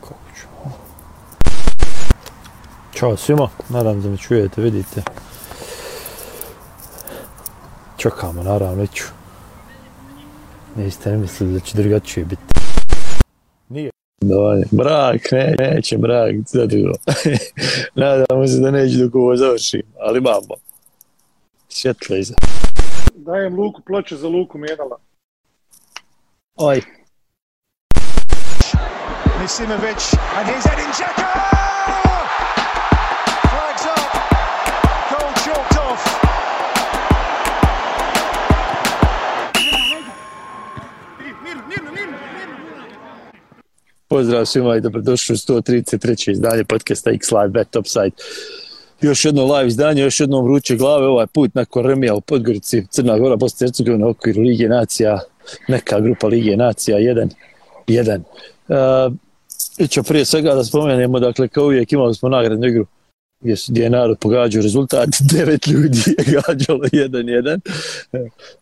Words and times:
Kako 0.00 0.14
ćemo? 0.40 0.76
Ćao 2.94 3.16
svima, 3.16 3.48
nadam 3.68 4.02
da 4.02 4.08
me 4.08 4.16
čujete, 4.16 4.60
vidite. 4.60 5.02
Čekamo, 7.96 8.42
naravno, 8.42 8.74
već 8.74 8.90
ću. 8.90 9.04
Niste 10.76 11.10
ne 11.10 11.16
mislili 11.16 11.52
da 11.52 11.60
će 11.60 11.76
drugačije 11.76 12.24
biti. 12.24 12.42
Nije. 13.68 13.90
Dovolj. 14.20 14.64
Brak, 14.70 15.20
ne, 15.32 15.54
neće 15.58 15.98
brak, 15.98 16.34
zadugo. 16.46 16.92
Nadamo 17.94 18.46
se 18.46 18.58
da 18.58 18.70
neće 18.70 18.96
dok 18.96 19.14
ovo 19.14 19.36
završim, 19.36 19.82
ali 20.00 20.18
imamo. 20.18 20.54
Svjetlo 21.68 22.16
iza. 22.16 22.34
Dajem 23.14 23.56
Luku 23.56 23.82
ploče 23.82 24.16
za 24.16 24.28
Luku 24.28 24.58
Mijenala. 24.58 24.96
Oj. 26.56 26.82
Misimovic 29.44 30.04
and 30.38 30.48
he's 30.48 30.64
heading 30.64 30.90
Dzeko! 30.96 31.28
Flags 33.52 33.84
up. 33.94 34.12
Goal 35.10 35.32
chalked 35.44 35.78
off. 35.78 36.02
Pozdrav 44.08 44.46
svima 44.46 44.76
i 44.76 44.80
dobrodošli 44.80 45.32
u 45.32 45.36
133. 45.36 46.30
izdanje 46.30 46.64
podcasta 46.64 47.10
X-Live 47.10 47.48
Bet 47.48 47.70
Topside. 47.70 48.16
Još 49.00 49.24
jedno 49.24 49.54
live 49.54 49.68
izdanje, 49.68 50.02
još 50.02 50.20
jedno 50.20 50.42
vruće 50.42 50.76
glave, 50.76 51.06
ovaj 51.06 51.26
put 51.26 51.54
nakon 51.54 51.86
Remija 51.86 52.14
u 52.14 52.20
Podgorici, 52.20 52.86
Crna 52.90 53.18
Gora, 53.18 53.36
Bosna 53.36 53.64
i 53.64 53.68
Hercegovina, 53.68 54.08
okviru 54.08 54.42
Lige 54.42 54.68
Nacija, 54.68 55.20
neka 55.68 56.00
grupa 56.00 56.26
Lige 56.26 56.56
Nacija, 56.56 56.98
jedan, 56.98 57.30
jedan. 57.86 58.24
Uh, 58.68 59.14
I 59.78 59.88
ću 59.88 60.02
prije 60.02 60.24
svega 60.24 60.54
da 60.54 60.64
spomenemo, 60.64 61.20
dakle, 61.20 61.48
kao 61.48 61.64
uvijek 61.64 61.92
imali 61.92 62.14
smo 62.14 62.28
nagradnu 62.28 62.66
igru 62.66 62.86
gdje, 63.40 63.54
gdje 63.68 63.82
je 63.82 63.90
narod 63.90 64.18
pogađao 64.20 64.62
rezultat, 64.62 65.08
devet 65.32 65.66
ljudi 65.66 65.98
je 66.18 66.24
gađalo 66.24 66.80
1-1 66.80 67.60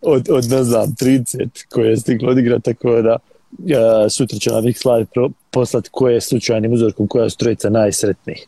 od, 0.01 0.27
od, 0.31 0.51
ne 0.51 0.65
znam, 0.65 0.95
30 1.01 1.49
koje 1.69 1.91
je 1.91 1.97
stiglo 1.97 2.31
odigrati, 2.31 2.63
tako 2.63 3.03
da 3.03 3.17
uh, 3.59 4.11
sutra 4.11 4.39
će 4.39 4.51
nam 4.51 4.65
X-Live 4.67 5.07
poslati 5.51 5.89
koje 5.93 6.15
je 6.15 6.21
slučajnim 6.21 6.73
uzorkom, 6.73 7.09
koja 7.09 7.31
su 7.31 7.37
trojica 7.37 7.71
najsretnijih. 7.71 8.47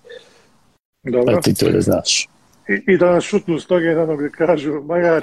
Dobro. 1.02 1.36
A 1.36 1.40
ti 1.40 1.54
to 1.54 1.70
da 1.70 1.80
znaš. 1.80 2.28
I, 2.68 2.92
i 2.92 2.98
da 2.98 3.12
nas 3.12 3.24
šutnu 3.24 3.60
s 3.60 3.66
toga 3.66 3.84
jedan 3.84 4.16
gdje 4.16 4.30
kažu, 4.30 4.82
Majar, 4.82 5.22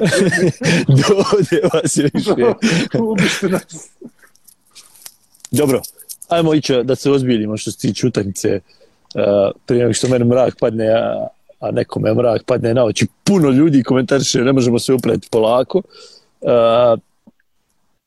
Dovode 1.07 1.69
vas 1.73 1.97
je 1.97 2.09
više. 2.13 2.31
ubište 3.03 3.49
nas. 3.49 3.89
Dobro, 5.51 5.81
ajmo 6.31 6.53
ići 6.53 6.83
da 6.83 6.95
se 6.95 7.11
ozbiljimo 7.11 7.57
što 7.57 7.71
se 7.71 7.77
tiče 7.77 8.07
utakmice 8.07 8.59
uh, 9.15 9.21
prije 9.65 9.81
nego 9.81 9.93
što 9.93 10.07
meni 10.07 10.25
mrak 10.25 10.55
padne, 10.59 10.87
a, 10.87 11.27
a 11.59 11.71
nekome 11.71 12.13
mrak 12.13 12.43
padne 12.45 12.73
na 12.73 12.83
oči. 12.83 13.07
Puno 13.23 13.49
ljudi 13.49 13.83
komentariše, 13.83 14.41
ne 14.41 14.53
možemo 14.53 14.79
se 14.79 14.93
upreti 14.93 15.27
polako. 15.31 15.81
Uh, 16.41 16.99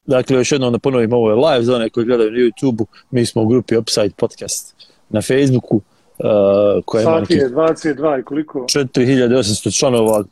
dakle, 0.06 0.36
još 0.36 0.52
jednom 0.52 0.72
da 0.72 0.78
ponovim, 0.78 1.12
ovo 1.12 1.30
je 1.30 1.34
live 1.34 1.62
za 1.62 1.74
one 1.76 1.90
koji 1.90 2.06
gledaju 2.06 2.30
na 2.30 2.38
YouTube-u. 2.38 2.86
Mi 3.10 3.26
smo 3.26 3.42
u 3.42 3.46
grupi 3.46 3.76
Upside 3.76 4.14
Podcast 4.16 4.74
na 5.08 5.22
Facebooku. 5.22 5.76
Uh, 5.76 6.84
koja 6.84 7.02
ima 7.02 7.20
Sati 7.20 7.34
je 7.34 7.40
nekih 7.40 7.56
22 7.56 8.20
i 8.20 8.22
koliko? 8.22 8.58
4800 8.58 9.78
članova, 9.78 10.24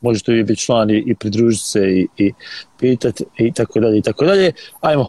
možete 0.00 0.32
vi 0.32 0.44
biti 0.44 0.60
član 0.60 0.90
i, 0.90 1.04
i 1.06 1.14
pridružiti 1.14 1.64
se 1.64 1.80
i, 1.80 2.06
i 2.16 2.32
pitati 2.78 3.24
i 3.38 3.52
tako 3.52 3.80
dalje 3.80 3.98
i 3.98 4.02
tako 4.02 4.24
dalje. 4.24 4.52
Ajmo. 4.80 5.08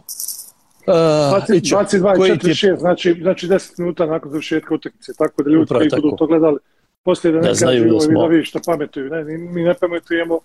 Uh, 0.86 0.92
20, 0.92 1.54
iću. 1.56 1.74
22 1.76 2.14
i 2.14 2.16
Koji 2.16 2.38
ti 2.38 2.48
je 2.48 2.54
46, 2.54 2.78
znači, 2.78 3.18
znači 3.22 3.46
10 3.46 3.78
minuta 3.78 4.06
nakon 4.06 4.30
završetka 4.30 4.74
utakmice, 4.74 5.12
tako 5.14 5.42
da 5.42 5.50
ljudi 5.50 5.62
Upravo 5.62 5.78
koji 5.80 5.90
tako. 5.90 6.02
budu 6.02 6.16
to 6.16 6.26
gledali, 6.26 6.58
poslije 7.02 7.32
da 7.32 7.40
ne 7.40 7.48
Da 7.48 7.54
znaju 7.54 7.78
kažu 7.78 7.88
da 7.88 7.94
ovi 7.94 8.04
smo- 8.04 8.12
novi 8.14 8.44
što 8.44 8.60
pametuju, 8.66 9.10
ne, 9.10 9.24
mi- 9.24 9.62
ne 9.62 9.74
pametujemo 9.74 10.38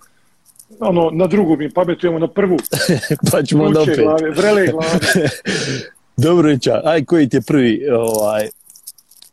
ono, 0.79 1.09
na 1.09 1.27
drugu, 1.27 1.57
mi 1.57 1.71
pametujemo 1.71 2.19
na 2.19 2.27
prvu, 2.27 2.57
pa 3.31 3.43
ćemo 3.43 3.67
kuće 3.67 3.79
opet. 3.81 3.99
glave, 3.99 4.29
vrele 4.31 4.67
glave. 4.67 5.29
Dobro, 6.17 6.51
Ića, 6.51 6.81
aj 6.83 7.05
koji 7.05 7.29
ti 7.29 7.37
je 7.37 7.41
prvi, 7.41 7.87
ovaj, 7.89 8.47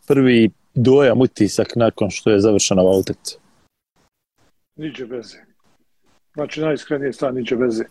prvi 0.06 0.50
dojam, 0.74 1.20
utisak 1.20 1.76
nakon 1.76 2.10
što 2.10 2.30
je 2.30 2.40
završena 2.40 2.82
ova 2.82 2.96
utakmica? 2.96 3.36
Niđe 4.76 5.04
veze. 5.04 5.36
Znači, 6.34 6.60
najiskrenije 6.60 7.12
stvar 7.12 7.34
niđe 7.34 7.56
veze. 7.56 7.84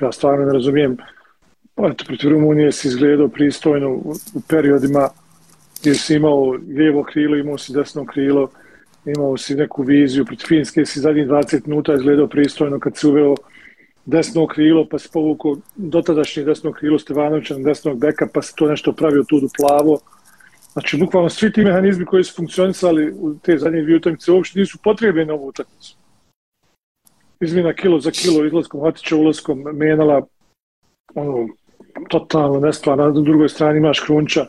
Ja 0.00 0.12
stvarno 0.12 0.46
ne 0.46 0.52
razumijem. 0.52 0.96
Pa 1.74 1.86
eto, 1.86 2.04
protiv 2.06 2.30
Rumunije 2.30 2.72
si 2.72 2.88
izgledao 2.88 3.28
pristojno 3.28 3.90
u, 3.90 4.14
u 4.34 4.40
periodima 4.48 5.08
gdje 5.80 5.94
si 5.94 6.14
imao 6.14 6.50
lijevo 6.50 7.02
krilo, 7.02 7.36
imao 7.36 7.58
si 7.58 7.72
desno 7.72 8.04
krilo, 8.06 8.50
imao 9.04 9.36
si 9.36 9.54
neku 9.54 9.82
viziju. 9.82 10.24
Protiv 10.24 10.46
Finske 10.46 10.86
si 10.86 11.00
zadnjih 11.00 11.26
20 11.26 11.66
minuta 11.66 11.94
izgledao 11.94 12.26
pristojno 12.26 12.78
kad 12.80 12.96
si 12.96 13.06
uveo 13.06 13.34
desno 14.04 14.46
krilo, 14.46 14.86
pa 14.90 14.98
si 14.98 15.08
povukao 15.12 15.56
dotadašnje 15.76 16.44
desno 16.44 16.72
krilo 16.72 16.98
Stevanovića 16.98 17.58
na 17.58 17.64
desnog 17.64 17.98
beka, 17.98 18.28
pa 18.34 18.42
si 18.42 18.56
to 18.56 18.68
nešto 18.68 18.92
pravio 18.92 19.24
tu 19.28 19.40
plavo. 19.58 19.98
Znači, 20.72 20.96
bukvalno 20.96 21.28
svi 21.28 21.52
ti 21.52 21.64
mehanizmi 21.64 22.04
koji 22.04 22.24
su 22.24 22.34
funkcionisali 22.36 23.12
u 23.12 23.34
te 23.42 23.58
zadnje 23.58 23.82
dvije 23.82 23.96
utakmice 23.96 24.32
uopšte 24.32 24.58
nisu 24.58 24.78
potrebni 24.84 25.24
na 25.24 25.34
ovu 25.34 25.48
utakmicu. 25.48 25.96
Izmjena 27.40 27.72
kilo 27.72 28.00
za 28.00 28.10
kilo, 28.10 28.44
izlaskom 28.46 28.80
Hatića, 28.80 29.16
ulaskom 29.16 29.58
Menala, 29.72 30.26
ono, 31.14 31.48
totalno 32.08 32.60
nestvarno. 32.60 33.04
Na 33.04 33.20
drugoj 33.20 33.48
strani 33.48 33.78
imaš 33.78 34.00
Krunča 34.00 34.46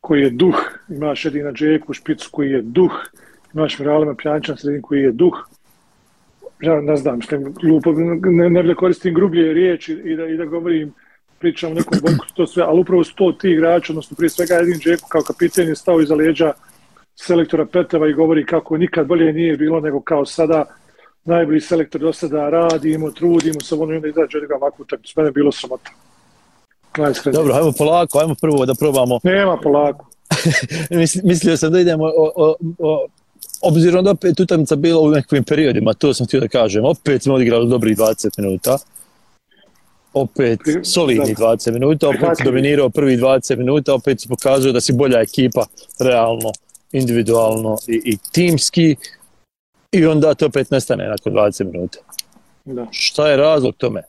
koji 0.00 0.22
je 0.22 0.30
duh, 0.30 0.56
imaš 0.88 1.26
Edina 1.26 1.52
Džeku 1.52 1.90
u 1.90 1.94
špicu 1.94 2.28
koji 2.32 2.50
je 2.50 2.62
duh, 2.62 2.92
imaš 3.54 3.78
Miralema 3.78 4.14
Pjanča 4.14 4.52
na 4.52 4.56
sredini 4.56 4.82
koji 4.82 5.00
je 5.00 5.12
duh. 5.12 5.48
Ja 6.60 6.80
ne 6.80 6.96
znam, 6.96 7.20
što 7.22 7.38
glupo, 7.38 7.92
ne, 7.92 8.50
ne 8.50 8.62
bi 8.62 8.68
da 8.68 8.74
koristim 8.74 9.14
grublje 9.14 9.52
riječi 9.52 9.92
i 10.04 10.16
da, 10.16 10.26
i 10.26 10.36
da 10.36 10.44
govorim 10.44 10.92
pričam 11.38 11.70
o 11.70 11.74
nekom 11.74 11.98
boku, 12.02 12.26
to 12.34 12.46
sve, 12.46 12.62
ali 12.62 12.80
upravo 12.80 13.04
su 13.04 13.14
to 13.14 13.32
ti 13.32 13.50
igrači, 13.50 13.92
odnosno 13.92 14.16
prije 14.16 14.30
svega 14.30 14.54
Edin 14.54 14.78
Džeku 14.78 15.08
kao 15.08 15.22
kapiten 15.22 15.68
je 15.68 15.76
stao 15.76 16.00
iza 16.00 16.14
leđa 16.14 16.52
selektora 17.14 17.66
Peteva 17.66 18.08
i 18.08 18.12
govori 18.12 18.46
kako 18.46 18.76
nikad 18.76 19.06
bolje 19.06 19.32
nije 19.32 19.56
bilo 19.56 19.80
nego 19.80 20.00
kao 20.00 20.26
sada 20.26 20.64
najbolji 21.24 21.60
selektor 21.60 22.00
do 22.00 22.12
sada 22.12 22.50
radimo, 22.50 23.10
trudimo 23.10 23.60
se, 23.60 23.74
ono 23.74 23.92
i 23.92 23.96
onda 23.96 24.08
izađe 24.08 24.38
od 24.38 24.42
njega 24.42 24.56
ovakvu 24.56 24.82
utakmicu. 24.82 25.14
Mene 25.16 25.28
je 25.28 25.32
bilo 25.32 25.52
sramota. 25.52 25.90
Dobro, 27.32 27.54
ajmo 27.54 27.72
polako, 27.72 28.18
ajmo 28.18 28.34
prvo 28.34 28.66
da 28.66 28.74
probamo. 28.74 29.20
Nema 29.24 29.56
polako. 29.62 30.06
Mis- 30.90 31.22
Mislio 31.24 31.56
sam 31.56 31.72
da 31.72 31.80
idemo 31.80 32.04
o, 32.04 32.32
o, 32.36 32.54
o, 32.78 33.06
obzirom 33.62 34.04
da 34.04 34.10
opet 34.10 34.40
utakmica 34.40 34.76
bila 34.76 35.00
u 35.00 35.10
nekim 35.10 35.44
periodima, 35.44 35.94
to 35.94 36.14
sam 36.14 36.26
htio 36.26 36.40
da 36.40 36.48
kažem, 36.48 36.84
opet 36.84 37.22
smo 37.22 37.34
odigrali 37.34 37.68
dobrih 37.68 37.98
20 37.98 38.30
minuta, 38.38 38.78
opet 40.14 40.60
Pri- 40.64 40.84
solidni 40.84 41.34
da. 41.38 41.44
20 41.44 41.72
minuta, 41.72 42.08
opet 42.08 42.36
si 42.36 42.44
dominirao 42.44 42.90
prvi 42.90 43.16
20 43.16 43.56
minuta, 43.56 43.94
opet 43.94 44.20
si 44.20 44.28
pokazao 44.28 44.72
da 44.72 44.80
si 44.80 44.92
bolja 44.92 45.20
ekipa, 45.20 45.66
realno, 45.98 46.52
individualno 46.92 47.76
i, 47.88 48.00
i 48.04 48.18
timski, 48.32 48.96
i 49.92 50.06
onda 50.06 50.34
to 50.34 50.46
opet 50.46 50.70
nestane 50.70 51.08
nakon 51.08 51.32
20 51.32 51.72
minuta. 51.72 51.98
Da. 52.64 52.86
Šta 52.90 53.28
je 53.28 53.36
razlog 53.36 53.74
tome? 53.76 54.02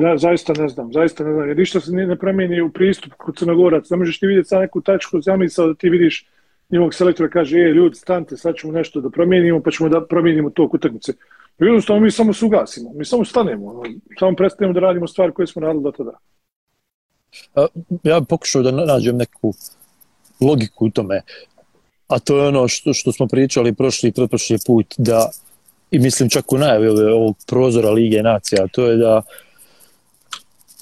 Da, 0.00 0.16
zaista 0.16 0.52
ne 0.52 0.68
znam, 0.68 0.92
zaista 0.92 1.24
ne 1.24 1.32
znam. 1.32 1.48
Jer 1.48 1.56
ništa 1.56 1.80
se 1.80 1.92
ne, 1.92 2.06
ne 2.06 2.16
promijeni 2.16 2.60
u 2.60 2.70
pristup 2.72 3.12
kod 3.12 3.38
Crnogorac. 3.38 3.90
Ne 3.90 3.96
možeš 3.96 4.20
ti 4.20 4.26
vidjeti 4.26 4.48
sad 4.48 4.60
neku 4.60 4.80
tačku 4.80 5.20
zamisao 5.20 5.66
da 5.66 5.74
ti 5.74 5.88
vidiš 5.88 6.26
njihovog 6.70 6.94
selektora 6.94 7.28
kaže, 7.28 7.58
je, 7.58 7.74
ljudi, 7.74 7.94
stante, 7.96 8.36
sad 8.36 8.54
ćemo 8.56 8.72
nešto 8.72 9.00
da 9.00 9.10
promijenimo, 9.10 9.62
pa 9.62 9.70
ćemo 9.70 9.88
da 9.88 10.06
promijenimo 10.06 10.50
to 10.50 10.68
utakmice. 10.72 11.12
I 11.60 11.64
jednostavno 11.64 12.02
mi 12.02 12.10
samo 12.10 12.32
sugasimo, 12.32 12.92
mi 12.94 13.04
samo 13.04 13.24
stanemo, 13.24 13.66
ono, 13.66 13.82
samo 14.18 14.36
prestanemo 14.36 14.72
da 14.72 14.80
radimo 14.80 15.06
stvari 15.06 15.32
koje 15.32 15.46
smo 15.46 15.62
radili 15.62 15.82
do 15.82 15.90
tada. 15.90 16.18
A, 17.54 17.66
ja 18.02 18.20
bih 18.20 18.26
pokušao 18.28 18.62
da 18.62 18.70
nađem 18.70 19.16
neku 19.16 19.54
logiku 20.40 20.86
u 20.86 20.90
tome, 20.90 21.20
a 22.08 22.18
to 22.18 22.38
je 22.38 22.48
ono 22.48 22.68
što, 22.68 22.92
što 22.92 23.12
smo 23.12 23.26
pričali 23.26 23.74
prošli 23.74 24.08
i 24.08 24.12
pretprošli 24.12 24.58
put, 24.66 24.94
da 24.98 25.30
i 25.94 25.98
mislim 25.98 26.28
čak 26.28 26.52
u 26.52 26.58
najavi 26.58 26.88
ove- 26.88 27.12
ovog 27.12 27.36
prozora 27.46 27.90
Lige 27.90 28.22
nacija, 28.22 28.66
to 28.72 28.86
je 28.86 28.96
da 28.96 29.22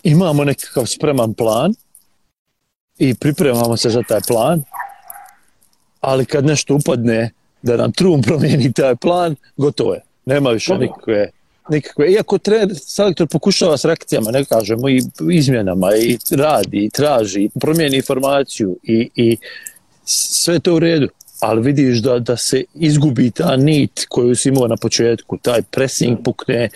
imamo 0.02 0.44
nekakav 0.44 0.86
spreman 0.86 1.34
plan 1.34 1.74
i 2.98 3.14
pripremamo 3.14 3.76
se 3.76 3.90
za 3.90 4.02
taj 4.08 4.20
plan, 4.28 4.62
ali 6.00 6.24
kad 6.24 6.44
nešto 6.44 6.74
upadne 6.74 7.30
da 7.62 7.76
nam 7.76 7.92
trum 7.92 8.22
promijeni 8.22 8.72
taj 8.72 8.96
plan, 8.96 9.36
gotovo 9.56 9.94
je. 9.94 10.00
Nema 10.24 10.50
više 10.50 10.78
nikakve 10.78 11.30
nikakve, 11.68 12.12
iako 12.12 12.38
trener, 12.38 12.76
selektor 12.86 13.28
pokušava 13.28 13.76
s 13.76 13.84
reakcijama, 13.84 14.30
ne 14.30 14.44
kažemo, 14.44 14.88
i 14.88 15.02
izmjenama, 15.32 15.96
i 15.96 16.18
radi, 16.30 16.84
i 16.84 16.90
traži, 16.90 17.42
i 17.42 17.50
promijeni 17.60 17.96
informaciju, 17.96 18.76
i, 18.82 19.08
i 19.16 19.36
sve 20.04 20.58
to 20.58 20.74
u 20.74 20.78
redu, 20.78 21.08
ali 21.42 21.62
vidiš 21.62 21.98
da, 21.98 22.18
da 22.18 22.36
se 22.36 22.64
izgubi 22.74 23.30
ta 23.30 23.56
nit 23.56 24.06
koju 24.08 24.36
si 24.36 24.48
imao 24.48 24.68
na 24.68 24.76
početku, 24.76 25.38
taj 25.42 25.62
pressing 25.62 26.18
pukne, 26.24 26.68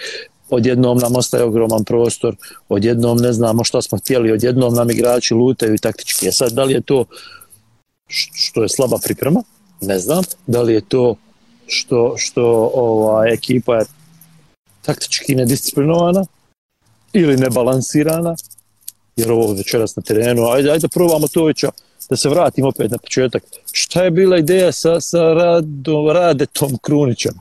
odjednom 0.50 0.98
nam 0.98 1.16
ostaje 1.16 1.44
ogroman 1.44 1.84
prostor, 1.84 2.36
odjednom 2.68 3.18
ne 3.18 3.32
znamo 3.32 3.64
što 3.64 3.82
smo 3.82 3.98
htjeli, 3.98 4.32
odjednom 4.32 4.74
nam 4.74 4.90
igrači 4.90 5.34
lutaju 5.34 5.74
i 5.74 5.78
taktički. 5.78 6.28
E 6.28 6.32
sad, 6.32 6.52
da 6.52 6.64
li 6.64 6.72
je 6.72 6.80
to 6.80 7.04
što 8.08 8.62
je 8.62 8.68
slaba 8.68 8.98
priprema? 9.04 9.42
Ne 9.80 9.98
znam. 9.98 10.24
Da 10.46 10.62
li 10.62 10.74
je 10.74 10.80
to 10.80 11.14
što, 11.66 12.14
što 12.16 12.70
ova 12.74 13.26
ekipa 13.28 13.76
je 13.76 13.84
taktički 14.82 15.34
nedisciplinovana 15.34 16.26
ili 17.12 17.36
nebalansirana, 17.36 18.36
jer 19.16 19.32
ovo 19.32 19.52
večeras 19.52 19.96
na 19.96 20.02
terenu, 20.02 20.46
ajde, 20.46 20.70
ajde 20.70 20.88
probamo 20.88 21.28
to 21.28 21.44
već, 21.44 21.64
da 22.10 22.16
se 22.16 22.28
vratimo 22.28 22.68
opet 22.68 22.90
na 22.90 22.98
početak. 22.98 23.42
Šta 23.72 24.02
je 24.02 24.10
bila 24.10 24.38
ideja 24.38 24.72
sa, 24.72 25.00
sa 25.00 25.18
Radom, 25.24 26.08
Radetom 26.08 26.78
Krunićem? 26.78 27.32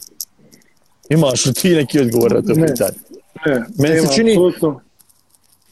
Imaš 1.09 1.45
li 1.45 1.53
ti 1.53 1.69
neki 1.71 1.99
odgovor 1.99 2.33
na 2.33 2.41
to 2.43 2.53
Ne. 2.53 2.67
pitanje? 2.67 2.97
Ne, 3.45 3.65
Meni 3.79 4.01
se 4.01 4.13
čini- 4.15 4.31
apsolutno. 4.31 4.81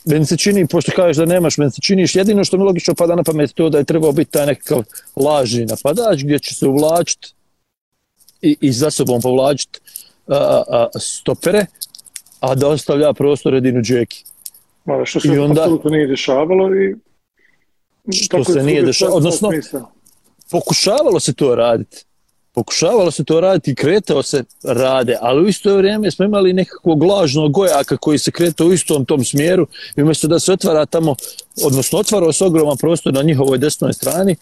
Meni 0.05 0.25
se 0.25 0.37
čini, 0.37 0.67
pošto 0.67 0.91
kažeš 0.91 1.17
da 1.17 1.25
nemaš, 1.25 1.57
meni 1.57 1.71
se 1.71 1.81
činiš, 1.81 2.15
jedino 2.15 2.43
što 2.43 2.57
mi 2.57 2.63
logično 2.63 2.95
pada 2.95 3.15
na 3.15 3.23
pamet 3.23 3.53
to 3.53 3.69
da 3.69 3.77
je 3.77 3.83
trebao 3.83 4.11
biti 4.11 4.31
taj 4.31 4.45
nekakav 4.45 4.83
lažni 5.15 5.65
napadač 5.65 6.23
gdje 6.23 6.39
će 6.39 6.55
se 6.55 6.67
uvlačiti 6.67 7.33
i, 8.41 8.57
i 8.61 8.71
za 8.71 8.91
sobom 8.91 9.21
povlačiti 9.21 9.79
a, 10.27 10.35
a, 10.35 10.63
a, 10.85 10.99
stopere, 10.99 11.65
a 12.39 12.55
da 12.55 12.67
ostavlja 12.67 13.13
prostor 13.13 13.53
jedinu 13.53 13.81
džeki. 13.81 14.23
Malo 14.85 15.05
što 15.05 15.19
se 15.19 15.27
I 15.27 15.37
onda- 15.39 15.61
apsolutno 15.61 15.89
nije 15.89 16.07
dešavalo 16.07 16.75
i 16.75 16.95
Što 18.11 18.43
se 18.43 18.59
je 18.59 18.63
nije 18.63 18.81
dešavalo, 18.81 19.17
odnosno-. 19.17 19.51
Pokušavalo 20.51 21.19
se 21.19 21.33
to 21.33 21.55
raditi. 21.55 22.05
Pokušavalo 22.53 23.11
se 23.11 23.23
to 23.23 23.41
raditi 23.41 23.71
i 23.71 23.75
kretao 23.75 24.23
se 24.23 24.43
rade, 24.63 25.17
ali 25.21 25.43
u 25.43 25.47
isto 25.47 25.77
vrijeme 25.77 26.11
smo 26.11 26.25
imali 26.25 26.53
nekakvog 26.53 27.03
lažnog 27.03 27.51
gojaka 27.51 27.97
koji 27.97 28.19
se 28.19 28.31
kretao 28.31 28.67
u 28.67 28.73
istom 28.73 29.05
tom 29.05 29.25
smjeru 29.25 29.67
i 29.95 30.01
umjesto 30.01 30.27
da 30.27 30.39
se 30.39 30.53
otvara 30.53 30.85
tamo, 30.85 31.15
odnosno 31.63 31.99
otvarao 31.99 32.33
se 32.33 32.45
ogroman 32.45 32.77
prostor 32.77 33.13
na 33.13 33.21
njihovoj 33.21 33.57
desnoj 33.57 33.93
strani, 33.93 34.35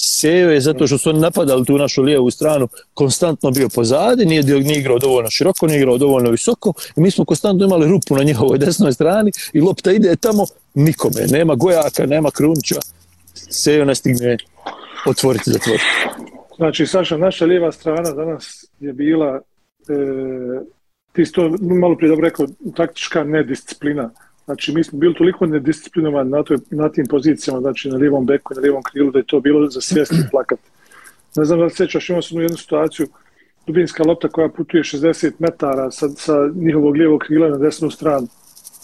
Sejo 0.00 0.50
je 0.50 0.60
zato 0.60 0.86
što 0.86 0.98
su 0.98 1.10
oni 1.10 1.20
napadali 1.20 1.64
tu 1.64 1.78
našu 1.78 2.02
lijevu 2.02 2.30
stranu, 2.30 2.68
konstantno 2.94 3.50
bio 3.50 3.68
pozadi, 3.68 4.26
nije, 4.26 4.42
dio- 4.42 4.58
nije 4.60 4.78
igrao 4.78 4.98
dovoljno 4.98 5.30
široko, 5.30 5.66
nije 5.66 5.78
igrao 5.78 5.98
dovoljno 5.98 6.30
visoko 6.30 6.72
i 6.96 7.00
mi 7.00 7.10
smo 7.10 7.24
konstantno 7.24 7.66
imali 7.66 7.88
rupu 7.88 8.16
na 8.16 8.22
njihovoj 8.22 8.58
desnoj 8.58 8.92
strani 8.92 9.30
i 9.52 9.60
lopta 9.60 9.92
ide 9.92 10.16
tamo 10.16 10.46
nikome, 10.78 11.26
nema 11.30 11.54
Gojaka, 11.54 12.06
nema 12.06 12.30
krunča. 12.30 12.80
Sejo 13.34 13.84
ne 13.84 13.94
stigne 13.94 14.36
otvoriti, 15.06 15.50
zatvoriti. 15.50 15.84
Znači, 16.56 16.86
Saša, 16.86 17.16
naša 17.16 17.44
lijeva 17.44 17.72
strana 17.72 18.10
danas 18.10 18.64
je 18.80 18.92
bila, 18.92 19.40
e, 19.88 19.94
ti 21.12 21.26
si 21.26 21.32
to 21.32 21.50
malo 21.60 21.96
prije 21.96 22.08
dobro 22.08 22.24
rekao, 22.24 22.46
taktička 22.76 23.24
nedisciplina. 23.24 24.10
Znači, 24.44 24.72
mi 24.72 24.84
smo 24.84 24.98
bili 24.98 25.14
toliko 25.14 25.46
nedisciplinovani 25.46 26.30
na, 26.30 26.42
toj, 26.42 26.58
na 26.70 26.88
tim 26.88 27.06
pozicijama, 27.06 27.60
znači 27.60 27.88
na 27.88 27.96
lijevom 27.96 28.26
beku 28.26 28.52
i 28.52 28.56
na 28.56 28.60
lijevom 28.62 28.82
krilu, 28.82 29.10
da 29.10 29.18
je 29.18 29.26
to 29.26 29.40
bilo 29.40 29.70
za 29.70 29.80
svjesni 29.80 30.18
plakat. 30.30 30.58
Ne 31.36 31.44
znam 31.44 31.58
da 31.58 31.64
li 31.64 31.70
sećaš, 31.70 32.08
imao 32.08 32.22
sam 32.22 32.40
jednu 32.40 32.56
situaciju, 32.56 33.06
dubinska 33.66 34.02
lopta 34.02 34.28
koja 34.28 34.48
putuje 34.48 34.82
60 34.82 35.32
metara 35.38 35.90
sa, 35.90 36.08
sa 36.08 36.32
njihovog 36.54 36.96
lijevog 36.96 37.20
krila 37.20 37.48
na 37.48 37.58
desnu 37.58 37.90
stranu 37.90 38.28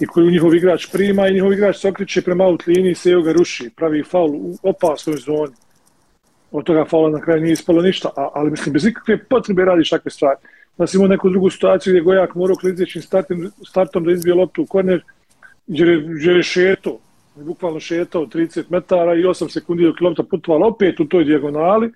i 0.00 0.06
koju 0.06 0.30
njihov 0.30 0.54
igrač 0.54 0.86
prima 0.92 1.28
i 1.28 1.34
njihov 1.34 1.52
igrač 1.52 1.76
se 1.76 1.88
okreće 1.88 2.22
prema 2.22 2.44
out 2.44 2.66
liniji 2.66 2.90
i 2.90 2.94
se 2.94 3.10
ga 3.24 3.32
ruši, 3.32 3.70
pravi 3.76 4.02
faul 4.04 4.30
u 4.34 4.58
opasnoj 4.62 5.16
zoni 5.16 5.54
od 6.54 6.64
toga 6.64 6.84
faula 6.84 7.10
na 7.10 7.20
kraju 7.20 7.42
nije 7.42 7.52
ispalo 7.52 7.82
ništa, 7.82 8.08
a, 8.16 8.28
ali 8.34 8.50
mislim, 8.50 8.72
bez 8.72 8.86
ikakve 8.86 9.18
potrebe 9.24 9.64
radiš 9.64 9.90
takve 9.90 10.10
stvari. 10.10 10.38
Da 10.78 10.86
si 10.86 10.96
imao 10.96 11.08
neku 11.08 11.30
drugu 11.30 11.50
situaciju 11.50 11.90
gdje 11.90 12.00
Gojak 12.00 12.34
morao 12.34 12.56
klizećim 12.56 13.02
startom, 13.02 13.50
startom 13.66 14.04
da 14.04 14.12
izbije 14.12 14.34
loptu 14.34 14.62
u 14.62 14.66
korner, 14.66 15.02
jer 15.66 15.88
je, 15.88 15.94
jer 16.20 16.36
je 16.36 16.42
šeto, 16.42 16.98
bukvalno 17.34 17.80
šetao 17.80 18.26
30 18.26 18.64
metara 18.68 19.14
i 19.14 19.22
8 19.22 19.52
sekundi 19.52 19.84
dok 19.84 20.00
je 20.00 20.04
lopta 20.06 20.22
putovala 20.22 20.66
opet 20.66 21.00
u 21.00 21.04
toj 21.04 21.24
dijagonali, 21.24 21.92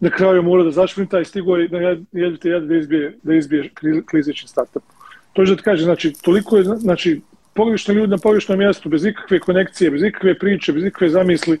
na 0.00 0.10
kraju 0.10 0.36
je 0.36 0.42
morao 0.42 0.64
da 0.64 0.70
zašprinta 0.70 1.20
i 1.20 1.24
stigo 1.24 1.56
je 1.56 1.68
na 1.68 1.78
jedete 2.12 2.48
jedan 2.48 2.68
da 2.68 2.76
izbije, 2.76 3.18
da 3.22 3.34
izbije 3.34 3.70
kli- 3.80 4.04
klizećim 4.06 4.48
startom. 4.48 4.82
To 5.32 5.42
je 5.42 5.46
da 5.46 5.56
ti 5.56 5.62
kaže, 5.62 5.84
znači, 5.84 6.12
toliko 6.22 6.56
je, 6.56 6.64
znači, 6.64 7.20
pogrešni 7.54 7.94
ljudi 7.94 8.10
na 8.10 8.18
pogrešnom 8.18 8.58
mjestu, 8.58 8.88
bez 8.88 9.04
ikakve 9.04 9.40
konekcije, 9.40 9.90
bez 9.90 10.02
ikakve 10.02 10.38
priče, 10.38 10.72
bez 10.72 10.84
ikakve 10.84 11.08
zamisli, 11.08 11.58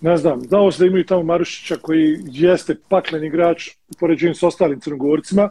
ne 0.00 0.16
znam, 0.16 0.42
dao 0.42 0.72
se 0.72 0.82
da 0.82 0.86
imaju 0.86 1.06
tamo 1.06 1.22
Marušića 1.22 1.76
koji 1.76 2.18
jeste 2.26 2.76
paklen 2.88 3.24
igrač 3.24 3.68
u 3.68 3.94
poređenju 4.00 4.34
s 4.34 4.42
ostalim 4.42 4.80
crnogorcima, 4.80 5.50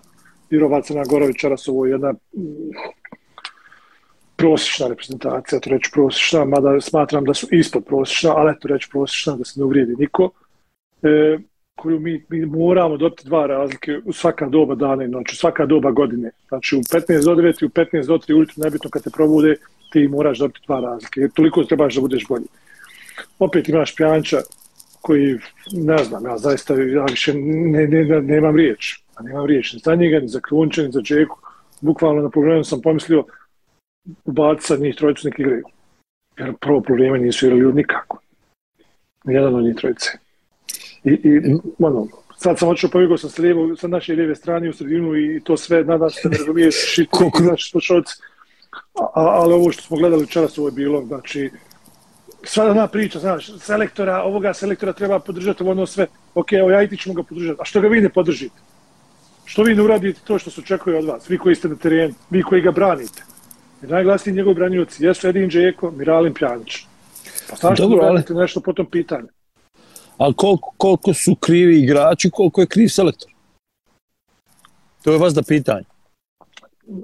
jer 0.50 0.64
ova 0.64 0.82
Crna 0.82 1.04
Gora 1.10 1.26
večeras 1.26 1.68
ovo 1.68 1.86
je 1.86 1.92
jedna 1.92 2.10
uh, 2.10 2.44
prosječna 4.36 4.88
reprezentacija, 4.88 5.60
to 5.60 5.70
reći 5.70 5.90
prosječna, 5.94 6.46
mada 6.46 6.82
smatram 6.82 7.24
da 7.24 7.34
su 7.34 7.48
ispod 7.52 7.86
prosječna, 7.86 8.34
ali 8.36 8.52
eto 8.52 8.68
reći 8.68 8.90
prosječna, 8.92 9.36
da 9.36 9.44
se 9.44 9.60
ne 9.60 9.66
uvrijedi 9.66 9.96
niko, 10.00 10.32
e, 11.04 11.38
koju 11.76 12.00
mi, 12.00 12.26
mi 12.30 12.46
moramo 12.46 12.98
dobiti 12.98 13.26
dva 13.26 13.46
razlike 13.48 14.00
u 14.06 14.14
svaka 14.14 14.50
doba 14.50 14.76
dana 14.76 15.04
i 15.04 15.08
noći, 15.08 15.36
svaka 15.36 15.66
doba 15.66 15.92
godine. 15.92 16.32
Znači 16.48 16.76
u 16.76 16.80
15 16.80 17.26
do 17.26 17.36
9 17.36 17.64
i 17.64 17.66
u 17.66 17.70
15 17.70 18.08
do 18.08 18.18
3 18.18 18.34
ujutru, 18.34 18.56
nebitno 18.58 18.90
kad 18.90 19.04
te 19.04 19.10
probude, 19.10 19.56
ti 19.92 20.08
moraš 20.08 20.40
dobiti 20.40 20.60
dva 20.68 20.80
razlike, 20.80 21.20
jer 21.20 21.32
toliko 21.32 21.64
trebaš 21.64 21.96
da 21.96 22.02
budeš 22.02 22.28
bolji 22.28 22.46
opet 23.40 23.70
imaš 23.70 23.96
Pjanča 23.96 24.38
koji, 25.02 25.38
ne 25.72 26.04
znam, 26.04 26.26
ja 26.26 26.38
zaista 26.38 26.74
ja 26.74 27.06
više 27.06 27.34
ne, 27.34 27.88
ne, 27.88 28.06
ne, 28.06 28.22
nemam 28.22 28.56
riječ. 28.56 29.00
A 29.16 29.24
nemam 29.24 29.46
riječ 29.46 29.74
ni 29.74 29.80
za 29.80 29.96
njega, 29.96 30.20
ni 30.20 30.28
za 30.28 30.40
Krunče, 30.40 30.84
ni 30.84 30.92
za 30.92 31.02
Džeku. 31.02 31.40
Bukvalno 31.82 32.22
na 32.22 32.30
problemu 32.30 32.64
sam 32.64 32.82
pomislio 32.82 33.24
ubaciti 34.26 34.68
sa 34.68 34.76
njih 34.76 34.96
trojicu 34.96 35.28
neki 35.28 35.42
igraju. 35.42 35.64
Jer 36.38 36.54
prvo 36.62 36.82
probleme 36.82 37.20
nisu 37.20 37.48
igrali 37.48 37.74
nikako. 37.74 38.20
Nijedan 39.24 39.56
od 39.56 39.64
njih 39.64 39.76
trojice. 39.76 40.25
I, 41.06 41.12
i 41.24 41.42
ono, 41.80 42.08
sad 42.38 42.60
sam 42.60 42.70
očeo 42.70 42.90
pobjegao 42.90 43.18
sam 43.18 43.30
sa, 43.30 43.42
lijevo, 43.42 43.76
sa 43.76 43.88
naše 43.88 44.14
lijeve 44.14 44.36
strane 44.36 44.70
u 44.70 44.74
sredinu 44.74 45.16
i 45.16 45.42
to 45.44 45.58
sve, 45.58 45.84
nadam 45.84 46.10
se 46.10 46.20
da 46.24 46.30
ne 46.30 46.38
razumiješ 46.38 46.76
šit, 46.94 47.10
Koliko-. 47.10 47.44
A, 48.96 49.04
a- 49.04 49.42
ali 49.42 49.54
ovo 49.54 49.72
što 49.72 49.82
smo 49.82 49.98
gledali 49.98 50.22
večeras 50.22 50.58
ovo 50.58 50.68
je 50.68 50.72
bilo, 50.72 51.06
znači, 51.06 51.50
sva 52.44 52.72
ona 52.72 52.88
priča, 52.88 53.20
znaš, 53.20 53.52
selektora, 53.60 54.24
ovoga 54.24 54.54
selektora 54.54 54.94
treba 54.94 55.20
podržati, 55.20 55.64
ono 55.64 55.86
sve, 55.86 56.08
ok, 56.36 56.54
evo 56.54 56.72
ja 56.72 56.82
i 56.84 56.88
ti 56.90 56.98
ćemo 56.98 57.16
ga 57.16 57.24
podržati, 57.24 57.62
a 57.62 57.66
što 57.66 57.82
ga 57.82 57.88
vi 57.88 58.02
ne 58.02 58.10
podržite? 58.10 58.56
Što 59.46 59.64
vi 59.64 59.76
ne 59.76 59.82
uradite 59.82 60.20
to 60.28 60.40
što 60.40 60.52
se 60.52 60.62
očekuje 60.62 60.98
od 60.98 61.06
vas, 61.06 61.30
vi 61.30 61.38
koji 61.38 61.56
ste 61.56 61.68
na 61.68 61.76
terenu, 61.76 62.14
vi 62.30 62.44
koji 62.44 62.62
ga 62.62 62.72
branite? 62.72 63.24
Jer 63.82 63.92
najglasniji 63.92 64.36
njegovi 64.36 64.56
branioci 64.56 65.06
jesu 65.06 65.28
Edin 65.28 65.50
Džeko, 65.50 65.92
Miralin 65.92 66.34
Pjanić. 66.34 66.86
Pa 67.50 67.56
znaš 67.56 67.78
što 67.78 67.86
ali- 68.02 68.24
nešto 68.30 68.60
po 68.62 68.74
tom 68.74 68.86
pitanju? 68.86 69.28
Ali 70.18 70.34
koliko, 70.34 70.74
koliko 70.78 71.14
su 71.14 71.36
krivi 71.36 71.80
igrači, 71.80 72.30
koliko 72.30 72.62
je 72.62 72.68
kriv 72.68 72.88
selektor? 72.88 73.32
To 75.04 75.12
je 75.12 75.18
vas 75.18 75.34
da 75.34 75.44
pitanje. 75.44 75.84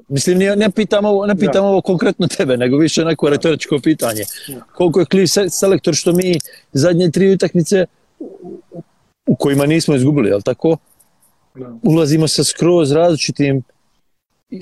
Mislim, 0.08 0.38
ne, 0.38 0.56
ne 0.56 0.72
pitam, 0.72 1.06
ovo, 1.06 1.26
ne 1.26 1.36
pitam 1.36 1.54
Da. 1.54 1.62
ovo 1.62 1.82
konkretno 1.82 2.28
tebe, 2.28 2.58
nego 2.58 2.78
više 2.78 3.06
neko 3.06 3.30
retoričko 3.30 3.80
pitanje. 3.80 4.24
Da. 4.48 4.62
Koliko 4.64 5.00
je 5.00 5.06
kriv 5.06 5.26
se- 5.26 5.50
selektor 5.50 5.96
što 5.96 6.12
mi 6.14 6.40
zadnje 6.74 7.12
tri 7.12 7.34
utakmice 7.34 7.86
u- 9.28 9.36
kojima 9.36 9.66
nismo 9.66 9.96
izgubili, 9.96 10.30
je 10.30 10.36
li 10.36 10.44
tako? 10.44 10.78
Da. 11.56 11.74
ulazimo 11.84 12.28
sa 12.28 12.44
skroz 12.44 12.92
različitim 12.92 13.64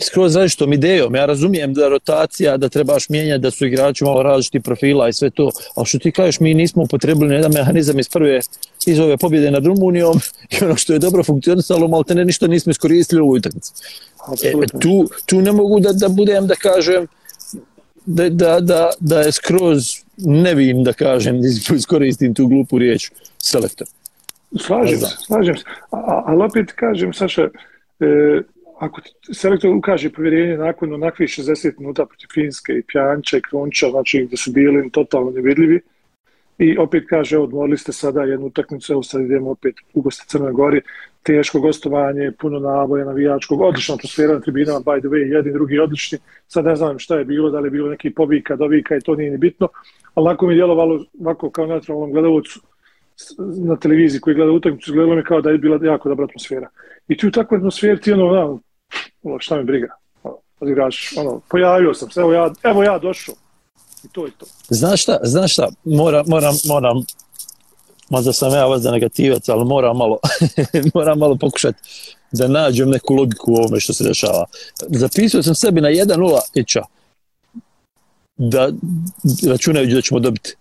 skroz 0.02 0.36
različitom 0.36 0.74
idejom. 0.74 1.16
Ja 1.16 1.26
razumijem 1.26 1.74
da 1.74 1.90
rotacija, 1.90 2.58
da 2.58 2.70
trebaš 2.70 3.10
mijenjati, 3.10 3.42
da 3.42 3.52
su 3.52 3.68
igrači 3.68 4.04
malo 4.04 4.24
različitih 4.24 4.62
profila 4.62 5.10
i 5.10 5.14
sve 5.14 5.30
to, 5.30 5.52
ali 5.76 5.86
što 5.86 6.00
ti 6.00 6.12
kažeš, 6.12 6.40
mi 6.40 6.54
nismo 6.54 6.84
upotrebili 6.84 7.36
jedan 7.36 7.52
mehanizam 7.54 8.00
iz 8.00 8.10
prve 8.10 8.40
iz 8.86 9.00
ove 9.00 9.18
pobjede 9.18 9.52
nad 9.52 9.66
Rumunijom 9.66 10.20
i 10.52 10.64
ono 10.64 10.76
što 10.76 10.94
je 10.94 11.00
dobro 11.00 11.24
funkcionisalo, 11.24 11.88
malo 11.88 12.04
te 12.04 12.16
ne 12.16 12.26
ništa 12.26 12.48
nismo 12.48 12.72
iskoristili 12.72 13.22
u 13.22 13.26
ovoj 13.26 13.38
utakmici. 13.38 13.74
E, 14.44 14.80
tu, 14.80 15.08
tu 15.26 15.42
ne 15.42 15.52
mogu 15.52 15.80
da, 15.80 15.94
da 15.94 16.10
budem, 16.10 16.48
da 16.48 16.56
kažem, 16.56 17.08
da, 18.06 18.30
da, 18.30 18.60
da, 18.60 18.90
da 19.00 19.22
je 19.22 19.32
skroz 19.32 19.84
nevin, 20.18 20.84
da 20.84 20.94
kažem, 20.94 21.42
iskoristim 21.76 22.34
tu 22.34 22.48
glupu 22.48 22.78
riječ, 22.78 23.12
selektor. 23.38 23.88
Slažem 24.60 25.00
se, 25.00 25.18
slažem 25.26 25.58
se. 25.58 25.64
A- 25.92 26.24
ali 26.26 26.44
opet 26.44 26.72
kažem, 26.72 27.14
Saša, 27.14 27.50
e, 28.00 28.42
ako 28.80 29.02
selektor 29.34 29.76
ukaže 29.76 30.10
povjerenje 30.10 30.58
nakon 30.58 30.94
onakvih 30.94 31.30
60 31.30 31.80
minuta 31.80 32.06
protiv 32.06 32.28
Finske 32.34 32.74
i 32.74 32.84
Pjanča 32.84 33.38
i 33.38 33.42
Kronča, 33.42 33.90
znači 33.90 34.26
gdje 34.26 34.38
su 34.38 34.52
bili 34.52 34.90
totalno 34.92 35.32
nevidljivi, 35.32 35.82
i 36.60 36.78
opet 36.78 37.04
kaže, 37.10 37.38
odmorili 37.38 37.78
ste 37.78 37.92
sada 37.92 38.24
jednu 38.24 38.46
utakmicu, 38.46 38.94
evo 38.94 39.04
sad 39.04 39.22
idemo 39.22 39.52
opet 39.52 39.76
u 39.94 40.02
goste 40.02 40.24
Crnoj 40.28 40.52
Gori, 40.52 40.82
teško 41.24 41.60
gostovanje, 41.60 42.32
puno 42.40 42.60
naboja 42.60 43.06
navijačkog, 43.06 43.62
odlična 43.62 43.96
atmosfera 43.96 44.34
na 44.34 44.40
tribinama, 44.40 44.80
by 44.80 45.00
the 45.00 45.08
way, 45.08 45.36
jedni 45.36 45.54
drugi 45.54 45.80
odlični. 45.80 46.18
Sad 46.48 46.66
ne 46.66 46.76
znam 46.76 47.00
šta 47.00 47.18
je 47.18 47.26
bilo, 47.26 47.50
da 47.50 47.60
li 47.60 47.68
je 47.68 47.72
bilo 47.72 47.90
neki 47.90 48.14
povika, 48.14 48.56
dovika 48.56 48.96
i 48.96 49.02
to 49.02 49.16
nije 49.16 49.32
ni 49.32 49.38
bitno, 49.38 49.68
ali 50.14 50.26
lako 50.26 50.48
mi 50.48 50.54
je 50.54 50.56
djelovalo 50.56 51.06
ovako 51.20 51.50
kao 51.50 51.66
naturalnom 51.66 52.12
gledalcu 52.12 52.60
na 53.68 53.76
televiziji 53.76 54.22
koji 54.22 54.36
gleda 54.36 54.52
utakmicu, 54.52 54.94
gledalo 54.94 55.16
mi 55.16 55.24
kao 55.24 55.42
da 55.42 55.50
je 55.50 55.58
bila 55.58 55.80
jako 55.84 56.10
dobra 56.10 56.26
atmosfera. 56.26 56.70
I 57.08 57.18
ti 57.18 57.28
u 57.28 57.32
takvoj 57.32 57.58
atmosferi 57.58 58.02
ti 58.02 58.12
ono, 58.12 58.26
ono, 58.26 58.60
ono, 59.24 59.40
šta 59.40 59.56
me 59.56 59.64
briga. 59.64 59.88
Ono, 60.24 60.38
odigraš, 60.60 61.14
ono, 61.18 61.42
pojavio 61.50 61.94
sam 61.94 62.12
se, 62.12 62.20
evo 62.20 62.34
ja, 62.34 62.52
evo 62.64 62.84
ja 62.84 63.00
došao. 63.00 63.36
I 64.04 64.08
to 64.08 64.26
je 64.26 64.32
to. 64.38 64.46
Znaš 64.70 65.02
šta, 65.02 65.20
znaš 65.24 65.54
šta, 65.54 65.70
moram, 65.84 66.26
moram, 66.28 66.56
moram, 66.68 67.06
možda 68.10 68.34
sam 68.34 68.54
ja 68.54 68.66
vas 68.66 68.82
da 68.82 68.92
negativac, 68.92 69.50
ali 69.50 69.66
moram 69.66 69.98
malo, 69.98 70.18
moram 70.96 71.20
malo 71.20 71.36
pokušati 71.36 71.80
da 72.32 72.48
nađem 72.48 72.90
neku 72.90 73.14
logiku 73.14 73.52
u 73.52 73.56
ovome 73.56 73.80
što 73.80 73.94
se 73.94 74.04
dešava. 74.04 74.46
Zapisao 74.88 75.44
sam 75.44 75.56
sebi 75.56 75.82
na 75.82 75.90
1-0 75.90 76.40
ića, 76.54 76.82
da 78.38 78.72
računajući 79.48 79.94
da 79.94 80.02
ćemo 80.02 80.20
dobiti. 80.20 80.56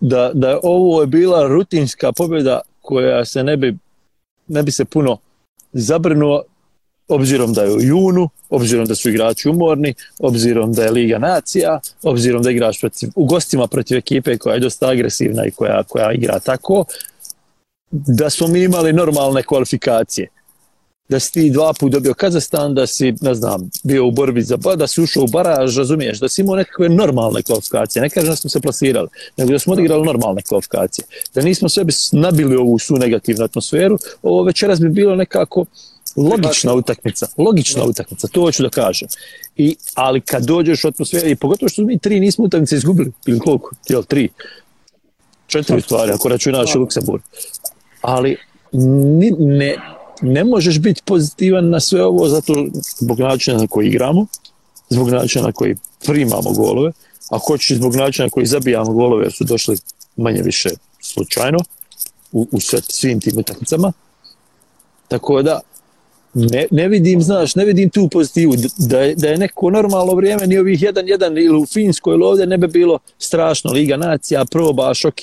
Da, 0.00 0.30
da 0.34 0.60
ovo 0.62 1.00
je 1.00 1.06
bila 1.06 1.48
rutinska 1.48 2.12
pobjeda 2.12 2.60
koja 2.80 3.24
se 3.24 3.44
ne 3.44 3.56
bi, 3.56 3.76
ne 4.48 4.62
bi 4.62 4.72
se 4.72 4.84
puno 4.84 5.18
zabrnuo 5.72 6.42
obzirom 7.08 7.52
da 7.52 7.62
je 7.62 7.72
u 7.72 7.80
junu, 7.80 8.28
obzirom 8.50 8.86
da 8.86 8.94
su 8.94 9.10
igrači 9.10 9.48
umorni, 9.48 9.94
obzirom 10.18 10.72
da 10.72 10.84
je 10.84 10.90
Liga 10.90 11.18
nacija, 11.18 11.80
obzirom 12.02 12.42
da 12.42 12.50
igraš 12.50 12.80
protiv, 12.80 13.10
u 13.14 13.24
gostima 13.24 13.66
protiv 13.66 13.98
ekipe 13.98 14.38
koja 14.38 14.54
je 14.54 14.60
dosta 14.60 14.88
agresivna 14.88 15.46
i 15.46 15.50
koja, 15.50 15.82
koja 15.82 16.12
igra 16.12 16.38
tako, 16.38 16.84
da 17.90 18.30
smo 18.30 18.48
mi 18.48 18.62
imali 18.62 18.92
normalne 18.92 19.42
kvalifikacije. 19.42 20.28
Da 21.08 21.20
si 21.20 21.32
ti 21.32 21.50
dva 21.50 21.72
put 21.72 21.92
dobio 21.92 22.14
Kazastan, 22.14 22.74
da 22.74 22.86
si, 22.86 23.14
ne 23.20 23.34
znam, 23.34 23.70
bio 23.84 24.06
u 24.06 24.10
borbi 24.10 24.42
za 24.42 24.56
ba, 24.56 24.76
da 24.76 24.86
si 24.86 25.02
ušao 25.02 25.22
u 25.22 25.26
baraž, 25.26 25.78
razumiješ, 25.78 26.20
da 26.20 26.28
si 26.28 26.40
imao 26.40 26.56
nekakve 26.56 26.88
normalne 26.88 27.42
kvalifikacije. 27.42 28.02
Ne 28.02 28.10
kažem 28.10 28.30
da 28.30 28.36
smo 28.36 28.50
se 28.50 28.60
plasirali, 28.60 29.08
nego 29.36 29.52
da 29.52 29.58
smo 29.58 29.72
odigrali 29.72 30.06
normalne 30.06 30.42
kvalifikacije. 30.42 31.04
Da 31.34 31.42
nismo 31.42 31.68
sebi 31.68 31.92
nabili 32.12 32.56
ovu 32.56 32.78
su 32.78 32.96
negativnu 32.96 33.44
atmosferu, 33.44 33.98
ovo 34.22 34.42
večeras 34.42 34.80
bi 34.80 34.88
bilo 34.88 35.16
nekako, 35.16 35.64
logična 36.16 36.74
utakmica, 36.74 37.26
logična 37.38 37.84
utakmica, 37.84 38.28
to 38.28 38.40
hoću 38.40 38.62
da 38.62 38.68
kažem. 38.68 39.08
I, 39.56 39.76
ali 39.94 40.20
kad 40.20 40.44
dođeš 40.44 40.84
u 40.84 40.88
atmosferu, 40.88 41.28
i 41.28 41.36
pogotovo 41.36 41.68
što 41.68 41.82
mi 41.82 41.98
tri 41.98 42.20
nismo 42.20 42.44
utakmice 42.44 42.76
izgubili, 42.76 43.12
ili 43.26 43.38
koliko, 43.38 43.70
jel, 43.88 44.02
tri, 44.02 44.28
četiri 45.46 45.80
stvari, 45.80 46.12
ako 46.12 46.28
računaš 46.28 46.74
u 46.74 46.78
Luksemburg. 46.78 47.22
Ali 48.00 48.36
ni, 48.72 49.30
ne, 49.38 49.76
ne 50.22 50.44
možeš 50.44 50.78
biti 50.78 51.02
pozitivan 51.04 51.70
na 51.70 51.80
sve 51.80 52.04
ovo 52.04 52.28
zato 52.28 52.66
zbog 53.00 53.20
načina 53.20 53.58
na 53.58 53.66
koji 53.66 53.88
igramo, 53.88 54.26
zbog 54.88 55.10
načina 55.10 55.44
na 55.44 55.52
koji 55.52 55.76
primamo 56.06 56.52
golove, 56.52 56.92
a 57.30 57.38
hoćeš 57.46 57.76
zbog 57.76 57.96
načina 57.96 58.26
na 58.26 58.30
koji 58.30 58.46
zabijamo 58.46 58.92
golove 58.92 59.24
jer 59.24 59.32
su 59.32 59.44
došli 59.44 59.76
manje 60.16 60.42
više 60.42 60.70
slučajno 61.00 61.58
u, 62.32 62.48
u 62.52 62.60
svim 62.88 63.20
tim 63.20 63.38
utakmicama. 63.38 63.92
Tako 65.08 65.42
da, 65.42 65.60
ne, 66.34 66.66
ne 66.70 66.88
vidim, 66.88 67.22
znaš, 67.22 67.54
ne 67.54 67.64
vidim 67.64 67.90
tu 67.90 68.08
pozitivu, 68.08 68.54
da 68.78 69.00
je, 69.00 69.14
da 69.14 69.28
je 69.28 69.38
neko 69.38 69.70
normalno 69.70 70.14
vrijeme, 70.14 70.46
ni 70.46 70.58
ovih 70.58 70.82
jedan, 70.82 71.08
jedan 71.08 71.38
ili 71.38 71.56
u 71.56 71.66
Finskoj 71.66 72.14
ili 72.14 72.24
ovdje 72.24 72.46
ne 72.46 72.58
bi 72.58 72.68
bilo 72.68 72.98
strašno, 73.18 73.72
Liga 73.72 73.96
nacija, 73.96 74.44
probaš, 74.44 75.04
ok, 75.04 75.20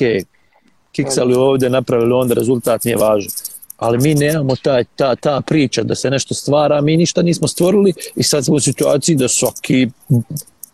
kiksali 0.92 1.34
ovdje, 1.34 1.70
napravili 1.70 2.14
onda, 2.14 2.34
rezultat 2.34 2.84
nije 2.84 2.98
važan. 2.98 3.32
Ali 3.78 3.98
mi 3.98 4.16
nemamo 4.16 4.56
ta, 4.56 4.84
ta, 4.84 5.16
ta 5.16 5.42
priča 5.42 5.84
da 5.84 5.96
se 5.96 6.10
nešto 6.10 6.34
stvara, 6.34 6.82
mi 6.82 6.98
ništa 6.98 7.22
nismo 7.22 7.48
stvorili 7.48 7.94
i 8.16 8.24
sad 8.24 8.46
smo 8.46 8.56
u 8.56 8.60
situaciji 8.60 9.16
da 9.16 9.28
svaki, 9.28 9.88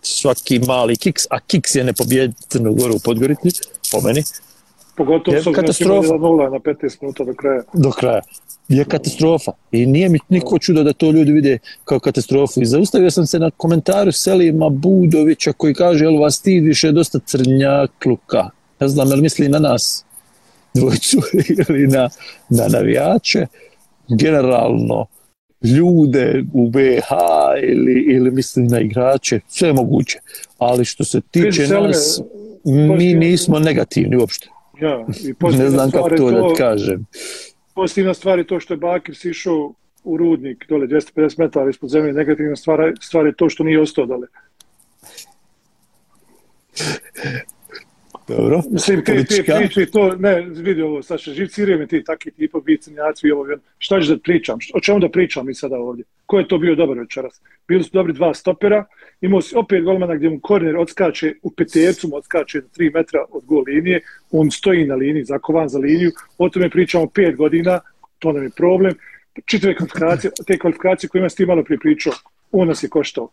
svaki 0.01 0.60
mali 0.60 0.96
kiks, 0.96 1.24
a 1.30 1.39
kiks 1.39 1.75
je 1.75 1.84
ne 1.84 1.94
Crnogoru 2.48 2.96
u 2.96 3.00
Podgorici, 3.00 3.50
po 3.92 4.01
meni, 4.01 4.24
Pogotovo 4.97 5.37
s 5.41 5.45
katastrofa. 5.55 6.13
0 6.13 6.51
na 6.51 6.59
15 6.59 6.97
minuta 7.01 7.23
do 7.23 7.33
kraja. 7.33 7.61
Do 7.73 7.91
kraja 7.91 8.21
je 8.67 8.85
katastrofa. 8.85 9.51
I 9.71 9.85
nije 9.85 10.09
mi 10.09 10.19
niko 10.29 10.59
čudo 10.59 10.83
da 10.83 10.93
to 10.93 11.11
ljudi 11.11 11.31
vide 11.31 11.57
kao 11.83 11.99
katastrofu. 11.99 12.61
I 12.61 12.65
zaustavio 12.65 13.11
sam 13.11 13.25
se 13.25 13.39
na 13.39 13.51
komentaru 13.57 14.11
Selima 14.11 14.69
Budovića 14.69 15.53
koji 15.53 15.73
kaže, 15.73 16.05
jel 16.05 16.17
vas 16.17 16.41
ti 16.41 16.59
više 16.59 16.91
dosta 16.91 17.19
crnjakluka? 17.19 18.49
Ne 18.79 18.87
znam, 18.87 19.09
jel 19.09 19.21
misli 19.21 19.49
na 19.49 19.59
nas 19.59 20.05
dvojcu 20.73 21.17
ili 21.69 21.87
na, 21.87 22.09
na 22.49 22.67
navijače? 22.67 23.45
Generalno, 24.19 25.05
ljude 25.61 26.43
u 26.53 26.69
BH 26.69 27.09
ili, 27.63 28.05
ili 28.09 28.31
misli 28.31 28.63
na 28.63 28.79
igrače, 28.79 29.39
sve 29.47 29.73
moguće. 29.73 30.19
Ali 30.57 30.85
što 30.85 31.03
se 31.03 31.21
tiče 31.31 31.67
Selime, 31.67 31.87
nas, 31.87 32.21
mi 32.63 33.13
nismo 33.13 33.59
negativni 33.59 34.17
uopšte. 34.17 34.54
Ja, 34.82 35.05
i 35.24 35.58
ne 35.58 35.70
znam 35.70 35.91
kako 35.91 36.10
to, 36.10 36.15
to 36.15 36.50
da 36.50 36.55
kažem 36.58 37.05
pozitivna 37.75 38.13
stvar 38.13 38.39
je 38.39 38.48
to 38.48 38.60
što 38.60 38.74
je 38.74 38.77
Bakir 38.77 39.15
sišao 39.15 39.74
u 40.03 40.17
rudnik 40.17 40.65
dole 40.70 40.88
250 40.88 41.39
metara 41.39 41.70
ispod 41.70 41.89
zemlje. 41.89 42.13
Negativna 42.13 42.55
stvar, 42.55 42.94
stvar 43.01 43.25
je 43.25 43.36
to 43.36 43.50
što 43.50 43.63
nije 43.63 43.82
ostao 43.82 44.05
dole. 44.05 44.27
Dobro. 48.27 48.62
Mislim, 48.72 49.03
ti, 49.03 49.25
ti 49.25 49.44
priči 49.58 49.86
to, 49.91 50.15
ne, 50.15 50.41
vidi 50.41 50.82
ovo, 50.82 51.03
Saša, 51.03 51.34
živ 51.34 51.48
cirije 51.48 51.77
mi 51.77 51.88
ti 51.88 52.03
takvi 52.03 52.32
tipa 52.32 52.60
bicnjaci 52.60 53.27
i 53.27 53.32
ovo, 53.32 53.46
šta 53.77 54.00
ćeš 54.00 54.08
da 54.08 54.17
pričam, 54.17 54.60
o 54.74 54.79
čemu 54.79 55.00
da 55.00 55.10
pričam 55.10 55.46
mi 55.46 55.53
sada 55.53 55.75
ovdje? 55.77 56.05
Ko 56.25 56.39
je 56.39 56.48
to 56.48 56.58
bio 56.58 56.75
dobar 56.75 56.98
večeras? 57.00 57.41
Bili 57.67 57.84
su 57.84 57.89
dobri 57.94 58.13
dva 58.13 58.34
stopera, 58.34 58.86
imao 59.22 59.41
si 59.41 59.55
opet 59.55 59.84
golmana 59.84 60.15
gdje 60.15 60.29
mu 60.29 60.39
korner 60.39 60.77
odskače, 60.77 61.34
u 61.41 61.51
petercu 61.51 62.08
mu 62.08 62.15
odskače 62.15 62.62
do 62.62 62.67
3 62.77 62.94
metra 62.94 63.25
od 63.32 63.46
gol 63.46 63.63
linije, 63.67 64.01
on 64.32 64.51
stoji 64.51 64.86
na 64.86 64.96
liniji, 64.96 65.24
zakovan 65.24 65.70
za 65.70 65.79
liniju, 65.79 66.12
o 66.38 66.50
tome 66.50 66.70
pričamo 66.70 67.08
pet 67.08 67.36
godina, 67.36 67.79
to 68.20 68.32
nam 68.32 68.44
je 68.44 68.50
problem, 68.50 68.94
čitave 69.46 69.75
kvalifikacije, 69.75 70.32
te 70.48 70.58
kvalifikacije 70.58 71.10
koje 71.10 71.20
ima 71.20 71.29
s 71.29 71.36
tim 71.36 71.48
malo 71.48 71.63
prije 71.63 71.79
pričao, 71.79 72.13
on 72.51 72.67
nas 72.67 72.84
je 72.84 72.89
koštao, 72.89 73.29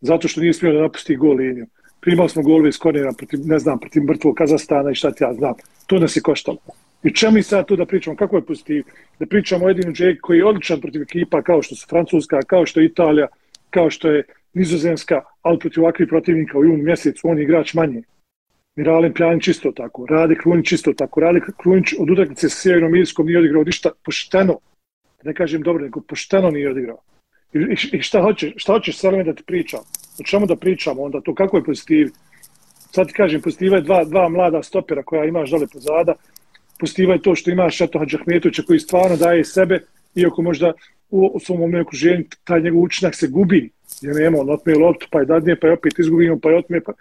zato 0.00 0.28
što 0.28 0.40
nije 0.40 0.52
smio 0.52 0.72
da 0.72 0.80
napusti 0.80 1.16
gol 1.16 1.36
liniju 1.36 1.66
primali 2.00 2.28
smo 2.28 2.42
golove 2.42 2.68
iz 2.68 2.78
kornera 2.78 3.12
protiv, 3.12 3.40
ne 3.44 3.58
znam, 3.58 3.80
protiv 3.80 4.02
mrtvog 4.02 4.34
Kazastana 4.34 4.90
i 4.90 4.94
šta 4.94 5.10
ti 5.10 5.24
ja 5.24 5.32
znam. 5.32 5.54
To 5.86 5.98
nas 5.98 6.16
je 6.16 6.22
koštalo. 6.22 6.58
I 7.02 7.14
čemu 7.14 7.32
mi 7.32 7.42
sad 7.42 7.66
tu 7.66 7.76
da 7.76 7.86
pričamo, 7.86 8.16
kako 8.16 8.36
je 8.36 8.44
pozitiv? 8.44 8.84
Da 9.18 9.26
pričamo 9.26 9.66
o 9.66 9.70
Edinu 9.70 9.92
Džek 9.92 10.20
koji 10.20 10.38
je 10.38 10.46
odličan 10.46 10.80
protiv 10.80 11.02
ekipa 11.02 11.42
kao 11.42 11.62
što 11.62 11.74
su 11.74 11.86
Francuska, 11.88 12.40
kao 12.42 12.66
što 12.66 12.80
je 12.80 12.86
Italija, 12.86 13.26
kao 13.70 13.90
što 13.90 14.10
je 14.10 14.24
Nizozemska, 14.54 15.22
ali 15.42 15.58
protiv 15.58 15.82
ovakvih 15.82 16.08
protivnika 16.08 16.58
u 16.58 16.64
junu 16.64 16.82
mjesecu, 16.82 17.28
on 17.28 17.38
je 17.38 17.44
igrač 17.44 17.74
manje. 17.74 18.02
Miralem 18.76 19.14
Pjanić 19.14 19.48
isto 19.48 19.72
tako, 19.72 20.06
Rade 20.06 20.34
Krunić 20.34 20.72
isto 20.72 20.92
tako, 20.92 21.20
Rade 21.20 21.40
Krunić 21.62 21.94
od 21.98 22.10
utakmice 22.10 22.48
sa 22.48 22.60
Sjevernom 22.60 22.96
Irskom 22.96 23.26
nije 23.26 23.38
odigrao 23.38 23.64
ništa 23.64 23.90
pošteno, 24.04 24.58
ne 25.24 25.34
kažem 25.34 25.62
dobro, 25.62 25.84
nego 25.84 26.00
pošteno 26.00 26.50
nije 26.50 26.70
odigrao. 26.70 26.98
I, 27.52 27.58
i, 27.58 27.96
i 27.96 28.02
šta 28.02 28.22
hoćeš, 28.22 28.52
šta 28.56 28.72
hoćeš 28.72 28.98
sa 28.98 29.10
da 29.10 29.34
ti 29.34 29.42
pričam? 29.46 29.80
O 30.20 30.22
čemu 30.22 30.46
da 30.46 30.56
pričamo 30.56 31.02
onda, 31.02 31.20
to 31.20 31.34
kako 31.34 31.56
je 31.56 31.64
pozitiv? 31.64 32.10
Sad 32.90 33.06
ti 33.06 33.12
kažem, 33.12 33.40
pozitiva 33.40 33.76
je 33.76 33.82
dva, 33.82 34.04
dva 34.04 34.28
mlada 34.28 34.62
stopera 34.62 35.02
koja 35.02 35.24
imaš 35.24 35.50
dole 35.50 35.66
pozada, 35.72 36.14
pozitiva 36.78 37.12
je 37.14 37.22
to 37.22 37.34
što 37.34 37.50
imaš 37.50 37.76
Šato 37.76 37.98
Hadžahmetovića 37.98 38.62
koji 38.62 38.78
stvarno 38.78 39.16
daje 39.16 39.44
sebe, 39.44 39.80
iako 40.14 40.42
možda 40.42 40.72
u, 41.10 41.30
u 41.34 41.40
svom 41.40 41.58
momentu 41.58 41.88
okruženju 41.88 42.24
taj 42.44 42.60
njegov 42.60 42.82
učinak 42.82 43.14
se 43.14 43.28
gubi, 43.28 43.70
jer 44.00 44.16
nema, 44.16 44.38
on 44.38 44.50
otme 44.50 44.74
loptu, 44.74 45.06
pa 45.10 45.20
je 45.20 45.26
dadnije, 45.26 45.60
pa 45.60 45.66
je 45.66 45.72
opet 45.72 45.98
izgubimo, 45.98 46.38
pa 46.42 46.50
je 46.50 46.58
otme, 46.58 46.80
pa... 46.80 46.92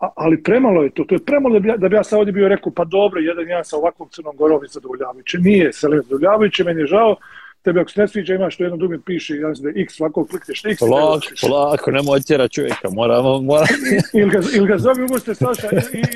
A, 0.00 0.08
ali 0.16 0.42
premalo 0.42 0.82
je 0.82 0.90
to, 0.90 1.04
to 1.04 1.14
je 1.14 1.24
premalo 1.24 1.54
da 1.54 1.60
bi, 1.60 1.72
da 1.78 1.88
bi 1.88 1.96
ja 1.96 2.04
sad 2.04 2.18
ovdje 2.18 2.32
bio 2.32 2.48
rekao, 2.48 2.72
pa 2.72 2.84
dobro, 2.84 3.20
jedan 3.20 3.48
ja 3.48 3.64
sa 3.64 3.76
ovakvom 3.76 4.08
crnom 4.08 4.36
gorom 4.36 4.62
je 4.64 4.68
zadovoljavajuće. 4.68 5.38
Nije, 5.38 5.72
se 5.72 5.88
zadovoljavajuće, 5.90 6.64
meni 6.64 6.80
je 6.80 6.86
žao, 6.86 7.16
tebe 7.62 7.80
ako 7.80 7.90
se 7.90 8.00
ne 8.00 8.08
sviđa 8.08 8.34
imaš 8.34 8.56
to 8.56 8.64
jedno 8.64 8.76
dugme 8.76 8.98
piše 9.06 9.36
ja 9.36 9.48
mislim 9.48 9.72
da 9.72 9.80
x 9.80 9.94
svako 9.94 10.26
klikneš 10.26 10.64
x 10.64 10.78
polako 10.78 11.20
polako 11.40 11.90
nemoj 11.90 12.16
otjera 12.16 12.48
čovjeka 12.48 12.90
moramo 12.90 13.40
mora 13.40 13.66
ili 14.20 14.30
ga 14.30 14.40
ili 14.56 14.66
ga 14.66 14.78
zove 14.78 15.04
ugoste 15.04 15.34
Saša 15.34 15.68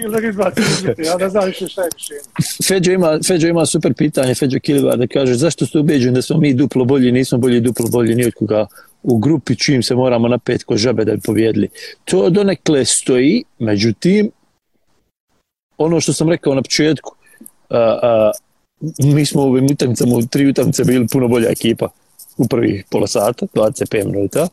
ili 0.02 0.12
da 0.12 0.20
ga 0.20 0.28
izbaci 0.28 0.62
ja 0.98 1.16
ne 1.16 1.28
znam 1.28 1.44
više 1.44 1.68
šta 1.68 1.82
je 1.82 1.88
rješenje. 1.94 2.20
Feđo 2.68 2.92
ima 2.92 3.18
Feđo 3.26 3.48
ima 3.48 3.66
super 3.66 3.94
pitanje 3.94 4.34
Feđo 4.34 4.58
Kilibar 4.60 4.98
da 4.98 5.06
kaže 5.06 5.34
zašto 5.34 5.66
ste 5.66 5.78
ubeđeni 5.78 6.14
da 6.14 6.22
smo 6.22 6.38
mi 6.38 6.54
duplo 6.54 6.84
bolji 6.84 7.12
nismo 7.12 7.38
bolji 7.38 7.60
duplo 7.60 7.86
bolji 7.88 8.14
ni 8.14 8.26
od 8.26 8.32
koga 8.34 8.66
u 9.02 9.18
grupi 9.18 9.56
čim 9.56 9.82
se 9.82 9.94
moramo 9.94 10.28
na 10.28 10.38
pet 10.38 10.64
ko 10.64 10.76
žabe 10.76 11.04
da 11.04 11.14
bi 11.14 11.20
pobjedili 11.20 11.68
to 12.04 12.30
donekle 12.30 12.84
stoji 12.84 13.44
međutim 13.58 14.30
ono 15.76 16.00
što 16.00 16.12
sam 16.12 16.30
rekao 16.30 16.54
na 16.54 16.62
početku 16.62 17.16
a, 17.70 17.98
a, 18.02 18.30
mi 18.98 19.26
smo 19.26 19.42
u 19.42 19.46
ovim 19.46 19.64
utakmicama, 19.64 20.16
u 20.16 20.26
tri 20.26 20.48
utakmice 20.48 20.84
bili 20.84 21.06
puno 21.08 21.28
bolja 21.28 21.50
ekipa 21.50 21.88
u 22.36 22.48
prvih 22.48 22.84
pola 22.90 23.06
sata, 23.06 23.46
25 23.54 24.04
minuta. 24.04 24.48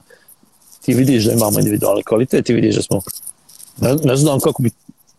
Ti 0.86 0.94
vidiš 0.94 1.24
da 1.24 1.34
imamo 1.34 1.60
individualni 1.60 2.04
kvalitet, 2.04 2.46
ti 2.46 2.54
vidiš 2.54 2.76
da 2.76 2.82
smo, 2.82 3.02
ne, 3.82 3.96
ne 4.04 4.16
znam 4.16 4.40
kako 4.40 4.64
bi 4.64 4.70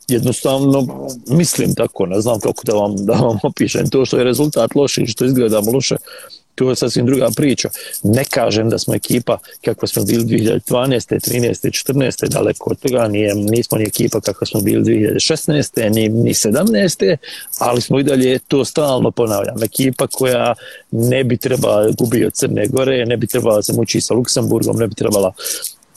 jednostavno, 0.08 0.86
mislim 1.26 1.74
tako, 1.74 2.06
ne 2.06 2.20
znam 2.20 2.40
kako 2.40 2.62
da 2.64 2.72
vam, 2.72 3.06
da 3.06 3.12
vam 3.12 3.38
opišem 3.42 3.90
to 3.90 4.04
što 4.04 4.18
je 4.18 4.24
rezultat 4.24 4.74
loš 4.74 4.98
i 4.98 5.06
što 5.06 5.24
izgledamo 5.24 5.72
loše, 5.72 5.96
to 6.54 6.70
je 6.70 6.76
sasvim 6.76 7.06
druga 7.06 7.28
priča. 7.36 7.68
Ne 8.02 8.24
kažem 8.24 8.70
da 8.70 8.78
smo 8.78 8.94
ekipa 8.94 9.38
kako 9.64 9.86
smo 9.86 10.04
bili 10.04 10.24
2012. 10.24 10.60
13. 10.68 11.92
14. 11.92 12.28
daleko 12.28 12.70
od 12.70 12.78
toga, 12.78 13.08
nije, 13.08 13.34
nismo 13.34 13.78
ni 13.78 13.84
ekipa 13.84 14.20
kako 14.20 14.46
smo 14.46 14.60
bili 14.60 14.84
2016. 14.84 15.90
ni, 15.94 16.08
ni 16.08 16.34
17. 16.34 17.16
ali 17.58 17.80
smo 17.80 17.98
i 17.98 18.02
dalje 18.02 18.38
to 18.38 18.64
stalno 18.64 19.10
ponavljam. 19.10 19.62
Ekipa 19.62 20.06
koja 20.06 20.54
ne 20.90 21.24
bi 21.24 21.36
trebala 21.36 21.90
gubi 21.98 22.24
od 22.24 22.32
Crne 22.32 22.66
Gore, 22.66 23.06
ne 23.06 23.16
bi 23.16 23.26
trebala 23.26 23.62
se 23.62 23.72
muči 23.72 24.00
sa 24.00 24.14
Luksemburgom, 24.14 24.76
ne 24.76 24.86
bi 24.86 24.94
trebala 24.94 25.32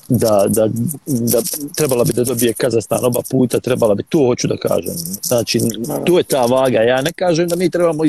da, 0.10 0.46
da, 0.48 0.68
da 1.06 1.42
trebala 1.76 2.04
bi 2.04 2.14
da 2.14 2.24
dobije 2.24 2.54
Kazastan 2.54 3.06
oba 3.06 3.22
puta, 3.32 3.60
trebala 3.60 3.96
bi, 3.96 4.04
to 4.04 4.18
hoću 4.18 4.48
da 4.48 4.58
kažem. 4.58 4.94
Znači, 5.22 5.60
to 6.06 6.18
je 6.18 6.24
ta 6.24 6.46
vaga. 6.46 6.82
Ja 6.82 7.02
ne 7.02 7.14
kažem 7.14 7.48
da 7.48 7.56
mi 7.56 7.70
trebamo 7.70 8.04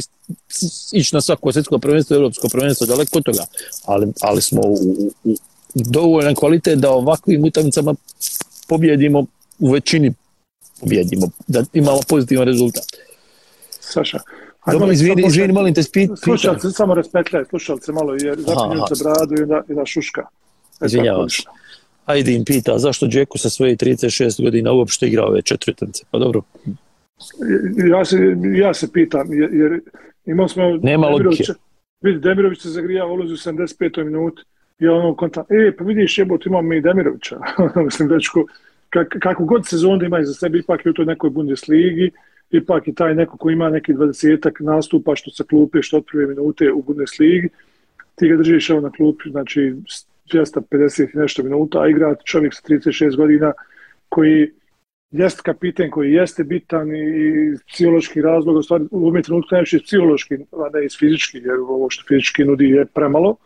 ići 0.92 1.14
na 1.14 1.20
svako 1.20 1.52
svjetsko 1.52 1.78
prvenstvo, 1.78 2.16
evropsko 2.16 2.48
prvenstvo, 2.48 2.86
daleko 2.86 3.18
od 3.18 3.24
toga, 3.24 3.44
ali, 3.84 4.12
ali 4.20 4.42
smo 4.42 4.60
u, 4.60 4.74
u, 4.74 5.12
u 5.24 5.34
dovoljan 5.74 6.34
kvalitet 6.34 6.78
da 6.78 6.90
ovakvim 6.90 7.44
utakmicama 7.44 7.94
pobjedimo 8.68 9.26
u 9.58 9.70
većini 9.70 10.14
pobjedimo, 10.80 11.30
da 11.46 11.64
imamo 11.72 12.00
pozitivan 12.08 12.46
rezultat. 12.46 12.84
Saša, 13.80 14.18
Dobro, 14.72 14.92
izvini, 14.92 15.26
izvini, 15.26 15.52
molim 15.52 15.74
te, 15.74 15.82
spit, 15.82 16.10
Slušalce, 16.22 16.70
samo 16.70 16.94
respektaj, 16.94 17.44
slušalce 17.48 17.92
malo, 17.92 18.14
jer 18.14 18.38
zapinju 18.40 18.82
se 18.94 19.04
bradu 19.04 19.42
i 19.42 19.46
da, 19.46 19.62
i 19.68 19.74
da 19.74 19.86
šuška. 19.86 20.26
Izvinjavam 20.84 21.30
se. 21.30 21.42
Ajde 22.06 22.32
im 22.32 22.44
pita 22.44 22.78
zašto 22.78 23.06
Džeku 23.06 23.38
sa 23.38 23.50
svoje 23.50 23.76
36 23.76 24.42
godina 24.44 24.72
uopšte 24.72 25.06
igra 25.06 25.24
ove 25.24 25.42
četiri 25.42 25.72
utakmice. 25.72 26.04
Pa 26.10 26.18
dobro. 26.18 26.42
Ja 27.90 28.04
se, 28.04 28.16
ja 28.54 28.74
se 28.74 28.92
pitam, 28.92 29.32
jer, 29.32 29.54
jer 29.54 29.80
imao 30.26 30.48
smo... 30.48 30.78
Nema 30.82 31.08
logike. 31.08 31.42
Vidi, 32.00 32.20
Demirović 32.20 32.62
se 32.62 32.70
zagrija 32.70 33.06
ulazi 33.06 33.32
u 33.32 33.36
75. 33.36 34.04
minut 34.04 34.40
i 34.78 34.88
ono 34.88 35.14
konta, 35.16 35.44
e, 35.50 35.76
pa 35.76 35.84
vidiš 35.84 36.18
jebot, 36.18 36.46
imamo 36.46 36.68
mi 36.68 36.80
Demirovića. 36.80 37.38
Mislim, 37.84 38.08
dečko, 38.08 38.46
kak, 38.90 39.16
kako 39.20 39.44
god 39.44 39.66
sezon 39.66 39.98
da 39.98 40.06
ima 40.06 40.22
za 40.24 40.34
sebe, 40.34 40.58
ipak 40.58 40.86
je 40.86 40.90
u 40.90 40.94
toj 40.94 41.06
nekoj 41.06 41.30
Bundesligi, 41.30 42.10
ipak 42.50 42.88
je 42.88 42.94
taj 42.94 43.14
neko 43.14 43.36
ko 43.36 43.50
ima 43.50 43.70
neki 43.70 43.92
20 43.92 44.52
nastupa 44.60 45.16
što 45.16 45.30
se 45.30 45.44
klupe, 45.44 45.82
što 45.82 45.96
od 45.96 46.04
prve 46.12 46.26
minute 46.26 46.72
u 46.72 46.82
Bundesligi, 46.82 47.48
ti 48.14 48.28
ga 48.28 48.36
držiš 48.36 48.70
evo 48.70 48.80
na 48.80 48.90
klupi, 48.90 49.30
znači 49.30 49.74
250 50.32 51.14
nešto 51.14 51.42
minuta, 51.42 51.80
a 51.80 51.88
igra 51.88 52.14
čovjek 52.24 52.54
sa 52.54 52.62
36 52.68 53.16
godina 53.16 53.52
koji 54.08 54.50
jest 55.10 55.40
kapiten, 55.40 55.90
koji 55.90 56.12
jeste 56.12 56.44
bitan 56.44 56.96
i 56.96 57.56
psihološki 57.72 58.22
razlog, 58.22 58.56
u 58.56 58.62
stvari 58.62 58.84
u 58.90 59.06
ovom 59.06 59.22
trenutku 59.22 59.54
najviše 59.54 59.78
psihološki, 59.84 60.34
a 60.34 60.68
ne 60.74 60.84
iz 60.84 60.96
fizički, 60.98 61.38
jer 61.38 61.58
ovo 61.60 61.90
što 61.90 62.04
fizički 62.08 62.44
nudi 62.44 62.70
je 62.70 62.86
premalo, 62.86 63.36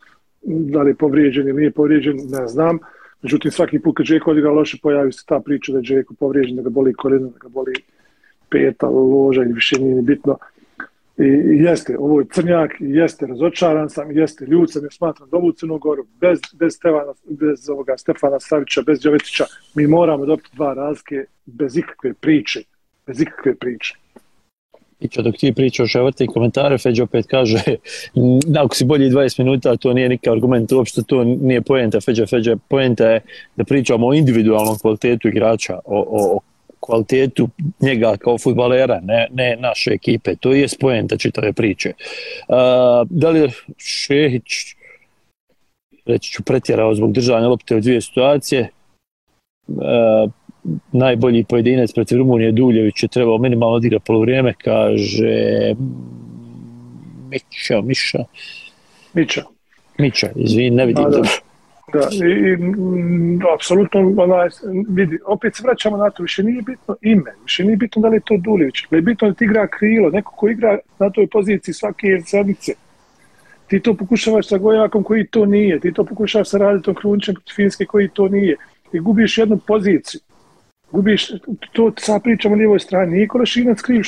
da 0.42 0.82
li 0.82 0.90
je 0.90 0.94
povrijeđen 0.94 1.48
ili 1.48 1.60
nije 1.60 1.70
povrijeđen, 1.70 2.16
ne 2.16 2.46
znam. 2.46 2.78
Međutim, 3.22 3.50
svaki 3.50 3.78
put 3.78 3.96
kad 3.96 4.06
Džeko 4.06 4.30
odigra 4.30 4.50
loše, 4.50 4.78
pojavi 4.82 5.12
se 5.12 5.24
ta 5.26 5.40
priča 5.40 5.72
da 5.72 5.78
je 5.78 5.82
Džeko 5.82 6.14
povrijeđen, 6.14 6.56
da 6.56 6.62
ga 6.62 6.70
boli 6.70 6.94
koleno, 6.94 7.28
da 7.28 7.38
ga 7.38 7.48
boli 7.48 7.72
peta, 8.50 8.86
loža 8.88 9.42
ili 9.42 9.52
više 9.52 9.80
nije 9.80 10.02
bitno. 10.02 10.38
I 11.20 11.62
jeste, 11.62 11.96
ovo 11.98 12.20
je 12.20 12.26
crnjak, 12.32 12.70
jeste 12.80 13.26
razočaran 13.26 13.90
sam, 13.90 14.12
jeste 14.12 14.44
ljud 14.44 14.72
sam, 14.72 14.82
jer 14.82 14.92
smatram 14.92 15.28
da 15.30 15.36
ovu 15.36 15.52
Crnu 15.52 15.78
Goru, 15.78 16.06
bez, 16.20 16.38
bez, 16.58 16.74
Stevana, 16.74 17.12
bez 17.24 17.68
ovoga 17.68 17.96
Stefana 17.96 18.40
Savića, 18.40 18.82
bez 18.86 19.00
Đovetića, 19.00 19.44
mi 19.74 19.86
moramo 19.86 20.26
dobiti 20.26 20.48
dva 20.52 20.74
razlike 20.74 21.24
bez 21.46 21.76
ikakve 21.76 22.14
priče. 22.14 22.60
Bez 23.06 23.20
ikakve 23.20 23.54
priče. 23.54 23.94
I 25.00 25.08
kad 25.08 25.24
dok 25.24 25.36
ti 25.36 25.52
pričaš, 25.56 25.94
evo 25.94 26.10
te 26.10 26.26
komentare, 26.26 26.78
Feđo 26.78 27.04
opet 27.04 27.26
kaže, 27.26 27.58
ako 28.62 28.74
si 28.74 28.84
bolji 28.84 29.10
20 29.10 29.38
minuta, 29.38 29.76
to 29.76 29.92
nije 29.92 30.08
nikakav 30.08 30.32
argument, 30.32 30.72
uopšte 30.72 31.02
to 31.06 31.24
nije 31.24 31.62
poenta, 31.62 32.00
Feđa, 32.00 32.26
Feđa, 32.26 32.56
poenta 32.68 33.10
je 33.10 33.20
da 33.56 33.64
pričamo 33.64 34.06
o 34.06 34.14
individualnom 34.14 34.78
kvalitetu 34.78 35.28
igrača, 35.28 35.78
o, 35.84 35.98
o, 36.00 36.36
o 36.36 36.40
kvalitetu 36.80 37.48
njega 37.80 38.16
kao 38.16 38.38
futbalera, 38.38 39.00
ne, 39.02 39.28
ne 39.32 39.56
naše 39.60 39.90
ekipe. 39.90 40.34
To 40.36 40.52
je 40.52 40.68
spojenta 40.68 41.16
čitave 41.16 41.52
priče. 41.52 41.92
Uh, 42.48 42.56
da 43.10 43.30
li 43.30 43.50
Šehić, 43.76 44.76
reći 46.06 46.32
ću 46.32 46.42
pretjerao 46.42 46.94
zbog 46.94 47.12
držanja 47.12 47.48
lopte 47.48 47.76
u 47.76 47.80
dvije 47.80 48.00
situacije, 48.00 48.68
uh, 49.68 50.30
najbolji 50.92 51.44
pojedinac 51.44 51.92
protiv 51.92 52.18
Rumunije 52.18 52.52
Duljević 52.52 53.02
je 53.02 53.08
trebao 53.08 53.38
minimalno 53.38 53.76
odigrati 53.76 54.04
polovrijeme, 54.06 54.54
kaže 54.54 55.74
Mića, 57.30 57.80
Miša. 57.80 58.24
Mića. 59.14 59.42
Mića, 59.98 60.28
izvin, 60.36 60.74
ne 60.74 60.86
vidim 60.86 61.04
dobro. 61.04 61.49
Da, 61.92 62.08
i, 62.12 62.30
i 62.30 62.52
m, 62.52 63.40
apsolutno, 63.54 64.14
onaj, 64.16 64.48
vidi, 64.88 65.18
opet 65.26 65.56
se 65.56 65.62
vraćamo 65.62 65.96
na 65.96 66.10
to, 66.10 66.22
više 66.22 66.42
nije 66.42 66.62
bitno 66.62 66.96
ime, 67.00 67.32
više 67.42 67.64
nije 67.64 67.76
bitno 67.76 68.02
da 68.02 68.08
li 68.08 68.16
je 68.16 68.20
to 68.24 68.36
Dulivić, 68.36 68.74
ali 68.90 68.98
je 68.98 69.02
bitno 69.02 69.28
da 69.28 69.34
ti 69.34 69.44
igra 69.44 69.66
krilo, 69.66 70.10
neko 70.10 70.32
ko 70.36 70.48
igra 70.48 70.78
na 70.98 71.10
toj 71.10 71.26
poziciji 71.26 71.74
svake 71.74 72.20
sedmice. 72.26 72.72
Ti 73.66 73.80
to 73.80 73.94
pokušavaš 73.94 74.48
sa 74.48 74.58
Gojakom 74.58 75.02
koji 75.02 75.26
to 75.26 75.46
nije, 75.46 75.80
ti 75.80 75.92
to 75.92 76.04
pokušavaš 76.04 76.48
sa 76.48 76.58
Raditom 76.58 76.94
Krunčem 76.94 77.34
Finske 77.56 77.84
koji 77.84 78.08
to 78.08 78.28
nije. 78.28 78.56
I 78.92 79.00
gubiš 79.00 79.38
jednu 79.38 79.58
poziciju. 79.66 80.20
Gubiš, 80.92 81.30
to 81.72 81.92
sad 81.98 82.22
pričamo 82.22 82.56
na 82.56 82.58
lijevoj 82.58 82.80
strani, 82.80 83.12
nije 83.12 83.28
Kolešinac 83.28 83.80
kriv, 83.80 84.02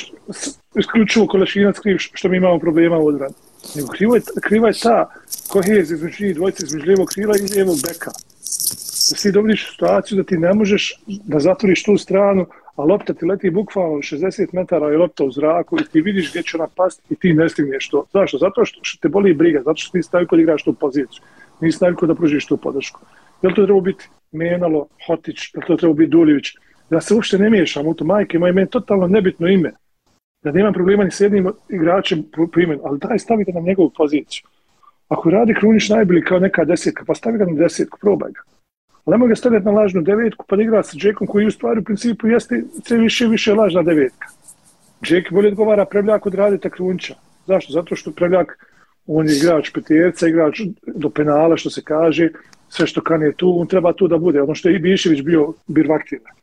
isključivo 0.79 1.27
Kolešinac 1.27 1.79
kriv 1.79 1.97
što 1.97 2.29
mi 2.29 2.37
imamo 2.37 2.59
problema 2.59 2.97
u 2.97 3.07
odbrani. 3.07 3.33
Nego 3.75 3.87
kriva 3.87 4.15
je, 4.15 4.21
kriva 4.41 4.67
je 4.67 4.73
ta 4.83 5.09
kohezija 5.47 5.95
između 5.95 6.25
njih 6.25 6.35
dvojice, 6.35 6.65
između 6.65 6.85
lijevog 6.85 7.07
krila 7.07 7.33
i 7.37 7.53
lijevog 7.53 7.77
beka. 7.87 8.11
Da 9.09 9.17
si 9.17 9.31
dobiš 9.31 9.71
situaciju 9.71 10.17
da 10.17 10.23
ti 10.23 10.37
ne 10.37 10.53
možeš 10.53 10.93
da 11.07 11.39
zatvoriš 11.39 11.83
tu 11.83 11.97
stranu, 11.97 12.45
a 12.75 12.83
lopta 12.83 13.13
ti 13.13 13.25
leti 13.25 13.49
bukvalno 13.49 13.97
60 13.97 14.47
metara 14.53 14.93
i 14.93 14.97
lopta 14.97 15.23
u 15.23 15.31
zraku 15.31 15.77
i 15.79 15.85
ti 15.91 16.01
vidiš 16.01 16.29
gdje 16.29 16.43
će 16.43 16.57
ona 16.57 16.67
pasti 16.75 17.13
i 17.13 17.15
ti 17.15 17.33
ne 17.33 17.49
stigneš 17.49 17.89
to. 17.89 18.05
Zašto? 18.13 18.37
Zato 18.37 18.65
što, 18.65 18.79
što 18.83 19.01
te 19.01 19.09
boli 19.09 19.33
briga, 19.33 19.61
zato 19.65 19.75
što 19.75 19.91
ti 19.91 20.03
stavi 20.03 20.27
kod 20.27 20.39
igraš 20.39 20.63
tu 20.63 20.73
poziciju. 20.73 21.21
Nisi 21.61 21.75
stavi 21.75 21.95
da 22.07 22.15
pružiš 22.15 22.45
tu 22.45 22.57
podršku. 22.57 22.99
Je 23.41 23.49
li 23.49 23.55
to 23.55 23.65
treba 23.65 23.81
biti 23.81 24.09
Menalo, 24.31 24.87
Hotić, 25.07 25.53
je 25.53 25.59
li 25.59 25.67
to 25.67 25.75
treba 25.75 25.93
biti 25.93 26.11
Duljević? 26.11 26.53
Da 26.89 27.01
se 27.01 27.13
uopšte 27.13 27.37
ne 27.37 27.49
miješam 27.49 27.87
u 27.87 27.93
to, 27.93 28.05
majke 28.05 28.39
moje, 28.39 28.53
meni 28.53 28.69
totalno 28.69 29.07
nebitno 29.07 29.47
ime 29.47 29.73
da 30.43 30.51
nema 30.51 30.71
problema 30.71 31.03
ni 31.03 31.11
s 31.11 31.21
jednim 31.21 31.51
igračem 31.69 32.23
primjen, 32.51 32.79
ali 32.83 32.99
daj 32.99 33.19
stavite 33.19 33.51
na 33.51 33.59
njegovu 33.59 33.91
poziciju. 33.97 34.43
Ako 35.07 35.29
radi 35.29 35.53
Krunić 35.53 35.89
najbolji 35.89 36.21
kao 36.21 36.39
neka 36.39 36.65
desetka, 36.65 37.03
pa 37.07 37.15
stavi 37.15 37.37
ga 37.37 37.45
na 37.45 37.53
desetku, 37.53 37.99
probaj 38.01 38.31
ga. 38.31 38.41
Ali 39.05 39.13
nemoj 39.13 39.29
ga 39.29 39.35
staviti 39.35 39.65
na 39.65 39.71
lažnu 39.71 40.01
devetku, 40.01 40.45
pa 40.47 40.55
igra 40.61 40.83
sa 40.83 40.97
Džekom 40.97 41.27
koji 41.27 41.47
u 41.47 41.51
stvari 41.51 41.79
u 41.79 41.83
principu 41.83 42.27
jeste 42.27 42.63
sve 42.85 42.97
više 42.97 43.27
više 43.27 43.53
lažna 43.53 43.81
devetka. 43.83 44.27
Džek 45.03 45.31
bolje 45.31 45.47
odgovara 45.47 45.85
Prevljak 45.85 46.25
od 46.25 46.33
Radita 46.33 46.69
Krunića. 46.69 47.15
Zašto? 47.47 47.73
Zato 47.73 47.95
što 47.95 48.11
Prevljak, 48.11 48.65
on 49.07 49.27
je 49.27 49.37
igrač 49.37 49.71
petirca, 49.73 50.27
igrač 50.27 50.61
do 50.87 51.09
penala, 51.09 51.57
što 51.57 51.69
se 51.69 51.81
kaže, 51.81 52.29
sve 52.69 52.87
što 52.87 53.01
kan 53.01 53.21
je 53.21 53.33
tu, 53.33 53.59
on 53.59 53.67
treba 53.67 53.93
tu 53.93 54.07
da 54.07 54.17
bude. 54.17 54.41
Ono 54.41 54.55
što 54.55 54.69
je 54.69 54.75
i 54.75 54.79
Bišević 54.79 55.21
bio 55.21 55.53
birvaktivan. 55.67 56.42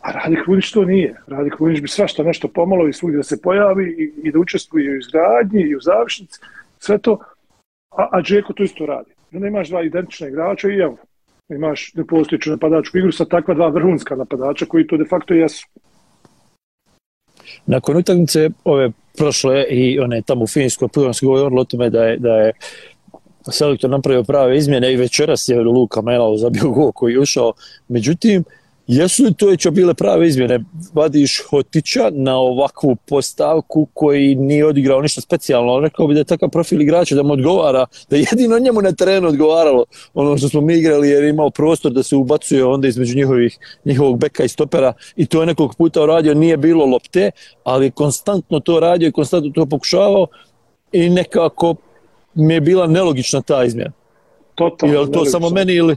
A 0.00 0.12
Radi 0.12 0.36
Krunić 0.44 0.70
to 0.72 0.84
nije. 0.84 1.14
Radi 1.26 1.50
Krunić 1.50 1.80
bi 1.80 1.88
svašta 1.88 2.22
nešto 2.22 2.48
pomalo 2.48 2.88
i 2.88 2.92
svugdje 2.92 3.16
da 3.16 3.22
se 3.22 3.42
pojavi 3.42 3.84
i, 3.98 4.28
i 4.28 4.32
da 4.32 4.38
učestvuje 4.38 4.90
u 4.90 4.98
izgradnji 4.98 5.62
i 5.62 5.76
u 5.76 5.80
završnici. 5.80 6.40
Sve 6.78 6.98
to, 6.98 7.18
a, 7.90 8.08
a 8.12 8.22
Džeko 8.22 8.52
to 8.52 8.62
isto 8.62 8.86
radi. 8.86 9.10
Onda 9.32 9.46
imaš 9.46 9.68
dva 9.68 9.82
identična 9.82 10.28
igrača 10.28 10.68
i 10.68 10.78
evo, 10.78 10.96
imaš 11.48 11.94
nepostojiću 11.94 12.50
napadačku 12.50 12.98
igru 12.98 13.12
sa 13.12 13.24
takva 13.24 13.54
dva 13.54 13.68
vrhunska 13.68 14.16
napadača 14.16 14.66
koji 14.66 14.86
to 14.86 14.96
de 14.96 15.04
facto 15.04 15.34
jesu. 15.34 15.66
Nakon 17.66 17.96
utakmice 17.96 18.50
ove 18.64 18.90
prošle 19.18 19.64
i 19.70 20.00
one 20.00 20.22
tamo 20.22 20.44
u 20.44 20.46
Finjskoj, 20.46 20.88
prvo 20.88 21.12
se 21.12 21.26
govorilo 21.26 21.60
o 21.60 21.64
tome 21.64 21.90
da 21.90 22.04
je, 22.04 22.16
da 22.16 22.36
je 22.36 22.52
selektor 23.50 23.90
napravio 23.90 24.22
prave 24.22 24.56
izmjene 24.56 24.92
i 24.92 24.96
večeras 24.96 25.48
je 25.48 25.60
Luka 25.60 26.02
Melao 26.02 26.36
zabio 26.36 26.70
gol 26.70 26.92
koji 26.92 27.12
je 27.12 27.20
ušao. 27.20 27.52
Međutim, 27.88 28.44
Jesu 28.92 29.24
li 29.24 29.34
to 29.34 29.46
već 29.46 29.68
bile 29.68 29.94
prave 29.94 30.28
izmjene? 30.28 30.64
Vadiš 30.92 31.42
Hotića 31.50 32.10
na 32.12 32.36
ovakvu 32.36 32.96
postavku 33.08 33.88
koji 33.94 34.34
nije 34.34 34.66
odigrao 34.66 35.02
ništa 35.02 35.20
specijalno, 35.20 35.72
ali 35.72 35.82
rekao 35.82 36.06
bi 36.06 36.14
da 36.14 36.20
je 36.20 36.24
takav 36.24 36.48
profil 36.48 36.80
igrača 36.80 37.14
da 37.14 37.22
mu 37.22 37.32
odgovara, 37.32 37.86
da 38.10 38.16
jedino 38.16 38.58
njemu 38.58 38.82
na 38.82 38.92
terenu 38.92 39.28
odgovaralo 39.28 39.84
ono 40.14 40.38
što 40.38 40.48
smo 40.48 40.60
mi 40.60 40.78
igrali 40.78 41.08
jer 41.08 41.24
je 41.24 41.30
imao 41.30 41.50
prostor 41.50 41.92
da 41.92 42.02
se 42.02 42.16
ubacuje 42.16 42.64
onda 42.64 42.88
između 42.88 43.16
njihovih, 43.16 43.58
njihovog 43.84 44.18
beka 44.18 44.44
i 44.44 44.48
stopera 44.48 44.92
i 45.16 45.26
to 45.26 45.40
je 45.40 45.46
nekog 45.46 45.74
puta 45.78 46.02
uradio, 46.02 46.34
nije 46.34 46.56
bilo 46.56 46.86
lopte, 46.86 47.30
ali 47.64 47.90
konstantno 47.90 48.60
to 48.60 48.80
radio 48.80 49.08
i 49.08 49.12
konstantno 49.12 49.50
to 49.54 49.66
pokušavao 49.66 50.26
i 50.92 51.10
nekako 51.10 51.74
mi 52.34 52.54
je 52.54 52.60
bila 52.60 52.86
nelogična 52.86 53.42
ta 53.42 53.64
izmjena. 53.64 53.92
Totalno. 54.54 54.94
Je 54.94 55.00
li 55.00 55.12
to 55.12 55.24
samo 55.24 55.50
meni 55.50 55.74
ili 55.74 55.96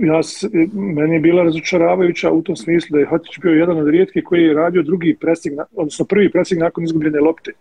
ja, 0.00 0.20
e, 0.52 0.66
meni 0.72 1.14
je 1.14 1.20
bila 1.20 1.42
razočaravajuća 1.42 2.30
u 2.30 2.42
tom 2.42 2.56
smislu 2.56 2.94
da 2.94 2.98
je 2.98 3.06
Hotić 3.06 3.38
bio 3.42 3.52
jedan 3.52 3.78
od 3.78 3.88
rijetkih 3.88 4.24
koji 4.24 4.42
je 4.42 4.54
radio 4.54 4.82
drugi 4.82 5.16
presing, 5.20 5.58
odnosno 5.74 6.04
prvi 6.04 6.30
presing 6.30 6.60
nakon 6.60 6.84
izgubljene 6.84 7.20
lopte. 7.20 7.52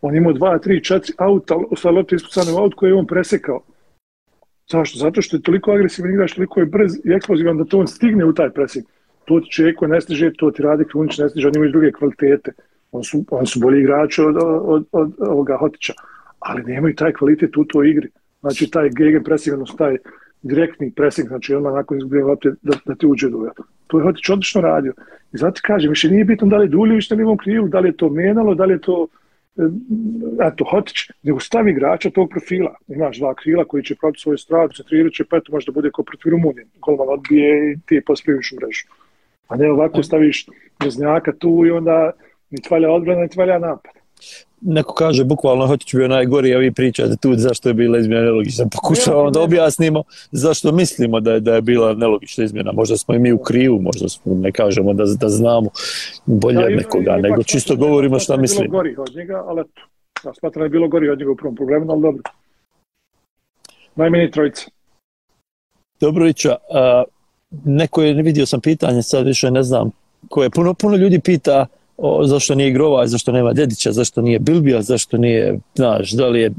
On 0.00 0.16
imao 0.16 0.32
dva, 0.32 0.58
tri, 0.58 0.84
četiri 0.84 1.14
auta, 1.18 1.56
ostale 1.70 1.96
lopte 1.96 2.16
ispucane 2.16 2.52
u 2.52 2.56
aut 2.56 2.74
koje 2.74 2.90
je 2.90 2.94
on 2.94 3.06
presekao. 3.06 3.60
Zašto? 4.70 4.98
Zato 4.98 5.22
što 5.22 5.36
je 5.36 5.42
toliko 5.42 5.72
agresivan 5.72 6.10
igrač, 6.10 6.34
toliko 6.34 6.60
je 6.60 6.66
brz 6.66 6.92
i 7.04 7.12
eksplozivan 7.12 7.58
da 7.58 7.64
to 7.64 7.78
on 7.78 7.86
stigne 7.86 8.24
u 8.24 8.32
taj 8.32 8.50
presing. 8.50 8.86
To 9.24 9.40
ti 9.40 9.50
Čeko 9.50 9.86
ne 9.86 10.00
stiže, 10.00 10.32
to 10.38 10.50
ti 10.50 10.62
radi 10.62 10.84
Krunić 10.84 11.18
ne 11.18 11.28
stiže, 11.28 11.48
oni 11.48 11.56
imaju 11.56 11.72
druge 11.72 11.92
kvalitete. 11.92 12.52
On 12.92 13.04
su, 13.04 13.24
on 13.30 13.46
su 13.46 13.60
bolji 13.60 13.80
igrači 13.80 14.22
od, 14.22 14.36
od, 14.36 14.84
od, 14.92 15.12
od 15.18 15.28
ovoga 15.28 15.56
Hotića, 15.56 15.92
ali 16.38 16.62
nemaju 16.62 16.94
taj 16.94 17.12
kvalitet 17.12 17.56
u 17.56 17.64
toj 17.64 17.90
igri. 17.90 18.08
Znači 18.40 18.70
taj 18.70 18.88
gegen 18.90 19.24
presing, 19.24 19.58
taj 19.78 19.96
direktni 20.42 20.92
presing, 20.92 21.28
znači 21.28 21.54
odmah 21.54 21.74
nakon 21.74 21.98
izgubljenja 21.98 22.26
lopte 22.26 22.52
da, 22.62 22.76
da 22.86 22.94
ti 22.94 23.06
uđe 23.06 23.26
u 23.26 23.30
duel. 23.30 23.52
To 23.86 23.98
je 23.98 24.04
Hotić 24.04 24.28
odlično 24.28 24.60
radio. 24.60 24.92
I 25.32 25.38
zato 25.38 25.60
kažem, 25.64 25.90
više 25.90 26.10
nije 26.10 26.24
bitno 26.24 26.46
da 26.46 26.56
li 26.56 26.64
je 26.64 26.68
Duljević 26.68 27.10
na 27.10 27.16
livom 27.16 27.36
krivu, 27.36 27.68
da 27.68 27.80
li 27.80 27.88
je 27.88 27.96
to 27.96 28.08
Menalo, 28.08 28.54
da 28.54 28.64
li 28.64 28.74
je 28.74 28.80
to 28.80 29.06
eh, 29.56 29.62
eto, 30.48 30.64
Hotić, 30.70 31.10
nego 31.22 31.40
stavi 31.40 31.70
igrača 31.70 32.10
tog 32.10 32.30
profila. 32.30 32.74
Imaš 32.88 33.18
dva 33.18 33.34
krila 33.34 33.64
koji 33.64 33.84
će 33.84 33.96
praviti 34.00 34.20
svoju 34.20 34.38
stradu, 34.38 34.74
centrirat 34.74 35.12
će, 35.12 35.24
pa 35.24 35.36
eto 35.36 35.52
možda 35.52 35.72
bude 35.72 35.90
kao 35.94 36.04
protiv 36.04 36.30
Rumunije. 36.30 36.66
Golman 36.80 37.08
odbije 37.08 37.72
i 37.72 37.76
ti 37.86 38.02
pospjeviš 38.06 38.52
u 38.52 38.56
mrežu. 38.56 38.86
A 39.48 39.56
ne 39.56 39.70
ovako 39.70 40.02
staviš 40.02 40.46
Veznjaka 40.84 41.32
tu 41.32 41.66
i 41.66 41.70
onda 41.70 42.12
ni 42.50 42.62
tvalja 42.62 42.90
odbrana, 42.90 43.22
ni 43.22 43.28
tvalja 43.28 43.58
napad 43.58 43.92
neko 44.62 44.94
kaže 44.94 45.24
bukvalno 45.24 45.66
Hotić 45.66 45.94
bio 45.94 46.08
najgori, 46.08 46.54
a 46.54 46.58
vi 46.58 46.72
pričate 46.72 47.16
tu 47.16 47.34
zašto 47.34 47.68
je 47.68 47.74
bila 47.74 47.98
izmjena 47.98 48.22
nelogična. 48.22 48.66
Pokušavamo 48.72 49.30
da 49.30 49.40
objasnimo 49.40 50.02
zašto 50.30 50.72
mislimo 50.72 51.20
da 51.20 51.32
je, 51.32 51.40
da 51.40 51.54
je 51.54 51.62
bila 51.62 51.94
nelogična 51.94 52.44
izmjena. 52.44 52.72
Možda 52.72 52.96
smo 52.96 53.14
i 53.14 53.18
mi 53.18 53.32
u 53.32 53.38
krivu, 53.38 53.80
možda 53.80 54.08
smo, 54.08 54.34
ne 54.34 54.52
kažemo 54.52 54.92
da, 54.92 55.04
da 55.04 55.28
znamo 55.28 55.70
bolje 56.26 56.62
da, 56.62 56.68
nekoga, 56.68 57.16
i, 57.18 57.22
nego 57.22 57.42
čisto 57.42 57.76
govorimo 57.76 58.18
šta 58.18 58.36
mislimo. 58.36 58.70
Bilo 58.70 58.78
gori 58.78 58.94
od 58.98 59.16
njega, 59.16 59.44
ali 59.46 59.60
eto, 59.60 59.80
ja 60.24 60.34
smatram 60.34 60.64
je 60.64 60.68
bilo 60.68 60.88
gori 60.88 61.08
od 61.08 61.18
njega 61.18 61.30
u 61.30 61.36
prvom 61.36 61.56
problemu, 61.56 61.92
ali 61.92 62.02
dobro. 62.02 62.22
Najmeni 63.94 64.30
trojica. 64.30 64.70
Dobrovića, 66.00 66.56
a, 66.70 67.04
neko 67.64 68.02
je, 68.02 68.22
vidio 68.22 68.46
sam 68.46 68.60
pitanje, 68.60 69.02
sad 69.02 69.26
više 69.26 69.50
ne 69.50 69.62
znam, 69.62 69.90
koje 70.28 70.50
puno, 70.50 70.74
puno 70.74 70.96
ljudi 70.96 71.20
pita, 71.20 71.66
o, 71.96 72.26
zašto 72.26 72.54
nije 72.54 72.68
igrova, 72.68 73.06
zašto 73.06 73.32
nema 73.32 73.52
Dedića, 73.52 73.92
zašto 73.92 74.22
nije 74.22 74.38
Bilbija, 74.38 74.82
zašto 74.82 75.16
nije, 75.16 75.58
znaš, 75.74 76.10
da 76.10 76.28
li 76.28 76.40
je 76.40 76.50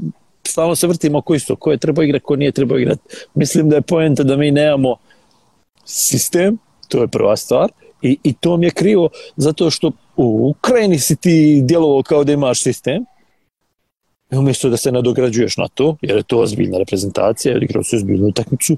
stalno 0.46 0.74
se 0.74 0.86
vrtimo 0.86 1.18
oko 1.18 1.34
isto, 1.34 1.56
ko 1.56 1.70
je 1.70 1.78
treba 1.78 2.04
igrati, 2.04 2.24
ko 2.24 2.36
nije 2.36 2.52
treba 2.52 2.78
igrati. 2.78 3.00
Mislim 3.34 3.68
da 3.68 3.76
je 3.76 3.82
poenta 3.82 4.22
da 4.22 4.36
mi 4.36 4.50
nemamo 4.50 4.96
sistem, 5.84 6.58
to 6.88 7.00
je 7.00 7.08
prva 7.08 7.36
stvar, 7.36 7.70
i, 8.02 8.18
i 8.22 8.32
to 8.32 8.56
mi 8.56 8.66
je 8.66 8.70
krivo, 8.70 9.08
zato 9.36 9.70
što 9.70 9.92
u 10.16 10.48
Ukrajini 10.48 10.98
si 10.98 11.16
ti 11.16 11.60
djelovao 11.64 12.02
kao 12.02 12.24
da 12.24 12.32
imaš 12.32 12.62
sistem, 12.62 13.04
i 14.32 14.36
umjesto 14.36 14.68
da 14.68 14.76
se 14.76 14.92
nadograđuješ 14.92 15.56
na 15.56 15.68
to, 15.68 15.96
jer 16.02 16.16
je 16.16 16.22
to 16.22 16.38
ozbiljna 16.38 16.78
reprezentacija, 16.78 17.52
jer 17.52 17.62
igrao 17.62 17.82
si 17.82 17.96
ozbiljnu 17.96 18.26
utakmicu, 18.26 18.76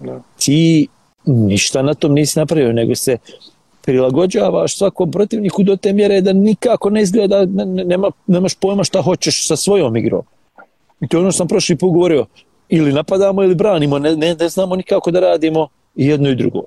no. 0.00 0.22
ti 0.38 0.88
ništa 1.24 1.82
na 1.82 1.94
tom 1.94 2.12
nisi 2.12 2.38
napravio, 2.38 2.72
nego 2.72 2.94
se 2.94 3.18
prilagođavaš 3.82 4.78
svakom 4.78 5.10
protivniku 5.10 5.62
do 5.62 5.76
te 5.76 5.92
mjere 5.92 6.20
da 6.20 6.32
nikako 6.32 6.90
ne 6.90 7.02
izgleda, 7.02 7.46
nema, 7.64 8.10
nemaš 8.26 8.54
pojma 8.54 8.84
šta 8.84 9.02
hoćeš 9.02 9.46
sa 9.46 9.56
svojom 9.56 9.96
igrom. 9.96 10.22
I 11.00 11.08
to 11.08 11.16
je 11.16 11.20
ono 11.20 11.30
što 11.30 11.38
sam 11.38 11.48
prošli 11.48 11.76
put 11.76 11.92
govorio, 11.92 12.26
ili 12.68 12.92
napadamo 12.92 13.42
ili 13.42 13.54
branimo, 13.54 13.98
ne, 13.98 14.16
ne, 14.16 14.34
ne 14.34 14.48
znamo 14.48 14.76
nikako 14.76 15.10
da 15.10 15.20
radimo 15.20 15.68
i 15.96 16.06
jedno 16.06 16.30
i 16.30 16.34
drugo. 16.34 16.62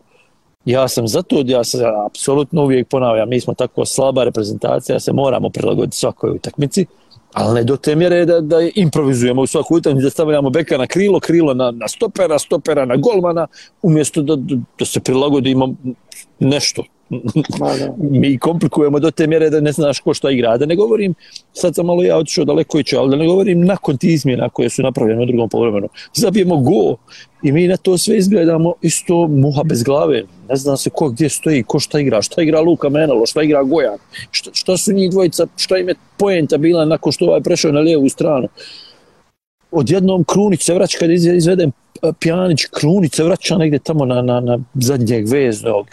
Ja 0.65 0.88
sam 0.88 1.08
zato, 1.08 1.43
ja 1.45 1.63
se 1.63 1.78
apsolutno 2.06 2.63
uvijek 2.63 2.88
ponavljam, 2.88 3.30
mi 3.30 3.41
smo 3.41 3.54
tako 3.54 3.86
slaba 3.86 4.23
reprezentacija, 4.23 4.99
se 4.99 5.13
moramo 5.13 5.49
prilagoditi 5.49 5.97
svakoj 5.97 6.32
utakmici, 6.32 6.86
ali 7.34 7.56
ne 7.56 7.63
do 7.63 7.78
te 7.78 7.95
mjere 7.95 8.25
da, 8.25 8.41
da 8.41 8.58
improvizujemo 8.75 9.41
u 9.41 9.47
svaku 9.47 9.75
utakmicu, 9.75 10.04
da 10.04 10.10
stavljamo 10.10 10.49
beka 10.49 10.78
na 10.78 10.88
krilo, 10.88 11.19
krilo 11.19 11.54
na, 11.54 11.71
na 11.71 11.88
stopera, 11.88 12.39
stopera 12.39 12.86
na 12.86 12.95
golmana, 12.95 13.47
umjesto 13.82 14.21
da, 14.21 14.36
da, 14.36 14.56
da 14.80 14.86
se 14.86 14.99
prilagodimo 14.99 15.75
nešto, 16.39 16.84
mi 18.21 18.37
komplikujemo 18.37 18.99
do 18.99 19.11
te 19.11 19.27
mjere 19.27 19.49
da 19.49 19.59
ne 19.59 19.71
znaš 19.71 19.99
ko 19.99 20.13
šta 20.13 20.31
igra. 20.31 20.57
Da 20.57 20.65
ne 20.65 20.75
govorim, 20.75 21.13
sad 21.53 21.75
sam 21.75 21.85
malo 21.85 22.03
ja 22.03 22.17
otišao 22.17 22.45
daleko 22.45 22.79
i 22.79 22.83
ću, 22.83 22.97
ali 22.97 23.09
da 23.09 23.15
ne 23.15 23.27
govorim 23.27 23.65
nakon 23.65 23.97
ti 23.97 24.13
izmjena 24.13 24.49
koje 24.49 24.69
su 24.69 24.81
napravljene 24.81 25.23
u 25.23 25.25
drugom 25.25 25.49
povremenu. 25.49 25.87
Zabijemo 26.13 26.57
go 26.57 26.95
i 27.43 27.51
mi 27.51 27.67
na 27.67 27.77
to 27.77 27.97
sve 27.97 28.17
izgledamo 28.17 28.73
isto 28.81 29.27
muha 29.27 29.63
bez 29.63 29.83
glave. 29.83 30.23
Ne 30.49 30.55
znam 30.55 30.77
se 30.77 30.89
ko 30.89 31.09
gdje 31.09 31.29
stoji, 31.29 31.63
ko 31.63 31.79
šta 31.79 31.99
igra, 31.99 32.21
šta 32.21 32.41
igra 32.41 32.61
Luka 32.61 32.89
Menalo, 32.89 33.25
šta 33.25 33.43
igra 33.43 33.63
Gojan, 33.63 33.97
šta, 34.31 34.49
šta 34.53 34.77
su 34.77 34.93
njih 34.93 35.11
dvojica, 35.11 35.47
šta 35.57 35.77
im 35.77 35.89
je 35.89 35.95
poenta 36.17 36.57
bila 36.57 36.85
nakon 36.85 37.11
što 37.11 37.25
ovaj 37.25 37.41
prešao 37.41 37.71
na 37.71 37.79
lijevu 37.79 38.09
stranu. 38.09 38.47
Odjednom 39.71 40.23
Krunić 40.23 40.63
se 40.63 40.73
vraća 40.73 40.97
kad 40.97 41.11
izvedem 41.11 41.71
Pjanić, 42.19 42.65
Krunić 42.65 43.15
se 43.15 43.23
vraća 43.23 43.57
negdje 43.57 43.79
tamo 43.79 44.05
na, 44.05 44.21
na, 44.21 44.39
na 44.39 44.59
zadnjeg 44.73 45.29
veznog, 45.29 45.87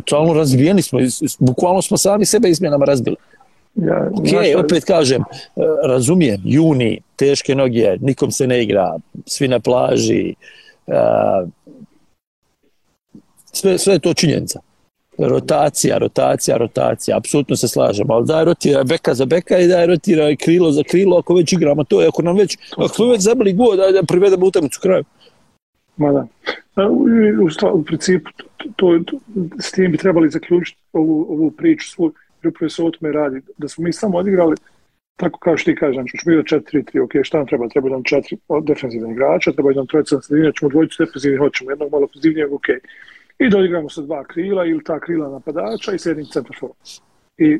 totalno 0.00 0.34
razbijeni 0.34 0.82
smo, 0.82 0.98
bukvalno 1.38 1.82
smo 1.82 1.96
sami 1.96 2.26
sebe 2.26 2.48
izmjenama 2.48 2.84
razbili. 2.84 3.16
Ja, 3.74 4.10
ok, 4.12 4.24
naša... 4.24 4.58
opet 4.58 4.84
kažem, 4.84 5.22
e, 5.22 5.60
razumijem, 5.86 6.40
juni, 6.44 7.00
teške 7.16 7.54
noge, 7.54 7.96
nikom 8.00 8.30
se 8.30 8.46
ne 8.46 8.62
igra, 8.62 8.96
svi 9.26 9.48
na 9.48 9.60
plaži, 9.60 10.34
e, 10.86 10.94
sve, 13.52 13.78
sve 13.78 13.94
je 13.94 13.98
to 13.98 14.14
činjenica. 14.14 14.60
Rotacija, 15.18 15.98
rotacija, 15.98 16.56
rotacija, 16.56 17.16
apsolutno 17.16 17.56
se 17.56 17.68
slažemo, 17.68 18.14
ali 18.14 18.26
daj 18.26 18.44
rotira 18.44 18.84
beka 18.84 19.14
za 19.14 19.24
beka 19.24 19.58
i 19.58 19.68
daj 19.68 19.86
rotira 19.86 20.36
krilo 20.36 20.72
za 20.72 20.82
krilo 20.82 21.18
ako 21.18 21.34
već 21.34 21.52
igramo 21.52 21.84
to, 21.84 21.98
ako 22.08 22.22
nam 22.22 22.36
već, 22.36 22.58
ako 22.76 23.06
već 23.06 23.20
zabili 23.20 23.52
god, 23.52 23.78
daj 23.78 23.92
da 23.92 24.02
privedemo 24.02 24.46
utakmicu 24.46 24.80
kraju. 24.80 25.04
Ma 25.96 26.12
da. 26.12 26.26
U, 26.90 27.06
u, 27.72 27.78
u 27.78 27.84
principu, 27.84 28.30
to, 28.76 28.98
to, 29.06 29.18
s 29.60 29.72
tim 29.72 29.92
bi 29.92 29.98
trebali 29.98 30.30
zaključiti 30.30 30.80
ovu, 30.92 31.26
ovu 31.28 31.50
priču 31.50 31.88
svoju, 31.88 32.12
jer 32.42 32.48
upravo 32.48 32.70
se 32.70 32.82
o 32.82 32.90
tome 32.90 33.12
radi. 33.12 33.40
Da 33.58 33.68
smo 33.68 33.84
mi 33.84 33.92
samo 33.92 34.18
odigrali, 34.18 34.56
tako 35.16 35.38
kao 35.38 35.56
što 35.56 35.70
ti 35.70 35.76
kažeš, 35.76 35.94
znači, 35.94 36.18
ćemo 36.18 36.32
igrati 36.32 36.76
4-3, 36.76 37.04
ok, 37.04 37.12
šta 37.22 37.38
nam 37.38 37.46
treba? 37.46 37.68
Treba 37.68 37.88
nam 37.88 38.04
četiri 38.04 38.38
defensivna 38.62 39.12
igrača, 39.12 39.52
treba 39.52 39.72
nam 39.72 39.86
trojica 39.86 40.16
na 40.16 40.22
sredini, 40.22 40.52
ćemo 40.58 40.68
dvojicu 40.68 41.04
defensivnih, 41.04 41.38
hoćemo 41.38 41.70
jednog 41.70 41.92
malo 41.92 42.04
ofenzivnijeg, 42.04 42.52
ok. 42.52 42.68
I 43.38 43.48
doigramo 43.48 43.88
sa 43.88 44.02
dva 44.02 44.24
krila 44.24 44.64
ili 44.64 44.84
ta 44.84 45.00
krila 45.00 45.28
napadača 45.28 45.92
i 45.92 45.98
s 45.98 46.06
jednim 46.06 46.26
centroforom. 46.26 46.76
I 47.38 47.58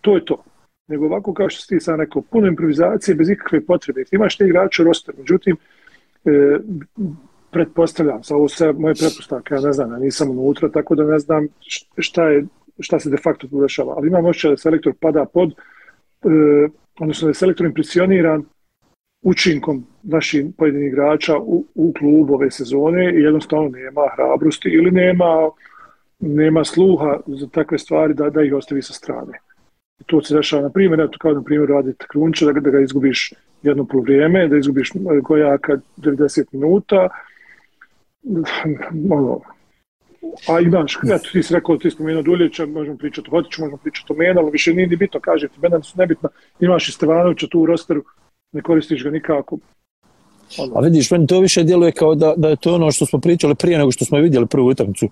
to 0.00 0.14
je 0.14 0.24
to. 0.24 0.42
Nego 0.88 1.06
ovako 1.06 1.34
kao 1.34 1.50
što 1.50 1.66
ti 1.74 1.80
sam 1.80 2.00
rekao, 2.00 2.22
puno 2.22 2.46
improvizacije 2.46 3.14
bez 3.14 3.30
ikakve 3.30 3.66
potrebe. 3.66 4.04
Ti 4.04 4.16
imaš 4.16 4.36
te 4.36 4.44
igrače 4.44 4.84
roster, 4.84 5.14
međutim, 5.18 5.56
e, 6.24 6.58
pretpostavljam, 7.56 8.22
sa 8.22 8.36
ovo 8.36 8.48
sve 8.48 8.72
moje 8.72 8.94
pretpostavke, 8.94 9.54
ja 9.54 9.60
ne 9.60 9.72
znam, 9.72 9.92
ja 9.92 9.98
nisam 9.98 10.30
unutra, 10.30 10.68
tako 10.68 10.94
da 10.94 11.04
ne 11.04 11.18
znam 11.18 11.48
šta, 11.98 12.28
je, 12.28 12.44
šta 12.80 13.00
se 13.00 13.10
de 13.10 13.16
facto 13.16 13.48
tu 13.48 13.60
dešava. 13.60 13.94
Ali 13.96 14.08
imam 14.08 14.24
ošće 14.24 14.48
da 14.48 14.56
selektor 14.56 14.92
pada 15.00 15.24
pod, 15.24 15.50
e, 15.52 16.68
odnosno 17.00 17.26
da 17.26 17.30
je 17.30 17.34
selektor 17.34 17.66
impresioniran 17.66 18.44
učinkom 19.22 19.86
naših 20.02 20.46
pojedinih 20.58 20.88
igrača 20.88 21.38
u, 21.38 21.64
u 21.74 21.92
klubu 21.98 22.34
ove 22.34 22.50
sezone 22.50 23.12
i 23.14 23.22
jednostavno 23.22 23.68
nema 23.68 24.08
hrabrosti 24.16 24.68
ili 24.68 24.90
nema, 24.90 25.50
nema 26.20 26.64
sluha 26.64 27.20
za 27.26 27.48
takve 27.48 27.78
stvari 27.78 28.14
da, 28.14 28.30
da 28.30 28.42
ih 28.42 28.54
ostavi 28.54 28.82
sa 28.82 28.92
strane. 28.92 29.40
I 30.00 30.04
to 30.06 30.22
se 30.22 30.34
dešava, 30.34 30.62
na 30.62 30.70
primjer, 30.70 31.00
eto 31.00 31.18
kao 31.18 31.32
na 31.32 31.42
primjer 31.42 31.70
radi 31.70 31.94
Krunča, 32.08 32.46
da, 32.46 32.60
da 32.60 32.70
ga 32.70 32.80
izgubiš 32.80 33.32
jedno 33.62 33.84
polovrijeme, 33.84 34.48
da 34.48 34.56
izgubiš 34.56 34.90
e, 34.90 34.98
Gojaka 35.22 35.78
90 35.96 36.44
minuta, 36.52 37.08
ono, 39.10 39.40
a 40.48 40.60
imaš, 40.60 40.98
eto, 41.04 41.28
ti 41.32 41.42
si 41.42 41.54
rekao, 41.54 41.76
ti 41.76 41.90
spomenuo 41.90 42.22
Duljevića, 42.22 42.66
možemo 42.66 42.96
pričati 42.96 43.28
o 43.28 43.30
Hotiću, 43.30 43.62
možemo 43.62 43.76
pričati 43.76 44.12
o 44.12 44.16
Menalu, 44.16 44.50
više 44.50 44.74
nije 44.74 44.86
ni 44.86 44.96
bitno, 44.96 45.20
kaže 45.20 45.48
ti, 45.48 45.60
Menalu 45.62 45.82
su 45.82 45.98
nebitna, 45.98 46.28
imaš 46.60 46.88
i 46.88 46.92
Stevanovića 46.92 47.46
tu 47.46 47.60
u 47.60 47.66
rosteru, 47.66 48.04
ne 48.52 48.62
koristiš 48.62 49.04
ga 49.04 49.10
nikako. 49.10 49.58
Ono. 50.58 50.72
A 50.76 50.80
vidiš, 50.80 51.10
meni 51.10 51.26
to 51.26 51.40
više 51.40 51.62
djeluje 51.62 51.92
kao 51.92 52.14
da, 52.14 52.34
da 52.36 52.48
je 52.48 52.56
to 52.56 52.74
ono 52.74 52.90
što 52.90 53.06
smo 53.06 53.18
pričali 53.18 53.54
prije 53.54 53.78
nego 53.78 53.92
što 53.92 54.04
smo 54.04 54.18
vidjeli 54.18 54.46
prvu 54.46 54.66
utakmicu, 54.66 55.08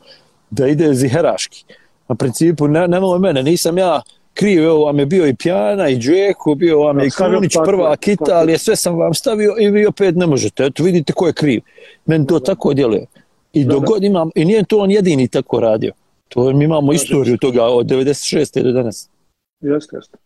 da 0.50 0.66
ide 0.66 0.94
ziheraški. 0.94 1.64
Na 2.08 2.14
principu, 2.14 2.68
ne, 2.68 2.88
nemalo 2.88 3.18
mene, 3.18 3.42
nisam 3.42 3.78
ja 3.78 4.02
kriv, 4.34 4.64
evo 4.64 4.84
vam 4.84 4.98
je 4.98 5.06
bio 5.06 5.26
i 5.26 5.34
Pjana 5.34 5.88
i 5.88 5.98
Džeko, 5.98 6.54
bio 6.54 6.80
vam 6.80 6.98
je 6.98 7.06
i 7.06 7.10
Krunić, 7.10 7.52
prva 7.64 7.96
kita, 7.96 8.32
ali 8.34 8.52
je 8.52 8.58
sve 8.58 8.76
sam 8.76 8.96
vam 8.96 9.14
stavio 9.14 9.54
i 9.60 9.70
vi 9.70 9.86
opet 9.86 10.16
ne 10.16 10.26
možete. 10.26 10.64
Eto, 10.64 10.82
vidite 10.82 11.12
ko 11.12 11.26
je 11.26 11.32
kriv. 11.32 11.60
Meni 12.06 12.26
to 12.26 12.40
tako 12.40 12.74
djeluje. 12.74 13.06
I 13.52 13.64
dogod 13.64 14.04
imam, 14.04 14.30
i 14.34 14.44
nije 14.44 14.64
to 14.64 14.78
on 14.78 14.90
jedini 14.90 15.28
tako 15.28 15.60
radio. 15.60 15.92
To 16.28 16.52
mi 16.52 16.64
imamo 16.64 16.92
istoriju 16.92 17.36
toga 17.38 17.64
od 17.64 17.86
96. 17.86 18.62
do 18.62 18.72
danas. 18.72 19.08
Jeste, 19.60 19.96
jeste. 19.96 20.18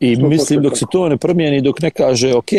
I 0.00 0.16
mislim 0.16 0.62
dok 0.62 0.78
se 0.78 0.84
to 0.90 1.08
ne 1.08 1.16
promijeni, 1.16 1.60
dok 1.60 1.80
ne 1.80 1.90
kaže, 1.90 2.34
ok, 2.34 2.50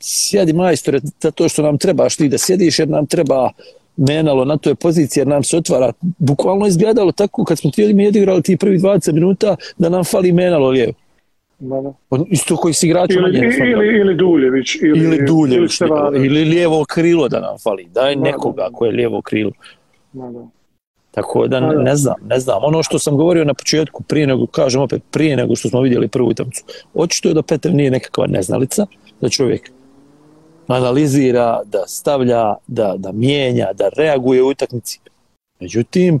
sjedi 0.00 0.52
majstore, 0.52 1.00
zato 1.20 1.48
što 1.48 1.62
nam 1.62 1.78
trebaš 1.78 2.16
ti 2.16 2.28
da 2.28 2.38
sjediš, 2.38 2.78
jer 2.78 2.88
nam 2.88 3.06
treba 3.06 3.50
menalo 3.96 4.44
na 4.44 4.56
toj 4.56 4.74
poziciji 4.74 5.20
jer 5.20 5.26
nam 5.28 5.42
se 5.42 5.56
otvara. 5.56 5.92
Bukvalno 6.18 6.66
izgledalo 6.66 7.12
tako 7.12 7.44
kad 7.44 7.58
smo 7.58 7.70
tijeli 7.70 7.94
mi 7.94 8.08
odigrali 8.08 8.42
ti 8.42 8.56
prvi 8.56 8.78
20 8.78 9.12
minuta 9.12 9.56
da 9.78 9.88
nam 9.88 10.04
fali 10.04 10.32
menalo 10.32 10.68
lijevo. 10.68 10.92
Ma 11.60 11.80
da. 11.80 11.92
On, 12.10 12.24
isto 12.30 12.56
koji 12.56 12.74
si 12.74 12.86
igrač 12.86 13.10
Ili, 13.10 13.22
manje 13.22 13.52
fali. 13.58 13.70
ili, 13.70 14.00
ili 14.00 14.14
Duljević. 14.16 14.74
Ili, 14.82 15.04
ili 15.04 15.26
Duljević, 15.26 15.80
Ili 15.80 16.26
ili 16.26 16.44
lijevo 16.44 16.84
krilo 16.88 17.28
da 17.28 17.40
nam 17.40 17.58
fali. 17.58 17.84
Daj 17.94 18.14
Da, 18.14 18.20
nekoga 18.20 18.62
da. 18.62 18.70
ko 18.72 18.84
je 18.86 18.92
lijevo 18.92 19.22
krilo. 19.22 19.52
Ma 20.12 20.30
da. 20.30 20.46
Tako 21.10 21.46
da 21.48 21.60
ne, 21.60 21.76
ne 21.82 21.96
znam, 21.96 22.14
ne 22.26 22.38
znam. 22.38 22.58
Ono 22.64 22.82
što 22.82 22.98
sam 22.98 23.16
govorio 23.16 23.44
na 23.44 23.54
početku, 23.54 24.02
prije 24.02 24.26
nego, 24.26 24.46
kažem 24.46 24.80
opet, 24.82 25.02
prije 25.10 25.36
nego 25.36 25.56
što 25.56 25.68
smo 25.68 25.80
vidjeli 25.80 26.08
prvu 26.08 26.26
utakmicu, 26.28 26.64
očito 26.94 27.28
je 27.28 27.34
da 27.34 27.42
Petar 27.42 27.72
nije 27.74 27.90
nekakva 27.90 28.26
neznalica, 28.26 28.86
da 29.20 29.28
čovjek 29.28 29.70
analizira, 30.66 31.60
da 31.64 31.86
stavlja, 31.86 32.54
da, 32.66 32.94
da 32.98 33.12
mijenja, 33.12 33.72
da 33.72 33.88
reaguje 33.88 34.42
u 34.42 34.48
utakmici. 34.48 35.00
Međutim, 35.60 36.20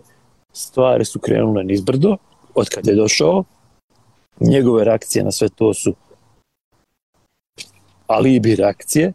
stvari 0.52 1.04
su 1.04 1.18
krenule 1.18 1.64
nizbrdo, 1.64 2.16
od 2.54 2.68
kad 2.68 2.86
je 2.86 2.94
došao, 2.94 3.44
njegove 4.40 4.84
reakcije 4.84 5.24
na 5.24 5.30
sve 5.32 5.48
to 5.48 5.74
su 5.74 5.94
alibi 8.06 8.56
reakcije 8.56 9.12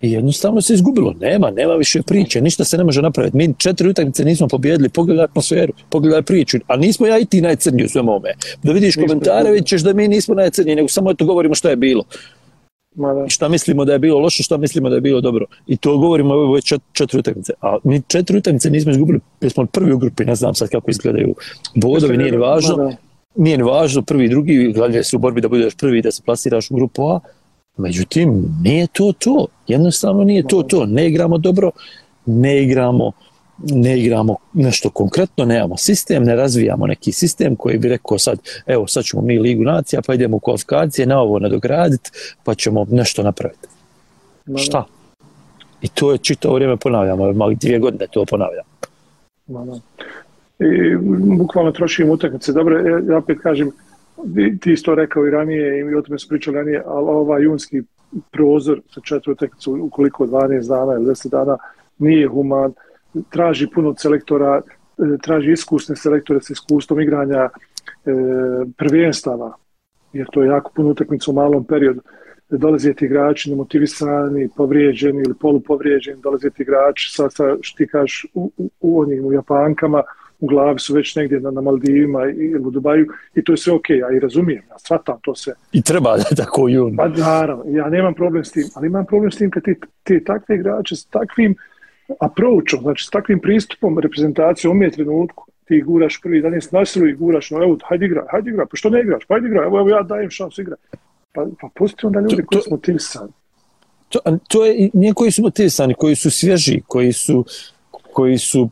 i 0.00 0.12
jednostavno 0.12 0.60
se 0.60 0.74
izgubilo. 0.74 1.14
Nema, 1.20 1.50
nema 1.50 1.74
više 1.74 2.02
priče, 2.02 2.40
ništa 2.40 2.64
se 2.64 2.78
ne 2.78 2.84
može 2.84 3.02
napraviti. 3.02 3.36
Mi 3.36 3.54
četiri 3.58 3.88
utakmice 3.88 4.24
nismo 4.24 4.48
pobjedili, 4.48 4.88
pogledaj 4.88 5.24
atmosferu, 5.24 5.72
pogledaj 5.90 6.22
priču, 6.22 6.58
a 6.66 6.76
nismo 6.76 7.06
ja 7.06 7.18
i 7.18 7.24
ti 7.24 7.40
najcrniji 7.40 7.84
u 7.84 7.88
svemu 7.88 8.10
ovome. 8.10 8.34
Da 8.62 8.72
vidiš 8.72 8.94
komentare, 8.94 9.50
vidit 9.50 9.68
ćeš 9.68 9.82
da 9.82 9.92
mi 9.92 10.08
nismo 10.08 10.34
najcrniji, 10.34 10.76
nego 10.76 10.88
samo 10.88 11.10
eto 11.10 11.24
govorimo 11.24 11.54
šta 11.54 11.70
je 11.70 11.76
bilo. 11.76 12.04
Ma 12.94 13.14
da. 13.14 13.24
I 13.24 13.30
šta 13.30 13.48
mislimo 13.48 13.84
da 13.84 13.92
je 13.92 13.98
bilo 13.98 14.18
loše, 14.18 14.42
šta 14.42 14.56
mislimo 14.56 14.88
da 14.88 14.94
je 14.94 15.00
bilo 15.00 15.20
dobro. 15.20 15.46
I 15.66 15.76
to 15.76 15.98
govorimo 15.98 16.34
ove 16.34 16.60
čet, 16.62 16.80
četiri 16.92 17.18
utakmice. 17.18 17.52
A 17.60 17.78
mi 17.84 18.02
četiri 18.08 18.38
utakmice 18.38 18.70
nismo 18.70 18.92
izgubili, 18.92 19.20
jer 19.40 19.52
smo 19.52 19.66
prvi 19.66 19.92
u 19.92 19.98
grupi, 19.98 20.24
ne 20.24 20.34
znam 20.34 20.54
sad 20.54 20.68
kako 20.68 20.90
izgledaju 20.90 21.34
bodovi, 21.74 22.16
nije 22.16 22.32
ni 22.32 22.38
važno 22.38 22.76
Ma 22.76 22.84
da. 22.84 22.96
nije 23.36 23.58
ni 23.58 23.62
važno 23.62 24.02
prvi 24.02 24.24
i 24.24 24.28
drugi, 24.28 24.72
gledaj 24.72 25.04
se 25.04 25.16
u 25.16 25.18
borbi 25.18 25.40
da 25.40 25.48
budeš 25.48 25.74
prvi 25.74 25.98
i 25.98 26.02
da 26.02 26.10
se 26.10 26.22
plasiraš 26.24 26.70
u 26.70 26.74
grupu 26.74 27.08
A, 27.08 27.20
međutim, 27.76 28.44
nije 28.62 28.86
to 28.86 29.12
to, 29.18 29.46
jednostavno 29.68 30.24
nije 30.24 30.46
to 30.48 30.62
to, 30.62 30.86
ne 30.86 31.08
igramo 31.08 31.38
dobro, 31.38 31.70
ne 32.26 32.62
igramo 32.62 33.12
ne 33.62 34.00
igramo 34.00 34.36
nešto 34.52 34.90
konkretno, 34.90 35.44
nemamo 35.44 35.76
sistem, 35.76 36.24
ne 36.24 36.36
razvijamo 36.36 36.86
neki 36.86 37.12
sistem 37.12 37.56
koji 37.56 37.78
bi 37.78 37.88
rekao 37.88 38.18
sad, 38.18 38.38
evo 38.66 38.86
sad 38.86 39.04
ćemo 39.04 39.22
mi 39.22 39.38
Ligu 39.38 39.62
nacija, 39.62 40.02
pa 40.06 40.14
idemo 40.14 40.36
u 40.36 40.40
kvalifikacije, 40.40 41.06
na 41.06 41.20
ovo 41.20 41.38
nadograditi, 41.38 42.10
pa 42.44 42.54
ćemo 42.54 42.86
nešto 42.90 43.22
napraviti. 43.22 43.68
Ma. 44.46 44.58
Šta? 44.58 44.84
I 45.82 45.88
to 45.88 46.12
je 46.12 46.18
čitavo 46.18 46.54
vrijeme 46.54 46.76
ponavljamo, 46.76 47.32
malo 47.32 47.52
dvije 47.60 47.78
godine 47.78 48.06
to 48.10 48.24
ponavljam. 48.24 48.64
Ma 49.46 49.64
da. 49.64 49.78
I 50.66 50.96
bukvalno 51.38 51.72
trošimo 51.72 52.12
utakmice. 52.12 52.52
Dobro, 52.52 52.78
ja 53.10 53.16
opet 53.16 53.38
kažem, 53.42 53.70
ti 54.60 54.72
isto 54.72 54.94
rekao 54.94 55.26
i 55.26 55.30
ranije 55.30 55.80
i 55.80 55.84
mi 55.84 55.94
o 55.94 56.02
tome 56.02 56.18
smo 56.18 56.28
pričali 56.28 56.56
ranije, 56.56 56.82
ali 56.86 57.06
ovaj 57.08 57.42
junski 57.42 57.82
prozor 58.30 58.80
sa 58.94 59.00
četiri 59.04 59.32
utakmice 59.32 59.70
ukoliko 59.70 60.26
12 60.26 60.68
dana 60.68 60.92
ili 60.94 61.06
10 61.06 61.30
dana 61.30 61.56
nije 61.98 62.28
human, 62.28 62.72
traži 63.30 63.66
puno 63.74 63.94
selektora, 63.98 64.60
e, 64.60 65.18
traži 65.22 65.52
iskusne 65.52 65.96
selektore 65.96 66.40
sa 66.40 66.52
iskustvom 66.52 67.00
igranja 67.00 67.48
e, 67.48 67.50
prvenstava, 68.76 69.52
jer 70.12 70.26
to 70.32 70.42
je 70.42 70.48
jako 70.48 70.72
puno 70.76 70.88
utakmica 70.88 71.30
u 71.30 71.34
malom 71.34 71.64
periodu. 71.64 72.00
Dolaze 72.48 72.94
ti 72.94 73.04
igrači 73.04 73.50
nemotivisani, 73.50 74.48
povrijeđeni 74.56 75.22
ili 75.22 75.34
polupovrijeđeni, 75.40 76.22
dolaze 76.22 76.50
ti 76.50 76.62
igrači 76.62 77.12
sa, 77.12 77.30
sa 77.30 77.56
što 77.60 77.76
ti 77.76 77.86
kažeš, 77.86 78.26
u, 78.34 78.50
u, 78.56 78.70
u 78.80 79.00
onim 79.00 79.24
u 79.24 79.32
Japankama, 79.32 80.02
u 80.42 80.46
glavi 80.46 80.78
su 80.78 80.94
već 80.94 81.16
negdje 81.16 81.40
na, 81.40 81.50
na 81.50 81.60
Maldivima 81.60 82.24
ili 82.26 82.60
u 82.60 82.70
Dubaju 82.70 83.06
i 83.34 83.44
to 83.44 83.52
je 83.52 83.56
sve 83.56 83.72
okej, 83.72 83.98
ja 83.98 84.10
i 84.16 84.20
razumijem, 84.20 84.62
ja 84.70 84.78
shvatam 84.78 85.18
to 85.22 85.34
sve. 85.34 85.54
I 85.72 85.82
treba 85.82 86.16
da 86.16 86.24
je 86.30 86.36
tako 86.44 86.68
jun. 86.68 86.96
Pa 86.96 87.08
naravno, 87.08 87.64
ja 87.66 87.88
nemam 87.88 88.14
problem 88.14 88.44
s 88.44 88.52
tim, 88.52 88.64
ali 88.74 88.86
imam 88.86 89.06
problem 89.06 89.30
s 89.30 89.36
tim 89.36 89.50
kad 89.50 89.64
ti, 89.64 89.74
ti 90.02 90.24
takve 90.24 90.54
igrače 90.54 90.96
s 90.96 91.04
takvim 91.04 91.54
approachom, 92.20 92.80
znači 92.82 93.04
s 93.06 93.10
takvim 93.10 93.40
pristupom 93.40 93.98
reprezentacije 93.98 94.70
u 94.70 94.90
trenutku, 94.94 95.46
ti 95.64 95.80
guraš 95.80 96.20
prvi 96.22 96.42
dan, 96.42 96.54
jesi 96.54 96.68
nasilu 96.72 97.08
i 97.08 97.12
guraš, 97.14 97.50
no 97.50 97.62
evo, 97.62 97.78
hajde 97.84 98.06
igraj, 98.06 98.24
hajde 98.30 98.50
igraj, 98.50 98.66
pa 98.70 98.76
što 98.76 98.90
ne 98.90 99.00
igraš, 99.00 99.24
pa 99.28 99.34
hajde 99.34 99.48
igraj, 99.48 99.66
evo, 99.66 99.78
evo 99.80 99.88
ja 99.88 100.02
dajem 100.02 100.30
šansu 100.30 100.62
igraj. 100.62 100.78
Pa, 101.32 101.46
pa 101.60 101.68
pusti 101.74 102.06
onda 102.06 102.20
ljudi 102.20 102.36
To- 102.36 102.46
koji 102.46 102.62
smo 102.62 102.76
motivisani. 102.76 103.32
to, 104.08 104.18
to 104.48 104.64
je 104.66 104.90
nije 104.94 105.14
koji 105.14 105.30
su 105.30 105.42
motivisani, 105.42 105.94
koji 105.94 106.14
su 106.14 106.30
svježi, 106.30 106.80
koji 106.86 107.12
su 107.12 107.44
koji 108.12 108.38
su 108.38 108.70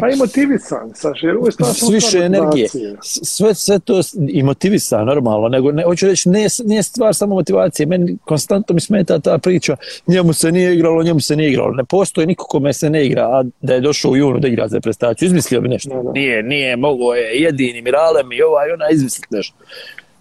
Pa 0.00 0.08
i 0.08 0.16
motivisani, 0.16 0.90
Saša, 0.94 1.26
jer 1.26 1.36
ovo 1.36 1.46
je 1.46 1.52
stvarno 1.52 1.74
s 1.74 1.78
samo 1.78 1.92
više 1.92 2.06
stvar 2.06 2.24
energije. 2.24 2.68
Sve, 3.02 3.54
sve 3.54 3.78
to 3.78 4.00
i 4.28 4.42
motivisa 4.42 5.04
normalno, 5.04 5.48
nego 5.48 5.72
ne, 5.72 5.82
hoću 5.82 6.06
reći, 6.06 6.28
ne, 6.28 6.46
nije 6.64 6.82
stvar 6.82 7.14
samo 7.14 7.34
motivacije. 7.34 7.86
Meni 7.86 8.16
konstantno 8.24 8.74
mi 8.74 8.80
smeta 8.80 9.18
ta 9.18 9.38
priča, 9.38 9.76
njemu 10.06 10.32
se 10.32 10.52
nije 10.52 10.74
igralo, 10.74 11.02
njemu 11.02 11.20
se 11.20 11.36
nije 11.36 11.50
igralo. 11.50 11.72
Ne 11.72 11.84
postoji 11.84 12.26
niko 12.26 12.44
kome 12.44 12.72
se 12.72 12.90
ne 12.90 13.06
igra, 13.06 13.22
a 13.22 13.44
da 13.60 13.74
je 13.74 13.80
došao 13.80 14.10
u 14.10 14.16
junu 14.16 14.38
da 14.38 14.48
igra 14.48 14.68
za 14.68 14.80
prestaciju. 14.80 15.26
Izmislio 15.26 15.60
bi 15.60 15.68
nešto. 15.68 16.02
Da. 16.02 16.12
Nije, 16.12 16.42
nije, 16.42 16.76
mogo 16.76 17.14
je 17.14 17.42
jedini 17.42 17.82
Miralem 17.82 18.32
i 18.32 18.42
ovaj, 18.42 18.70
ona 18.70 18.88
izmisliti 18.90 19.34
nešto. 19.34 19.56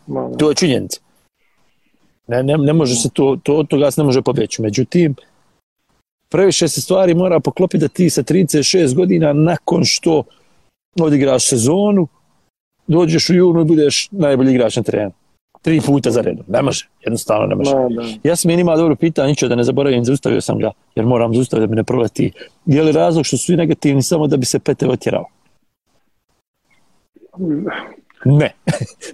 Ma, 0.07 0.27
da. 0.27 0.37
To 0.37 0.49
je 0.49 0.55
činjenica. 0.55 0.99
Ne, 2.27 2.43
ne, 2.43 2.57
ne 2.57 2.73
može 2.73 2.95
se 2.95 3.09
to, 3.13 3.37
to, 3.43 3.55
od 3.55 3.67
toga 3.67 3.91
se 3.91 4.01
ne 4.01 4.05
može 4.05 4.21
pobjeći. 4.21 4.61
Međutim, 4.61 5.15
previše 6.33 6.67
se 6.67 6.81
stvari 6.81 7.13
mora 7.13 7.39
poklopiti 7.39 7.81
da 7.81 7.87
ti 7.87 8.09
sa 8.09 8.23
36 8.23 8.95
godina 8.95 9.33
nakon 9.33 9.85
što 9.85 10.23
odigraš 11.01 11.49
sezonu, 11.49 12.07
dođeš 12.87 13.29
u 13.29 13.33
junu 13.33 13.61
i 13.61 13.65
budeš 13.65 14.07
najbolji 14.11 14.51
igrač 14.51 14.75
na 14.75 14.83
terenu. 14.83 15.11
Tri 15.61 15.81
puta 15.85 16.11
za 16.11 16.21
redom. 16.21 16.45
Ne 16.47 16.61
može. 16.61 16.87
Jednostavno 17.01 17.47
ne 17.47 17.55
može. 17.55 17.71
Da. 17.71 18.29
Ja 18.29 18.35
sam 18.35 18.51
ima 18.51 18.75
dobro 18.75 18.95
pitanje, 18.95 19.27
ničeo 19.27 19.49
da 19.49 19.55
ne 19.55 19.63
zaboravim, 19.63 20.05
zaustavio 20.05 20.41
sam 20.41 20.59
ga, 20.59 20.71
jer 20.95 21.05
moram 21.05 21.35
zaustaviti 21.35 21.67
da 21.67 21.71
mi 21.71 21.75
ne 21.75 21.83
proleti. 21.83 22.31
Je 22.65 22.83
li 22.83 22.91
razlog 22.91 23.25
što 23.25 23.37
su 23.37 23.45
svi 23.45 23.55
negativni 23.55 24.01
samo 24.01 24.27
da 24.27 24.37
bi 24.37 24.45
se 24.45 24.59
Pete 24.59 24.87
otjerao? 24.87 25.25
Ne. 28.39 28.51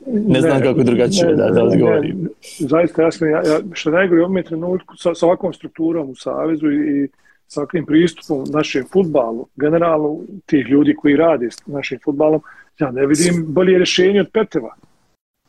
ne 0.08 0.42
znam 0.42 0.62
kako 0.62 0.84
drugačije 0.84 1.36
da, 1.36 1.50
da 1.50 1.64
odgovorim. 1.64 2.18
Ne, 2.22 2.30
zaista 2.60 3.02
jasno, 3.04 3.28
ja, 3.28 3.38
ja, 3.38 3.60
što 3.74 3.90
je 3.90 3.94
najgore 3.94 4.22
u 4.22 4.26
ovom 4.26 4.44
trenutku 4.44 4.98
sa, 4.98 5.16
sa 5.16 5.26
ovakvom 5.26 5.54
strukturom 5.54 6.10
u 6.10 6.16
Savezu 6.16 6.72
i, 6.72 7.04
i 7.04 7.08
sa 7.48 7.60
ovakvim 7.62 7.86
pristupom 7.86 8.44
našem 8.54 8.84
futbalu, 8.94 9.48
generalno 9.56 10.20
tih 10.46 10.66
ljudi 10.68 10.96
koji 10.96 11.16
rade 11.16 11.52
s 11.52 11.68
našim 11.68 12.00
futbalom, 12.06 12.42
ja 12.80 12.92
ne 12.92 13.06
vidim 13.06 13.46
bolje 13.48 13.78
rješenje 13.78 14.22
od 14.22 14.30
Peteva. 14.34 14.76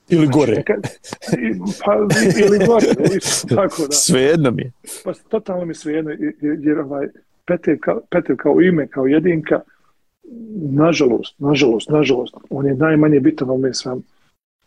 Ili 0.08 0.26
gore. 0.26 0.52
Neka- 0.54 0.80
i- 1.38 1.58
Pa, 1.84 1.94
ili 2.46 2.66
gore, 2.66 2.86
isto 3.16 3.54
tako 3.56 3.82
da. 3.82 3.92
Svejedno 3.92 4.50
mi 4.50 4.62
je. 4.62 4.72
Pa 5.04 5.12
totalno 5.28 5.64
mi 5.64 5.74
svejedno, 5.74 6.10
jer, 6.10 6.32
jer 6.40 6.78
ovaj, 6.78 7.06
Petev, 7.46 7.76
kao, 7.80 8.00
Petev 8.10 8.36
kao 8.36 8.60
ime, 8.60 8.86
kao 8.86 9.06
jedinka, 9.06 9.60
nažalost, 10.70 11.34
nažalost, 11.38 11.88
nažalost, 11.88 12.34
on 12.50 12.66
je 12.66 12.74
najmanje 12.74 13.20
bitan 13.20 13.48
u 13.48 13.52
ovome 13.52 13.74
svemu. 13.74 14.02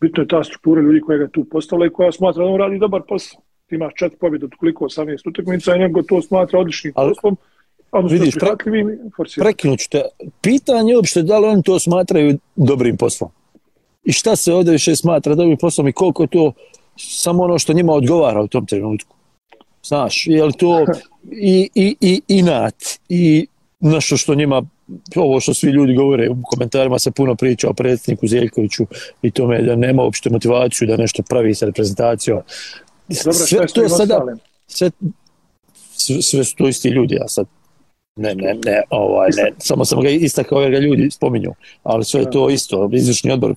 Bitno 0.02 0.24
je 0.24 0.28
ta 0.28 0.44
struktura 0.44 0.82
ljudi 0.82 1.02
koja 1.02 1.18
ga 1.18 1.28
tu 1.28 1.44
postavila 1.44 1.86
i 1.86 1.90
koja 1.90 2.12
smatra 2.12 2.44
da 2.44 2.50
on 2.50 2.60
radi 2.60 2.80
dobar 2.80 3.02
posao. 3.08 3.42
Ti 3.66 3.76
imaš 3.76 3.94
četiri 3.96 4.18
pobjede 4.18 4.46
od 4.46 4.52
koliko 4.60 4.86
18 4.86 5.30
utakmica 5.30 5.76
i 5.76 5.80
nego 5.80 6.02
to 6.02 6.22
smatra 6.22 6.60
odličnim 6.60 6.94
Ali, 6.96 7.10
poslom. 7.10 7.38
Odnosno, 7.92 8.18
vidiš, 8.18 8.36
pre- 8.36 9.00
i. 9.38 9.40
Prekinut 9.40 9.80
te. 9.92 10.02
Pitanje 10.42 10.92
je 10.92 10.98
uopšte 10.98 11.22
da 11.22 11.40
li 11.40 11.48
oni 11.48 11.64
to 11.64 11.80
smatraju 11.80 12.38
dobrim 12.56 12.98
poslom. 12.98 13.30
I 14.04 14.12
šta 14.12 14.36
se 14.36 14.54
ovdje 14.54 14.72
više 14.72 14.96
smatra 14.96 15.36
dobrim 15.36 15.58
poslom 15.58 15.88
i 15.88 15.94
koliko 15.94 16.24
je 16.24 16.28
to 16.28 16.52
samo 16.98 17.44
ono 17.44 17.60
što 17.60 17.74
njima 17.74 17.94
odgovara 17.94 18.42
u 18.42 18.48
tom 18.48 18.66
trenutku. 18.66 19.16
Znaš, 19.84 20.28
je 20.28 20.44
li 20.44 20.54
to 20.54 20.86
i, 21.32 21.70
i, 21.76 21.96
i 22.02 22.22
inat 22.28 22.76
i 23.10 23.48
nešto 23.80 24.18
što 24.18 24.36
njima 24.36 24.64
ovo 25.16 25.40
što 25.40 25.54
svi 25.54 25.70
ljudi 25.70 25.96
govore 25.96 26.30
u 26.30 26.36
komentarima 26.44 27.00
se 27.00 27.12
puno 27.12 27.36
priča 27.36 27.70
o 27.70 27.74
predsjedniku 27.74 28.28
Zeljkoviću 28.28 28.86
i 29.22 29.32
tome 29.32 29.62
da 29.62 29.76
nema 29.76 30.04
uopšte 30.04 30.30
motivaciju 30.30 30.88
da 30.88 30.98
nešto 30.98 31.24
pravi 31.24 31.56
sa 31.56 31.66
reprezentacijom. 31.66 32.42
Dobro, 33.08 33.46
šta 33.46 33.62
je 33.62 33.68
s 33.68 33.78
ovim 33.78 33.92
ostalim? 33.92 34.40
sve, 34.68 34.92
sve, 35.92 36.22
sve 36.22 36.44
su 36.44 36.56
to 36.56 36.68
isti 36.68 36.90
ljudi, 36.90 37.16
ja 37.16 37.28
sad 37.28 37.46
ne, 38.16 38.36
ne, 38.36 38.54
ne, 38.66 38.82
ovaj, 38.90 39.30
ne, 39.38 39.52
samo 39.58 39.86
sam 39.86 40.02
ga 40.02 40.10
istakao 40.10 40.62
jer 40.62 40.72
ga 40.72 40.80
ljudi 40.80 41.12
spominju, 41.12 41.54
ali 41.84 42.06
sve 42.06 42.22
je 42.22 42.32
to 42.32 42.50
isto, 42.50 42.90
izvršni 42.94 43.32
odbor, 43.32 43.56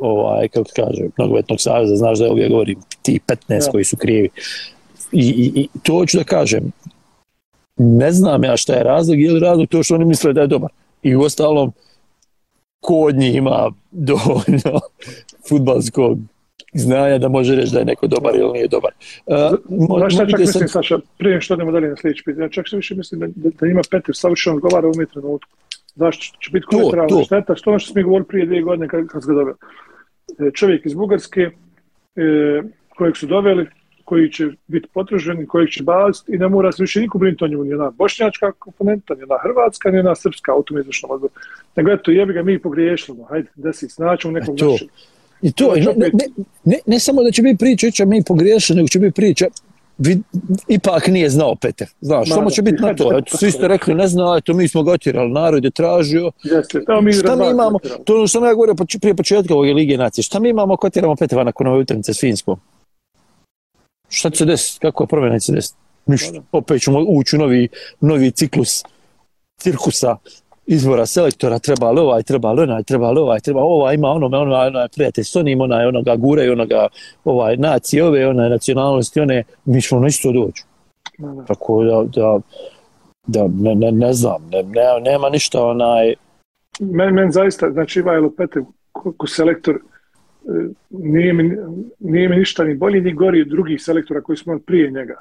ovaj, 0.00 0.48
kako 0.48 0.70
kaže, 0.76 1.02
nogometnog 1.18 1.60
saveza, 1.60 1.96
znaš 1.96 2.18
da 2.18 2.24
je 2.24 2.30
ovdje 2.30 2.48
govorim, 2.48 2.80
ti 3.02 3.20
15 3.26 3.36
Da. 3.48 3.70
koji 3.70 3.84
su 3.84 3.96
krivi. 3.96 4.28
I, 5.12 5.26
i, 5.28 5.60
I 5.60 5.68
to 5.82 5.92
hoću 5.92 6.18
da 6.18 6.24
kažem, 6.24 6.72
ne 7.76 8.12
znam 8.12 8.44
ja 8.44 8.56
šta 8.56 8.72
je 8.72 8.82
razlog, 8.82 9.20
je 9.20 9.32
li 9.32 9.40
razlog 9.40 9.68
to 9.68 9.82
što 9.82 9.94
oni 9.94 10.04
misle 10.04 10.32
da 10.32 10.40
je 10.40 10.46
dobar. 10.46 10.70
I 11.02 11.16
u 11.16 11.20
ostalom, 11.20 11.72
ko 12.80 12.94
od 12.94 13.16
njih 13.16 13.34
ima 13.34 13.70
dovoljno 14.10 14.80
futbalskog 15.48 16.18
znanja 16.74 17.18
da 17.18 17.28
može 17.28 17.56
reći 17.56 17.72
da 17.72 17.78
je 17.78 17.84
neko 17.84 18.06
dobar 18.06 18.34
ili 18.34 18.52
nije 18.52 18.68
dobar. 18.68 18.90
Uh, 19.26 19.36
Znaš 19.98 20.14
šta 20.14 20.26
čak 20.26 20.40
mislim, 20.40 20.68
sad- 20.68 20.70
Saša, 20.70 20.98
prije 21.18 21.40
što 21.40 21.54
idemo 21.54 21.72
dalje 21.72 21.88
na 21.88 21.96
sljedeći 21.96 22.22
pitanje, 22.24 22.44
ja 22.44 22.48
čak 22.48 22.68
se 22.68 22.76
više 22.76 22.94
mislim 22.94 23.20
da, 23.20 23.26
da, 23.34 23.50
da 23.60 23.66
ima 23.66 23.80
Petir 23.90 24.16
savršeno 24.16 24.56
odgovara 24.56 24.86
u 24.86 24.90
ovom 24.90 25.06
trenutku. 25.06 25.50
Znaš, 25.94 26.32
će 26.40 26.50
biti 26.52 26.66
kolateralna 26.66 27.24
šteta, 27.24 27.56
što 27.56 27.70
ono 27.70 27.78
što 27.78 27.92
smo 27.92 28.02
govorili 28.02 28.28
prije 28.28 28.46
dvije 28.46 28.62
godine 28.62 28.88
kad, 28.88 29.06
kad 29.06 29.22
smo 29.22 29.34
ga 29.34 29.38
dobili. 29.38 29.56
E, 30.48 30.50
Čovjek 30.54 30.86
iz 30.86 30.94
Bugarske, 30.94 31.40
e, 31.40 32.62
kojeg 32.88 33.16
su 33.16 33.26
doveli, 33.26 33.66
koji 34.06 34.32
će 34.32 34.46
biti 34.66 34.88
potraženi, 34.94 35.46
kojeg 35.46 35.68
će 35.70 35.82
baciti 35.82 36.32
i 36.34 36.38
ne 36.38 36.48
mora 36.48 36.72
se 36.72 36.82
više 36.82 37.00
niko 37.00 37.18
brinuti 37.18 37.44
o 37.44 37.48
njemu, 37.48 37.64
ni 37.64 37.74
ona 37.74 37.90
bošnjačka 37.90 38.52
komponenta, 38.52 39.14
ni 39.14 39.22
ona 39.22 39.38
hrvatska, 39.42 39.90
ni 39.90 39.98
ona 39.98 40.14
srpska 40.14 40.54
u 40.54 40.62
tom 40.62 40.78
izvršnom 40.78 41.10
odboru. 41.10 41.32
Nego 41.76 41.90
eto, 41.90 42.10
jebi 42.10 42.32
ga 42.32 42.42
mi 42.42 42.58
pogriješili, 42.58 43.18
no, 43.18 43.24
hajde, 43.24 43.48
desi, 43.54 43.88
snaćemo 43.88 44.32
nekog 44.32 44.60
E, 44.60 44.64
našeg. 44.64 44.88
I 45.42 45.52
to, 45.52 45.74
ne, 45.74 45.94
ne, 45.96 46.26
ne, 46.64 46.78
ne, 46.86 47.00
samo 47.00 47.22
da 47.22 47.30
će 47.30 47.42
biti 47.42 47.58
priča, 47.58 47.90
će 47.90 48.06
mi 48.06 48.22
pogriješiti, 48.26 48.76
nego 48.76 48.88
će 48.88 48.98
biti 48.98 49.14
priča, 49.14 49.46
vid, 49.98 50.18
ipak 50.68 51.08
nije 51.08 51.30
znao 51.30 51.54
Peter. 51.54 51.88
Znaš, 52.00 52.28
Ma, 52.28 52.34
samo 52.34 52.48
da, 52.48 52.54
će 52.54 52.62
biti 52.62 52.82
na 52.82 52.94
to. 52.94 53.10
Eto, 53.18 53.36
svi 53.36 53.50
ste 53.50 53.68
rekli, 53.68 53.94
ne 53.94 54.08
zna, 54.08 54.34
eto, 54.38 54.54
mi 54.54 54.68
smo 54.68 54.82
ga 54.82 54.92
otjerali, 54.92 55.32
narod 55.32 55.64
je 55.64 55.70
tražio. 55.70 56.30
Jeste, 56.42 56.80
evo 56.88 57.00
mi 57.00 57.12
Šta 57.12 57.36
mi 57.36 57.50
imamo, 57.50 57.78
to. 57.78 58.14
ono 58.14 58.26
što 58.26 58.38
sam 58.38 58.44
ja 58.44 58.54
govorio 58.54 58.74
prije 59.00 59.14
početka 59.14 59.54
ove 59.54 59.72
Lige 59.72 59.96
nacije, 59.96 60.22
šta 60.22 60.40
mi 60.40 60.48
imamo 60.48 60.74
ako 60.74 60.90
tjeramo 60.90 61.16
Petrova 61.16 61.44
nakon 61.44 61.66
ove 61.66 61.78
utakmice 61.78 62.14
s 62.14 62.20
Finskom? 62.20 62.56
Šta 64.08 64.30
će 64.30 64.38
se 64.38 64.44
desiti? 64.44 64.80
Kako 64.80 65.02
je 65.04 65.08
promjena 65.08 65.38
će 65.38 65.46
se 65.46 65.52
desiti? 65.52 65.78
Ništa. 66.06 66.40
Opet 66.52 66.82
ćemo 66.82 67.04
ući 67.08 67.36
u 67.36 67.38
novi, 67.38 67.68
novi 68.00 68.30
ciklus 68.30 68.84
cirkusa 69.58 70.16
izbora 70.66 71.06
selektora, 71.06 71.58
treba 71.58 71.90
li 71.90 72.00
ovaj, 72.00 72.22
treba 72.22 72.52
li 72.52 72.62
onaj, 72.62 72.82
treba 72.82 73.10
li 73.10 73.20
ovaj, 73.20 73.40
treba 73.40 73.60
ovaj, 73.60 73.94
ima 73.94 74.08
ono, 74.08 74.26
ono, 74.26 74.40
onaj 74.40 74.88
prijatelj 74.94 75.24
s 75.24 75.36
onim, 75.36 75.60
onaj, 75.60 75.86
onoga 75.86 76.16
guraju, 76.16 76.52
onoga, 76.52 76.88
ovaj, 77.24 77.56
nacije, 77.56 78.04
ove, 78.04 78.26
one 78.28 78.48
nacionalnosti, 78.48 79.20
one, 79.20 79.44
mi 79.64 79.82
ćemo 79.82 80.00
na 80.00 80.06
isto 80.06 80.32
doći. 80.32 80.64
Tako 81.46 81.84
da, 81.84 82.04
da, 82.04 82.38
da 83.26 83.48
ne, 83.48 83.74
ne, 83.74 83.92
ne 83.92 84.12
znam, 84.12 84.48
ne, 84.50 84.62
ne, 84.62 85.00
nema 85.10 85.28
ništa 85.28 85.66
onaj, 85.66 86.14
Men, 86.80 87.14
men 87.14 87.32
zaista, 87.32 87.70
znači 87.70 87.98
Ivajlo 87.98 88.30
Petev 88.36 88.62
ko, 88.92 89.12
ko 89.16 89.26
selektor 89.26 89.74
e, 89.74 89.78
nije 90.90 91.32
mi, 91.32 91.56
nije 91.98 92.28
mi 92.28 92.36
ništa 92.36 92.64
ni 92.64 92.74
bolji 92.74 93.00
ni 93.00 93.12
gori 93.12 93.42
od 93.42 93.48
drugih 93.48 93.82
selektora 93.82 94.20
koji 94.20 94.36
smo 94.36 94.58
prije 94.58 94.90
njega. 94.90 95.20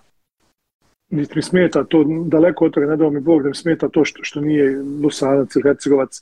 Niti 1.09 1.31
mi 1.35 1.41
smeta 1.41 1.83
to, 1.83 2.03
daleko 2.25 2.65
od 2.65 2.73
toga, 2.73 2.85
ne 2.85 2.95
dao 2.95 3.09
mi 3.09 3.19
Bog 3.19 3.43
da 3.43 3.49
mi 3.49 3.55
smeta 3.55 3.89
to 3.89 4.05
što, 4.05 4.23
što 4.23 4.41
nije 4.41 4.77
Lusanac 5.03 5.55
ili 5.55 5.63
Hercegovac, 5.63 6.21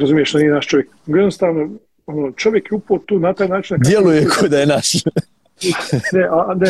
razumiješ 0.00 0.32
da 0.32 0.38
nije 0.38 0.52
naš 0.52 0.66
čovjek. 0.66 0.88
Jednostavno, 1.06 1.70
ono, 2.06 2.32
čovjek 2.32 2.70
je 2.72 2.76
upao 2.76 2.98
tu 2.98 3.18
na 3.18 3.32
taj 3.32 3.48
način. 3.48 3.76
kako- 3.76 3.88
djeluje 3.88 4.26
kod 4.40 4.50
da 4.50 4.58
je 4.58 4.66
naš. 4.66 4.92
Ne, 6.12 6.28
a, 6.30 6.54
ne, 6.54 6.68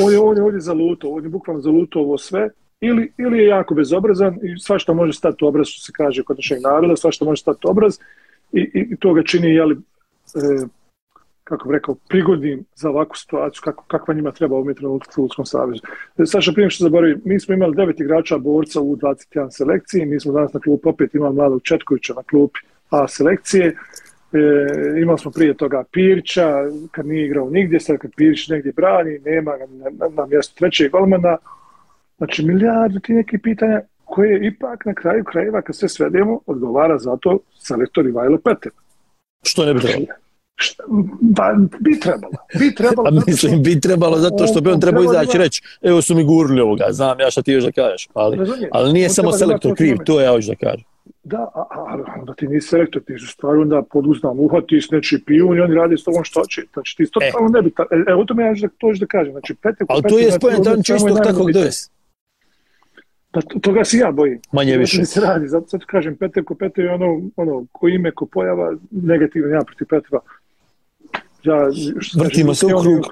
on 0.00 0.12
je, 0.12 0.18
on 0.18 0.36
je 0.36 0.42
ovdje 0.42 0.60
zalutao, 0.60 1.10
on 1.10 1.22
je 1.22 1.28
bukvalno 1.28 1.62
zalutao 1.62 2.02
ovo 2.02 2.18
sve, 2.18 2.48
ili, 2.80 3.12
ili 3.18 3.38
je 3.38 3.46
jako 3.46 3.74
bezobrazan 3.74 4.34
i 4.42 4.58
svašta 4.58 4.92
može 4.92 5.12
stati 5.12 5.44
u 5.44 5.48
obraz, 5.48 5.66
što 5.66 5.80
se 5.86 5.92
kaže 5.92 6.22
kod 6.22 6.36
našeg 6.36 6.58
naroda, 6.62 6.96
svašta 6.96 7.24
može 7.24 7.40
stati 7.40 7.60
u 7.66 7.70
obraz 7.70 7.98
i, 8.52 8.60
i, 8.60 8.88
i 8.90 8.96
to 8.96 9.14
ga 9.14 9.22
čini, 9.22 9.54
jeli, 9.54 9.76
e, 10.36 10.66
kako 11.44 11.68
bih 11.68 11.74
rekao, 11.74 11.94
prigodnim 12.08 12.64
za 12.74 12.90
ovakvu 12.90 13.16
situaciju, 13.16 13.60
kako, 13.64 13.84
kakva 13.88 14.14
njima 14.14 14.32
treba 14.32 14.54
u 14.54 14.58
ovom 14.58 14.74
trenutku 14.74 15.08
u 15.10 15.12
Futbolskom 15.12 15.46
savjezu. 15.46 15.82
E, 16.18 16.26
Saša, 16.26 16.52
prije 16.52 16.70
što 16.70 16.84
zaboravim, 16.84 17.20
mi 17.24 17.40
smo 17.40 17.54
imali 17.54 17.76
devet 17.76 18.00
igrača 18.00 18.38
borca 18.38 18.80
u 18.80 18.96
21 18.96 19.50
selekciji, 19.50 20.06
mi 20.06 20.20
smo 20.20 20.32
danas 20.32 20.52
na 20.52 20.60
klupu 20.60 20.88
opet 20.88 21.14
imali 21.14 21.34
mladog 21.34 21.62
Četkovića 21.62 22.14
na 22.14 22.22
klupi 22.22 22.60
A 22.90 23.08
selekcije, 23.08 23.76
E, 24.32 25.00
imali 25.02 25.18
smo 25.18 25.30
prije 25.30 25.54
toga 25.54 25.84
Pirća, 25.92 26.52
kad 26.90 27.06
nije 27.06 27.26
igrao 27.26 27.50
nigdje, 27.50 27.80
sad 27.80 27.98
kad 27.98 28.10
Pirć 28.16 28.48
negdje 28.48 28.72
brani, 28.72 29.18
nema 29.18 29.56
ga 29.56 29.66
na, 29.66 29.90
na, 29.90 30.08
na 30.08 30.26
mjestu 30.26 30.54
trećeg 30.54 30.90
golmana. 30.90 31.36
Znači, 32.18 32.44
milijardu 32.44 33.00
ti 33.00 33.12
nekih 33.12 33.40
pitanja 33.42 33.80
koje 34.04 34.46
ipak 34.46 34.84
na 34.84 34.94
kraju 34.94 35.24
krajeva, 35.24 35.62
kad 35.62 35.76
sve 35.76 35.88
svedemo, 35.88 36.40
odgovara 36.46 36.98
za 36.98 37.16
to 37.16 37.38
selektor 37.58 38.06
Ivajlo 38.06 38.38
Petev. 38.38 38.72
Što 39.42 39.64
ne 39.64 39.74
bi 39.74 39.80
trebalo? 39.80 40.06
Šta, 40.56 40.84
pa, 41.36 41.54
bi 41.80 42.00
trebalo. 42.00 42.32
Bi 42.58 42.74
trebalo. 42.74 43.08
A 43.08 43.10
zato 43.10 43.20
što- 43.22 43.30
mislim, 43.30 43.62
bi 43.62 43.80
trebalo 43.80 44.18
zato 44.18 44.46
što 44.46 44.60
bi 44.60 44.70
on 44.70 44.80
trebao 44.80 45.02
treba 45.02 45.12
izaći 45.12 45.36
ima- 45.36 45.44
reći, 45.44 45.62
evo 45.82 46.02
su 46.02 46.14
mi 46.14 46.24
gurli 46.24 46.60
ovoga, 46.60 46.84
znam 46.90 47.20
ja 47.20 47.30
šta 47.30 47.42
ti 47.42 47.52
još 47.52 47.64
da 47.64 47.72
kažeš, 47.72 48.08
ali, 48.14 48.38
ali 48.70 48.92
nije 48.92 49.06
On 49.06 49.14
samo 49.14 49.32
selektor 49.32 49.70
to 49.70 49.74
kriv, 49.74 49.96
to 50.06 50.20
ja 50.20 50.30
hoću 50.30 50.48
da 50.48 50.54
kažem. 50.56 50.84
Da, 51.24 51.38
a, 51.54 51.64
a, 51.70 52.14
onda 52.20 52.34
ti 52.34 52.46
nisi 52.46 52.68
selektor, 52.68 53.02
ti 53.02 53.18
su 53.18 53.26
stvari 53.26 53.58
onda 53.60 53.82
poduznam, 53.90 54.40
uhvatiš 54.40 54.90
nečiji 54.90 55.20
pijun 55.26 55.56
i 55.56 55.60
oni 55.60 55.74
rade 55.74 55.96
s 55.96 56.04
tobom 56.04 56.24
što 56.24 56.42
će. 56.48 56.62
Znači 56.72 56.96
ti 56.96 57.04
totalno 57.12 57.48
ne 57.48 57.62
bi, 57.62 57.70
ta, 57.70 57.82
e, 57.82 58.10
evo 58.10 58.24
to 58.24 58.34
me 58.34 58.44
ja 58.44 58.52
da, 58.62 58.68
to 58.78 58.94
ću 58.94 59.00
da 59.00 59.06
kažem. 59.06 59.32
Znači, 59.32 59.54
Petek, 59.54 59.86
Ali 59.88 60.02
to 60.02 60.18
je 60.18 60.32
spojen, 60.32 60.60
on 60.68 60.82
će 60.82 60.94
istog 60.94 61.18
takvog 61.24 61.52
dovesti. 61.52 61.92
Pa 63.30 63.40
to, 63.40 63.58
toga 63.58 63.84
se 63.84 63.96
ja 63.98 64.10
bojim. 64.12 64.40
Manje 64.52 64.76
više. 64.76 64.98
mi 64.98 65.06
se 65.06 65.20
radi, 65.20 65.48
zato 65.48 65.68
sad 65.68 65.80
kažem 65.86 66.16
Peter 66.16 66.44
ko 66.44 66.54
Peter 66.54 66.84
je 66.84 66.94
ono, 66.94 67.20
ono, 67.36 67.66
ko 67.72 67.88
ime, 67.88 68.10
ko 68.10 68.26
pojava, 68.26 68.74
negativan 68.90 69.50
ja 69.50 69.60
protiv 69.66 69.86
Petra. 69.90 70.18
Ja, 71.46 71.70
što 72.00 72.18
Vrtimo 72.18 72.54
se 72.54 72.66
u 72.66 72.68
krug. 72.68 73.04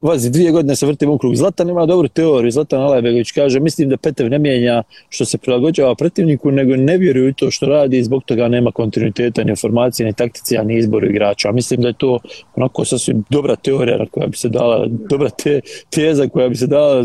Vazi, 0.00 0.30
dvije 0.30 0.52
godine 0.52 0.76
se 0.76 0.86
vrtimo 0.86 1.12
u 1.12 1.18
krug. 1.18 1.36
Zlatan 1.36 1.68
ima 1.68 1.86
dobru 1.86 2.08
teoriju, 2.08 2.50
Zlatan 2.50 2.80
Alajbegović 2.80 3.32
kaže, 3.32 3.60
mislim 3.60 3.88
da 3.88 3.96
Petev 3.96 4.30
ne 4.30 4.38
mijenja 4.38 4.82
što 5.08 5.24
se 5.24 5.38
prilagođava 5.38 5.94
protivniku, 5.94 6.50
nego 6.50 6.76
ne 6.76 6.98
vjeruje 6.98 7.28
u 7.28 7.32
to 7.32 7.50
što 7.50 7.66
radi 7.66 7.98
i 7.98 8.04
zbog 8.04 8.24
toga 8.24 8.48
nema 8.48 8.70
kontinuiteta 8.70 9.44
ni 9.44 9.50
informacije, 9.50 10.06
ni 10.06 10.12
taktici, 10.12 10.58
a 10.58 10.62
ni 10.62 10.78
izboru 10.78 11.06
igrača. 11.06 11.52
Mislim 11.52 11.80
da 11.80 11.88
je 11.88 11.94
to 11.98 12.18
onako 12.56 12.84
sasvim 12.84 13.24
dobra 13.30 13.56
teorija 13.56 14.06
koja 14.10 14.26
bi 14.26 14.36
se 14.36 14.48
dala, 14.48 14.86
dobra 14.88 15.30
te, 15.30 15.60
teza 15.90 16.28
koja 16.28 16.48
bi 16.48 16.56
se 16.56 16.66
dala, 16.66 17.04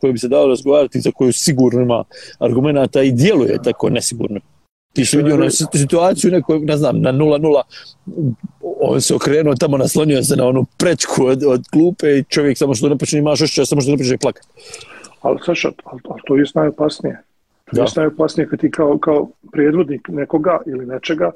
koja 0.00 0.12
bi 0.12 0.18
se 0.18 0.28
dala 0.28 0.46
razgovarati, 0.46 1.00
za 1.00 1.10
koju 1.10 1.32
sigurno 1.32 1.82
ima 1.82 2.04
argumenata 2.38 3.02
i 3.02 3.12
djeluje 3.12 3.58
tako 3.64 3.90
nesigurno. 3.90 4.40
Ti 4.98 5.04
si 5.04 5.16
vidio 5.16 5.36
na 5.36 5.50
situaciju 5.50 6.30
nekoj, 6.30 6.58
ne 6.58 6.76
znam, 6.76 7.00
na 7.00 7.12
0-0, 7.12 7.62
on 8.80 9.00
se 9.00 9.14
okrenuo 9.14 9.54
tamo, 9.54 9.78
naslonio 9.78 10.22
se 10.22 10.36
na 10.36 10.46
onu 10.46 10.64
prečku 10.78 11.26
od, 11.26 11.44
od 11.46 11.62
klupe 11.72 12.18
i 12.18 12.24
čovjek 12.24 12.58
samo 12.58 12.74
što 12.74 12.88
ne 12.88 12.98
počne 12.98 13.18
imaš 13.18 13.42
ošća, 13.42 13.64
samo 13.64 13.80
što 13.80 13.90
ne 13.90 13.98
počne 13.98 14.18
plakati. 14.18 14.48
Ali, 15.20 15.38
Saša, 15.44 15.70
ali, 15.84 16.00
ali 16.08 16.20
to 16.26 16.36
je 16.36 16.44
najopasnije. 16.54 17.22
To 17.64 17.76
Da. 17.76 17.82
je 17.82 17.88
najopasnije 17.96 18.48
kad 18.48 18.60
ti 18.60 18.70
kao, 18.70 18.98
kao 18.98 19.30
predvodnik 19.52 20.08
nekoga 20.08 20.58
ili 20.66 20.86
nečega, 20.86 21.30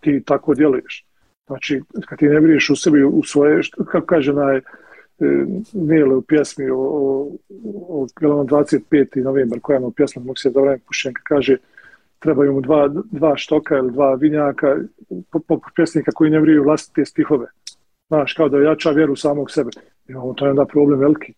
ti 0.00 0.22
tako 0.26 0.54
djeluješ. 0.54 1.04
Znači, 1.46 1.82
kad 2.08 2.18
ti 2.18 2.26
ne 2.26 2.40
vriješ 2.40 2.70
u 2.70 2.76
sebi, 2.76 3.04
u 3.04 3.22
svoje, 3.22 3.62
što, 3.62 3.84
kako 3.84 4.06
kaže 4.06 4.32
naj, 4.32 4.56
e, 4.56 4.62
Nijele 5.72 6.14
u 6.14 6.22
pjesmi 6.22 6.70
o, 6.70 6.76
o, 6.76 7.30
o, 7.64 8.06
o, 8.22 8.40
o 8.40 8.44
25. 8.44 9.22
novembar, 9.22 9.60
koja 9.60 9.78
je 9.78 9.84
u 9.84 9.90
pjesmi, 9.90 10.22
mogu 10.22 10.36
se 10.36 10.50
zavrame 10.50 10.78
Pušenka, 10.86 11.22
kaže 11.24 11.56
trebaju 12.18 12.52
mu 12.52 12.60
dva, 12.60 12.88
dva 13.10 13.36
štoka 13.36 13.76
ili 13.76 13.92
dva 13.92 14.14
vinjaka, 14.14 14.76
poput 15.30 15.72
pjesnika 15.74 16.12
koji 16.14 16.30
ne 16.30 16.40
vriju 16.40 16.64
vlastite 16.64 17.04
stihove. 17.04 17.46
Znaš, 18.08 18.32
kao 18.32 18.48
da 18.48 18.58
jača 18.58 18.90
vjeru 18.90 19.16
samog 19.16 19.50
sebe. 19.50 19.70
Imamo 20.08 20.34
to 20.34 20.44
je 20.44 20.50
onda 20.50 20.64
problem 20.64 21.00
veliki. 21.00 21.32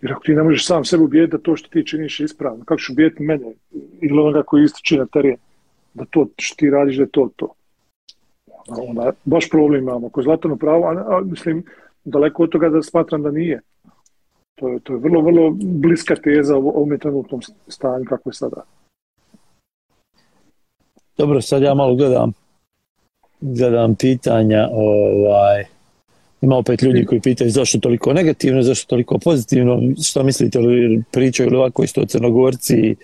Jer 0.00 0.12
ako 0.12 0.22
ti 0.22 0.34
ne 0.34 0.42
možeš 0.42 0.66
sam 0.66 0.84
sebe 0.84 1.04
ubijeti 1.04 1.30
da 1.30 1.38
to 1.38 1.56
što 1.56 1.68
ti 1.68 1.86
činiš 1.86 2.20
je 2.20 2.24
ispravno, 2.24 2.64
kako 2.64 2.78
ću 2.78 2.92
ubijeti 2.92 3.22
mene 3.22 3.52
ili 4.00 4.20
onoga 4.20 4.42
koji 4.42 4.64
ističe 4.64 4.96
na 4.96 5.06
teren, 5.06 5.36
da 5.94 6.04
to 6.10 6.26
što 6.38 6.56
ti 6.56 6.70
radiš 6.70 6.96
da 6.96 7.02
je 7.02 7.08
to 7.08 7.30
to. 7.36 7.54
Ono, 8.68 8.82
onda, 8.82 9.12
baš 9.24 9.50
problem 9.50 9.82
imamo. 9.82 10.06
Ako 10.06 10.22
Zlatano 10.22 10.56
pravo, 10.56 10.84
a, 10.84 11.16
a, 11.16 11.20
mislim, 11.20 11.62
daleko 12.04 12.42
od 12.42 12.50
toga 12.50 12.68
da 12.68 12.82
smatram 12.82 13.22
da 13.22 13.30
nije. 13.30 13.60
To 14.54 14.68
je, 14.68 14.80
to 14.80 14.92
je 14.92 14.98
vrlo, 14.98 15.20
vrlo 15.22 15.50
bliska 15.60 16.14
teza 16.14 16.56
o 16.56 16.58
ovom 16.58 16.98
trenutnom 16.98 17.40
stanju 17.68 18.04
kako 18.08 18.28
je 18.28 18.34
sada. 18.34 18.62
Dobro, 21.18 21.40
sad 21.40 21.62
ja 21.62 21.74
malo 21.74 21.94
gledam, 21.94 22.32
gledam 23.40 23.94
pitanja, 23.94 24.68
ovaj, 24.72 25.64
ima 26.40 26.56
opet 26.56 26.82
ljudi 26.82 27.04
koji 27.04 27.20
pitaju 27.20 27.50
zašto 27.50 27.78
toliko 27.78 28.12
negativno, 28.12 28.62
zašto 28.62 28.88
toliko 28.88 29.18
pozitivno, 29.18 29.80
šta 30.04 30.22
mislite, 30.22 30.58
li 30.58 31.02
pričaju 31.12 31.50
li 31.50 31.56
ovako 31.56 31.84
isto 31.84 32.04
Crnogorci 32.04 32.76
i, 32.76 32.96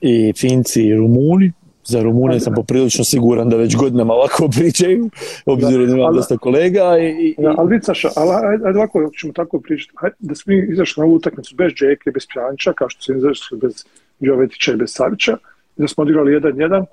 i 0.00 0.32
Finci 0.36 0.82
i 0.82 0.94
Rumuni, 0.94 1.52
za 1.84 2.02
Rumune 2.02 2.40
sam 2.40 2.54
poprilično 2.54 3.04
siguran 3.04 3.48
da 3.48 3.56
već 3.56 3.76
godinama 3.76 4.14
ovako 4.14 4.48
pričaju, 4.56 5.10
obzirom 5.46 5.86
da 5.86 5.96
imam 5.96 6.14
dosta 6.14 6.38
kolega 6.38 6.98
i, 6.98 7.08
i, 7.08 7.34
Ja, 7.38 7.54
ali 7.58 7.70
vidi, 7.70 7.84
Saša, 7.84 8.08
ali 8.16 8.30
ajde, 8.30 8.66
ajde 8.66 8.78
ovako 8.78 9.10
ćemo 9.20 9.32
tako 9.32 9.60
pričati. 9.60 9.92
Hajde, 9.96 10.16
da 10.18 10.34
smo 10.34 10.52
mi 10.52 10.66
izašli 10.72 11.00
na 11.00 11.06
ovu 11.06 11.14
utakmicu 11.14 11.54
bez 11.56 11.72
Džeke, 11.72 12.10
bez 12.10 12.26
Pjanića, 12.34 12.72
kao 12.72 12.88
što 12.88 13.02
smo 13.02 13.14
izašli 13.14 13.58
bez 13.58 13.84
Jovetića 14.20 14.72
i 14.72 14.76
bez 14.76 14.90
Savića, 14.92 15.36
da 15.76 15.88
smo 15.88 16.02
odigrali 16.02 16.32
jedan 16.32 16.60
jedan, 16.60 16.86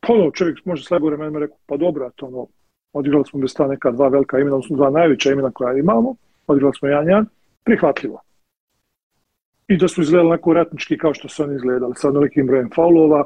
ponovo 0.00 0.30
čovjek 0.30 0.64
može 0.64 0.84
slabo 0.84 1.06
vremenima 1.06 1.38
rekao, 1.38 1.56
pa 1.66 1.76
dobro, 1.76 2.10
to 2.16 2.26
ono, 2.26 2.46
odigrali 2.92 3.24
smo 3.24 3.40
bez 3.40 3.54
ta 3.54 3.66
neka 3.66 3.90
dva 3.90 4.08
velika 4.08 4.38
imena, 4.38 4.56
odnosno 4.56 4.76
dva 4.76 4.90
najveća 4.90 5.32
imena 5.32 5.50
koja 5.50 5.78
imamo, 5.78 6.14
odigrali 6.46 6.74
smo 6.74 6.88
jedan 6.88 7.08
jedan, 7.08 7.26
prihvatljivo. 7.64 8.20
I 9.68 9.76
da 9.76 9.88
su 9.88 10.02
izgledali 10.02 10.28
onako 10.28 10.52
ratnički 10.52 10.98
kao 10.98 11.14
što 11.14 11.28
su 11.28 11.42
oni 11.42 11.54
izgledali, 11.54 11.94
sa 11.96 12.08
onolikim 12.08 12.46
brojem 12.46 12.70
faulova, 12.74 13.24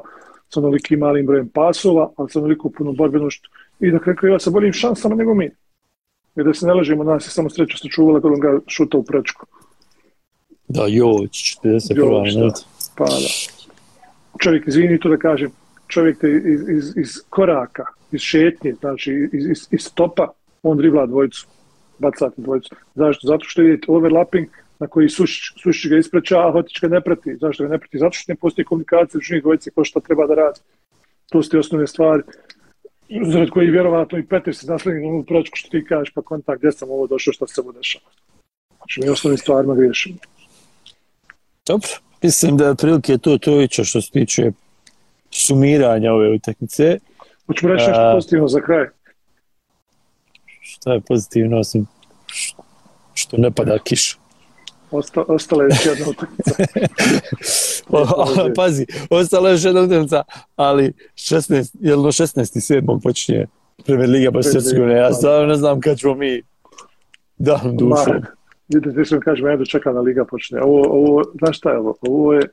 sa 0.49 0.59
onolikim 0.59 0.99
malim 0.99 1.25
brojem 1.25 1.49
pasova, 1.49 2.11
ali 2.17 2.29
sa 2.29 2.39
onoliko 2.39 2.69
puno 2.69 2.91
borbenošću. 2.91 3.49
I 3.79 3.91
da 3.91 3.99
kraju 3.99 4.33
ja 4.33 4.39
sa 4.39 4.49
boljim 4.49 4.73
šansama 4.73 5.15
nego 5.15 5.33
mi. 5.33 5.49
Jer 6.35 6.45
da 6.45 6.53
se 6.53 6.65
ne 6.65 6.73
lažemo, 6.73 7.03
nas 7.03 7.27
je 7.27 7.29
samo 7.29 7.49
sreća 7.49 7.77
sačuvala 7.77 8.21
kad 8.21 8.31
on 8.31 8.39
ga 8.39 8.59
šuta 8.67 8.97
u 8.97 9.03
prečku. 9.03 9.45
da 10.67 10.85
Jović, 10.87 11.57
41. 11.63 11.97
Jović, 11.97 12.33
da. 12.33 12.39
minuta. 12.39 12.61
Pa 12.95 13.05
da. 13.05 13.54
Čovjek, 14.39 14.67
izvini 14.67 14.99
to 14.99 15.09
da 15.09 15.17
kažem, 15.17 15.51
čovjek 15.87 16.19
te 16.19 16.31
iz, 16.31 16.69
iz, 16.69 16.97
iz 16.97 17.09
koraka, 17.29 17.85
iz 18.11 18.21
šetnje, 18.21 18.73
znači 18.79 19.29
iz, 19.33 19.45
iz, 19.45 19.67
iz 19.71 19.81
stopa, 19.81 20.31
on 20.63 20.77
dribla 20.77 21.05
dvojicu. 21.05 21.47
bacati 21.99 22.41
dvojicu. 22.41 22.75
Zašto? 22.95 23.27
Zato 23.27 23.45
što 23.47 23.61
je 23.61 23.79
overlapping 23.87 24.47
na 24.79 24.87
koji 24.87 25.09
Sušić, 25.09 25.61
Sušić 25.63 25.91
ga 25.91 25.97
ispreća, 25.97 26.47
a 26.47 26.51
Hotić 26.51 26.81
ga 26.81 26.87
ne 26.87 27.01
prati. 27.01 27.37
Zašto 27.41 27.63
ga 27.63 27.69
ne 27.69 27.79
prati? 27.79 27.97
Zato 27.97 28.11
što 28.11 28.31
ne 28.31 28.35
postoji 28.35 28.65
komunikacija 28.65 29.19
između 29.23 29.41
dvojice 29.41 29.71
ko 29.71 29.83
šta 29.83 29.99
treba 29.99 30.27
da 30.27 30.35
radi. 30.35 30.59
To 31.29 31.43
su 31.43 31.49
te 31.49 31.59
osnovne 31.59 31.87
stvari 31.87 32.23
zarad 33.25 33.49
koji 33.49 33.71
vjerovatno 33.71 34.17
i 34.17 34.25
Petar 34.25 34.55
se 34.55 34.67
naslednji 34.67 35.11
na 35.11 35.23
pročku 35.23 35.57
što 35.57 35.69
ti 35.69 35.85
kažeš, 35.85 36.13
pa 36.13 36.21
kontakt, 36.21 36.59
gdje 36.59 36.71
sam 36.71 36.89
ovo 36.89 37.07
došao, 37.07 37.33
šta 37.33 37.47
se 37.47 37.61
bude 37.61 37.77
dešava. 37.77 38.05
Znači, 38.77 39.01
mi 39.01 39.09
osnovnim 39.09 39.37
stvarima 39.37 39.75
griješimo. 39.75 40.15
Dobro, 41.67 41.87
mislim 42.25 42.57
da 42.57 42.67
je 42.67 42.75
prilike 42.75 43.17
to 43.17 43.37
Tovića 43.37 43.83
što 43.83 44.01
se 44.01 44.11
tiče 44.11 44.51
sumiranja 45.31 46.13
ove 46.13 46.29
utakmice. 46.29 46.97
Hoćemo 47.47 47.73
reći 47.73 47.87
nešto 47.87 48.11
pozitivno 48.13 48.47
za 48.47 48.61
kraj. 48.61 48.85
Šta 50.61 50.93
je 50.93 51.01
pozitivno, 51.01 51.59
osim 51.59 51.87
što 53.13 53.37
ne 53.37 53.51
pada 53.51 53.77
kiša. 53.79 54.17
Osta, 54.91 55.23
ostala 55.27 55.63
je 55.63 55.67
još 55.67 55.85
jedna 55.85 56.05
utakmica. 56.13 56.51
Pazi, 58.55 58.85
ostala 59.09 59.49
je 59.49 59.53
još 59.53 59.63
jedna 59.63 59.81
utakmica, 59.81 60.23
ali 60.55 60.93
16, 61.15 61.75
jel 61.79 62.01
do 62.01 62.09
16. 62.09 62.81
7. 62.81 63.01
počinje 63.03 63.47
Premier 63.85 64.09
Liga 64.09 64.31
Bosne 64.31 64.51
Hercegovine. 64.51 64.93
Ja 64.93 65.13
stvarno 65.13 65.47
ne 65.47 65.55
znam 65.55 65.81
kad 65.81 65.97
ćemo 65.97 66.15
mi 66.15 66.41
da 67.37 67.61
dušu. 67.73 68.11
Vidite, 68.67 68.95
ti 68.95 69.05
sam 69.05 69.19
kažem, 69.19 69.47
ja 69.47 69.65
čekam 69.65 69.93
da 69.93 70.01
Liga 70.01 70.25
počne. 70.25 70.61
Ovo, 70.61 70.87
ovo, 70.89 71.23
znaš 71.37 71.57
šta 71.57 71.71
je 71.71 71.77
ovo? 71.77 71.95
Ovo, 72.01 72.33
je, 72.33 72.49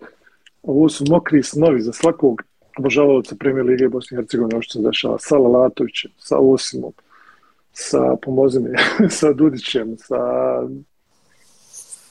ovo 0.63 0.89
su 0.89 1.05
mokri 1.09 1.43
snovi 1.43 1.81
za 1.81 1.93
svakog 1.93 2.43
obožavaoca 2.79 3.37
Premier 3.39 3.67
Lige 3.67 3.89
Bosne 3.89 4.15
i 4.15 4.19
Hercegovine, 4.19 4.55
ovo 4.55 4.63
što 4.63 4.73
se 4.73 4.89
dešava, 4.89 5.19
sa 5.19 5.39
Lalatovićem, 5.39 6.11
sa 6.19 6.39
Osimom, 6.39 6.93
sa 7.73 8.17
Pomozimi, 8.23 8.69
sa 9.19 9.33
Dudićem, 9.33 9.97
sa 9.99 10.19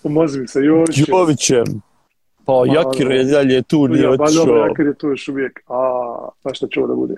Pomozi 0.03 0.39
mi 0.39 0.47
sa 0.47 0.59
Jovićem. 0.59 1.05
Jovićem. 1.07 1.81
Pa 2.45 2.53
Ma, 2.53 2.73
Jakir 2.73 3.11
je 3.11 3.23
dalje 3.23 3.61
tu, 3.61 3.87
nije 3.87 4.03
ja, 4.03 4.09
otišao. 4.09 4.45
Pa 4.45 4.67
Jakir 4.67 4.85
je 4.85 4.93
tu 4.93 5.07
još 5.07 5.27
uvijek. 5.27 5.59
A, 5.67 5.79
pa 6.43 6.53
šta 6.53 6.67
će 6.67 6.79
ovo 6.79 6.87
da 6.87 6.95
bude? 6.95 7.15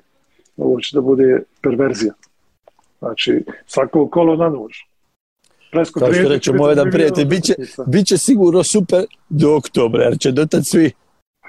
Ovo 0.58 0.80
će 0.80 0.98
da 0.98 1.02
bude 1.02 1.44
perverzija. 1.62 2.14
Znači, 3.00 3.44
svako 3.66 4.08
kolo 4.08 4.36
na 4.36 4.50
nož. 4.50 4.74
Presko 5.74 6.00
Kao 6.00 6.14
što 6.14 6.30
reče 6.30 6.54
moj 6.54 6.72
jedan 6.72 6.92
prijatelj, 6.92 7.26
bit 7.26 7.44
će, 7.44 7.56
bit 7.88 8.08
će 8.08 8.18
sigurno 8.18 8.64
super 8.64 9.06
do 9.30 9.56
oktobra, 9.56 10.04
jer 10.04 10.20
će 10.20 10.32
dotad 10.32 10.68
svi 10.68 10.92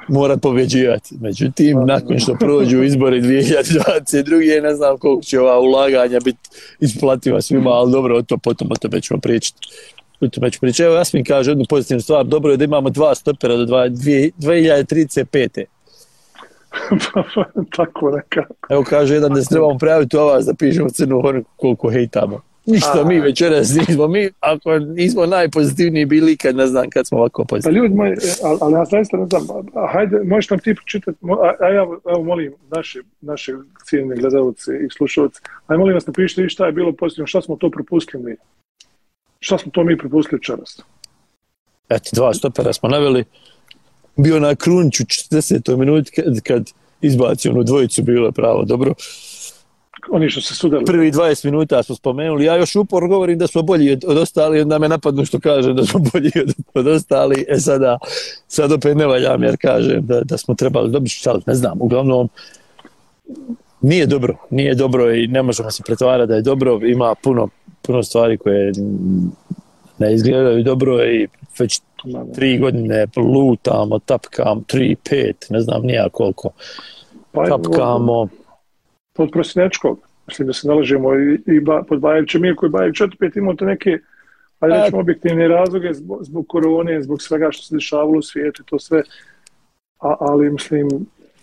mora 0.09 0.37
pobjeđivati. 0.37 1.15
Međutim, 1.21 1.75
pa, 1.75 1.85
nakon 1.85 2.19
što 2.19 2.37
prođu 2.41 2.83
izbori 2.83 3.23
2022. 3.23 4.63
ne 4.63 4.75
znam 4.75 4.99
koliko 4.99 5.23
će 5.23 5.41
ova 5.41 5.61
ulaganja 5.61 6.21
biti 6.25 6.49
isplativa 6.81 7.41
svima, 7.41 7.71
ali 7.71 7.93
dobro, 7.93 8.17
o 8.17 8.23
to 8.23 8.39
potom 8.39 8.69
o 8.71 8.77
tome 8.77 9.01
ćemo 9.01 9.21
pričati 9.21 9.59
u 10.21 10.29
tome 10.29 10.51
ću 10.51 10.61
pričati. 10.61 10.83
Evo, 10.83 10.95
Jasmin 10.95 11.25
kaže 11.25 11.51
jednu 11.51 11.65
pozitivnu 11.69 12.01
stvar. 12.01 12.25
Dobro 12.25 12.51
je 12.51 12.57
da 12.57 12.65
imamo 12.65 12.91
dva 12.91 13.15
stopera 13.15 13.57
do 13.57 13.65
2035. 13.65 15.65
Tako 17.77 18.11
nekako. 18.11 18.55
Evo 18.71 18.85
kaže 18.89 19.15
jedan 19.15 19.35
da 19.35 19.43
se 19.43 19.49
trebamo 19.49 19.79
prijaviti 19.79 20.17
u 20.17 20.21
vas 20.21 20.45
da 20.45 20.55
pišemo 20.55 20.91
crnu 20.91 21.23
honu 21.23 21.45
koliko 21.57 21.91
hejtamo. 21.91 22.41
Ništa, 22.67 23.01
A, 23.01 23.05
mi 23.05 23.21
večeras 23.21 23.75
nismo, 23.75 24.09
mi 24.09 24.31
ako 24.41 24.79
nismo 24.79 25.27
najpozitivniji 25.27 26.05
bili 26.05 26.37
kad 26.37 26.57
ne 26.57 26.67
znam 26.67 26.91
kad 26.91 27.07
smo 27.07 27.19
ovako 27.19 27.45
pozitivni. 27.45 27.79
Pa 27.79 27.83
ljudi 27.83 27.95
moji, 27.95 28.13
ali, 28.43 28.59
ali 28.61 28.73
ja 28.75 28.85
zaista 28.85 29.17
ne 29.17 29.27
znam, 29.27 29.47
hajde, 29.93 30.21
možeš 30.25 30.51
nam 30.51 30.59
ti 30.59 30.75
pročitati, 30.75 31.19
a, 31.43 31.65
a 31.65 31.69
ja 31.69 31.87
evo 32.11 32.25
molim 32.25 32.53
naše, 32.77 33.01
naše 33.21 33.53
cijenine 33.85 34.17
gledalce 34.17 34.73
i 34.87 34.91
slušalce, 34.97 35.41
aj 35.67 35.79
molim 35.79 35.95
vas 35.95 36.07
napišite 36.07 36.49
šta 36.49 36.67
je 36.67 36.73
bilo 36.73 36.93
pozitivno, 36.93 37.27
šta 37.27 37.41
smo 37.41 37.57
to 37.57 37.71
propustili 37.71 38.37
šta 39.45 39.59
smo 39.59 39.73
to 39.73 39.85
mi 39.85 39.99
propustili 39.99 40.43
čarast? 40.43 40.83
Eto, 41.89 42.11
dva 42.13 42.35
stopera 42.35 42.73
smo 42.73 42.89
naveli. 42.89 43.25
Bio 44.17 44.41
na 44.41 44.55
krunču 44.55 45.05
40. 45.05 45.77
minuti 45.77 46.11
kad, 46.11 46.41
kad 46.41 46.71
izbacio 47.01 47.53
onu 47.53 47.63
dvojicu, 47.63 48.03
bilo 48.03 48.27
je 48.27 48.33
pravo 48.33 48.65
dobro. 48.65 48.95
Oni 50.11 50.31
što 50.31 50.41
se 50.41 50.55
sudali. 50.55 50.85
Prvi 50.85 51.13
20 51.13 51.45
minuta 51.45 51.83
smo 51.83 51.95
spomenuli. 51.95 52.45
Ja 52.45 52.57
još 52.57 52.77
upor 52.77 53.09
govorim 53.09 53.39
da 53.39 53.47
smo 53.47 53.63
bolji 53.63 53.93
od, 53.93 54.05
od 54.07 54.19
ostali, 54.19 54.61
onda 54.61 54.79
me 54.79 54.89
napadnu 54.89 55.25
što 55.25 55.41
kažem 55.41 55.77
da 55.77 55.85
smo 55.85 56.01
bolji 56.13 56.31
od, 56.43 56.55
od 56.75 56.87
ostali. 56.87 57.45
E 57.49 57.59
sada, 57.59 57.99
sad 58.49 58.73
opet 58.73 58.97
ne 58.97 59.07
valjam 59.07 59.43
jer 59.43 59.57
kažem 59.61 60.07
da, 60.07 60.21
da 60.21 60.39
smo 60.39 60.55
trebali 60.55 60.91
dobiti 60.91 61.15
šta, 61.15 61.39
ne 61.47 61.55
znam. 61.55 61.79
Uglavnom, 61.81 62.29
nije 63.81 64.07
dobro, 64.07 64.37
nije 64.51 64.75
dobro 64.75 65.15
i 65.15 65.27
ne 65.27 65.43
možemo 65.43 65.71
se 65.71 65.83
pretvarati 65.87 66.29
da 66.29 66.35
je 66.35 66.43
dobro. 66.43 66.81
Ima 66.83 67.15
puno 67.23 67.49
puno 67.87 68.03
stvari 68.03 68.39
koje 68.39 68.73
ne 69.99 70.15
izgledaju 70.15 70.63
dobro 70.63 71.05
i 71.05 71.29
već 71.59 71.81
tri 72.35 72.59
godine 72.59 73.07
lutamo, 73.17 73.99
tapkam, 73.99 74.65
tri, 74.65 74.97
pet, 75.11 75.47
ne 75.51 75.61
znam 75.61 75.83
nija 75.83 76.09
koliko. 76.13 76.51
Pa, 77.33 77.47
tapkamo. 77.47 78.29
Pod 79.17 79.31
prosinečkog, 79.33 79.99
mislim 80.27 80.47
da 80.47 80.53
se 80.53 80.69
nalažemo 80.69 81.15
i, 81.15 81.41
i 81.47 81.61
ba, 81.61 81.83
pod 81.89 82.01
Bajevićem, 82.01 82.45
iako 82.45 82.67
je 82.67 82.71
Bajević 82.71 82.97
četiri, 82.97 83.17
pet 83.17 83.37
imao 83.37 83.55
te 83.55 83.65
neke 83.65 83.99
ali 84.61 84.73
rećemo 84.73 85.01
objektivne 85.01 85.49
razloge 85.49 85.95
zbog, 85.95 86.25
zbog 86.25 86.47
korone, 86.49 87.03
zbog 87.03 87.23
svega 87.23 87.49
što 87.51 87.63
se 87.63 87.75
dešavalo 87.75 88.19
u 88.19 88.23
svijetu 88.23 88.65
to 88.65 88.79
sve, 88.79 89.03
A, 90.05 90.17
ali 90.21 90.51
mislim, 90.51 90.89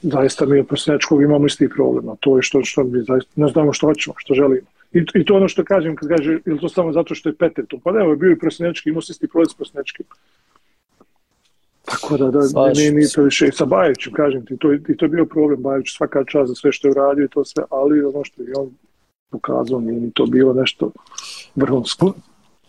zaista 0.02 0.46
mi 0.46 0.60
od 0.60 0.68
prosinečkog 0.68 1.22
imamo 1.22 1.46
isti 1.46 1.70
problem, 1.70 2.10
a 2.10 2.16
to 2.20 2.36
je 2.38 2.42
što, 2.42 2.64
što 2.64 2.84
mi 2.84 3.02
zaista, 3.02 3.32
ne 3.36 3.48
znamo 3.48 3.74
što 3.74 3.88
hoćemo, 3.88 4.16
što 4.18 4.34
želimo. 4.34 4.68
I, 4.94 5.06
I 5.16 5.26
to 5.26 5.36
ono 5.36 5.48
što 5.48 5.64
kažem, 5.64 5.96
kad 5.96 6.10
kaže, 6.10 6.40
ili 6.46 6.60
to 6.60 6.70
samo 6.70 6.92
zato 6.92 7.16
što 7.16 7.30
je 7.30 7.36
Peter 7.36 7.66
tu? 7.66 7.80
Pa 7.80 7.92
ne, 7.92 8.10
je 8.10 8.16
bio 8.16 8.32
i 8.32 8.40
prosnečki, 8.40 8.90
imao 8.90 9.02
se 9.02 9.12
isti 9.12 9.28
proces 9.28 9.58
prosnečki. 9.58 10.04
Tako 11.86 12.18
da, 12.18 12.32
da 12.32 12.40
ne, 12.76 12.92
nije 12.92 13.10
to 13.16 13.24
više. 13.24 13.50
Sa 13.52 13.66
Bajevićem, 13.66 14.14
kažem 14.14 14.46
ti, 14.46 14.58
to, 14.58 14.74
i 14.74 14.98
to 14.98 15.06
je 15.06 15.10
bio 15.10 15.26
problem. 15.26 15.62
Bajević 15.62 15.88
svaka 15.98 16.24
čast 16.24 16.48
za 16.48 16.56
sve 16.56 16.72
što 16.72 16.88
je 16.88 16.92
uradio 16.92 17.26
i 17.26 17.30
to 17.30 17.46
sve, 17.46 17.64
ali 17.70 18.06
ono 18.06 18.24
što 18.24 18.42
je 18.42 18.54
on 18.58 18.70
pokazao, 19.30 19.80
nije 19.80 20.00
ni 20.00 20.12
to 20.12 20.26
bilo 20.26 20.54
nešto 20.54 20.92
vrhunsko. 21.56 22.14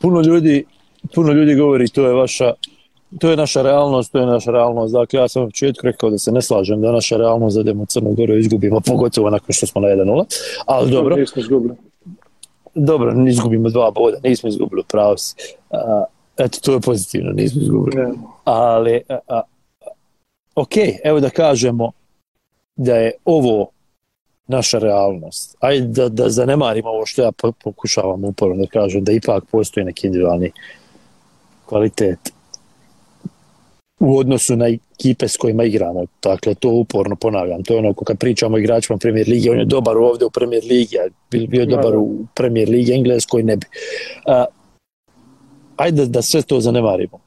Puno 0.01 0.21
ljudi, 0.21 0.65
puno 1.15 1.33
ljudi 1.33 1.55
govori, 1.55 1.89
to 1.89 2.07
je 2.07 2.15
vaša 2.15 2.53
to 3.19 3.31
je 3.31 3.37
naša 3.37 3.63
realnost, 3.63 4.13
to 4.13 4.19
je 4.19 4.27
naša 4.27 4.51
realnost. 4.51 4.93
Dakle, 4.93 5.21
ja 5.21 5.29
sam 5.29 5.43
u 5.43 5.47
početku 5.47 5.87
rekao 5.87 6.11
da 6.11 6.19
se 6.19 6.33
ne 6.33 6.43
slažem 6.43 6.81
da 6.81 6.93
naša 6.93 7.17
realnost 7.17 7.55
zademo 7.55 7.87
Crnu 7.87 8.15
Goru 8.15 8.37
izgubimo, 8.37 8.81
pogotovo 8.81 9.31
nakon 9.31 9.53
što 9.53 9.67
smo 9.67 9.81
na 9.81 9.89
1-0. 9.89 10.25
Ali 10.67 10.91
dobro. 10.91 11.17
Nismo 11.17 11.41
izgubili 11.41 11.75
dobro, 12.75 13.15
izgubimo 13.29 13.71
dva 13.71 13.91
boda, 13.91 14.17
nismo 14.25 14.49
izgubili, 14.49 14.83
pravo 14.89 15.17
si. 15.17 15.35
A, 15.71 16.05
eto, 16.37 16.59
to 16.61 16.73
je 16.73 16.81
pozitivno, 16.81 17.33
nismo 17.33 17.63
izgubili. 17.63 17.97
Ne. 17.97 18.13
Ali, 18.45 19.03
a, 19.09 19.19
a, 19.29 19.43
ok, 20.55 20.73
evo 21.05 21.21
da 21.21 21.31
kažemo 21.31 21.93
da 22.77 22.97
je 22.97 23.13
ovo 23.25 23.71
naša 24.47 24.79
realnost. 24.79 25.57
Ajde 25.61 25.87
da, 25.87 26.09
da 26.09 26.29
zanemarimo 26.31 26.89
ovo 26.89 27.07
što 27.07 27.23
ja 27.23 27.33
pokušavam 27.65 28.25
uporno 28.25 28.57
da 28.57 28.67
kažem, 28.67 29.05
da 29.05 29.13
ipak 29.13 29.45
postoji 29.51 29.85
neki 29.85 30.07
individualni 30.07 30.53
kvalitet 31.67 32.19
u 34.01 34.19
odnosu 34.19 34.57
na 34.57 34.67
ekipe 34.69 35.29
s 35.29 35.37
kojima 35.37 35.65
igramo. 35.65 36.05
Dakle, 36.23 36.55
to 36.55 36.69
uporno 36.69 37.17
ponavljam. 37.17 37.63
To 37.63 37.75
je 37.75 37.79
ono 37.79 37.95
kad 37.95 38.19
pričamo 38.19 38.57
o 38.57 38.59
igračima 38.59 38.99
Premier 38.99 39.29
Ligi, 39.29 39.51
on 39.51 39.59
je 39.59 39.65
dobar 39.65 39.97
ovdje 39.97 40.27
u 40.27 40.31
Premier 40.31 40.63
Ligi, 40.65 40.99
a 40.99 41.09
bio, 41.31 41.47
bio 41.47 41.67
dobar 41.67 41.97
u 41.97 42.27
Premier 42.35 42.69
Ligi 42.69 42.93
Engleskoj, 42.93 43.43
ne 43.43 43.57
bi. 43.57 43.67
A, 44.27 44.45
ajde 45.83 46.07
da 46.07 46.23
sve 46.23 46.43
to 46.43 46.61
zanemarimo. 46.61 47.19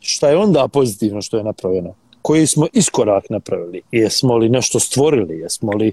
Šta 0.00 0.28
je 0.28 0.36
onda 0.36 0.68
pozitivno 0.68 1.22
što 1.22 1.36
je 1.36 1.44
napravljeno? 1.44 1.94
Koji 2.22 2.46
smo 2.46 2.66
iskorak 2.72 3.30
napravili? 3.30 3.82
Jesmo 3.92 4.36
li 4.36 4.48
nešto 4.48 4.80
stvorili? 4.80 5.38
Jesmo 5.38 5.72
li, 5.72 5.92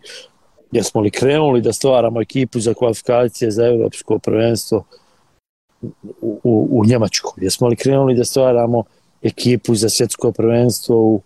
jesmo 0.71 1.01
li 1.01 1.11
krenuli 1.11 1.61
da 1.61 1.73
stvaramo 1.73 2.21
ekipu 2.21 2.59
za 2.59 2.73
kvalifikacije 2.73 3.51
za 3.51 3.65
evropsko 3.65 4.19
prvenstvo 4.19 4.83
u, 5.81 6.39
u, 6.43 6.67
u 6.71 6.85
Njemačku? 6.85 7.33
Jesmo 7.41 7.67
li 7.67 7.75
krenuli 7.75 8.15
da 8.15 8.25
stvaramo 8.25 8.83
ekipu 9.21 9.75
za 9.75 9.89
svjetsko 9.89 10.31
prvenstvo 10.31 10.95
u, 10.95 11.21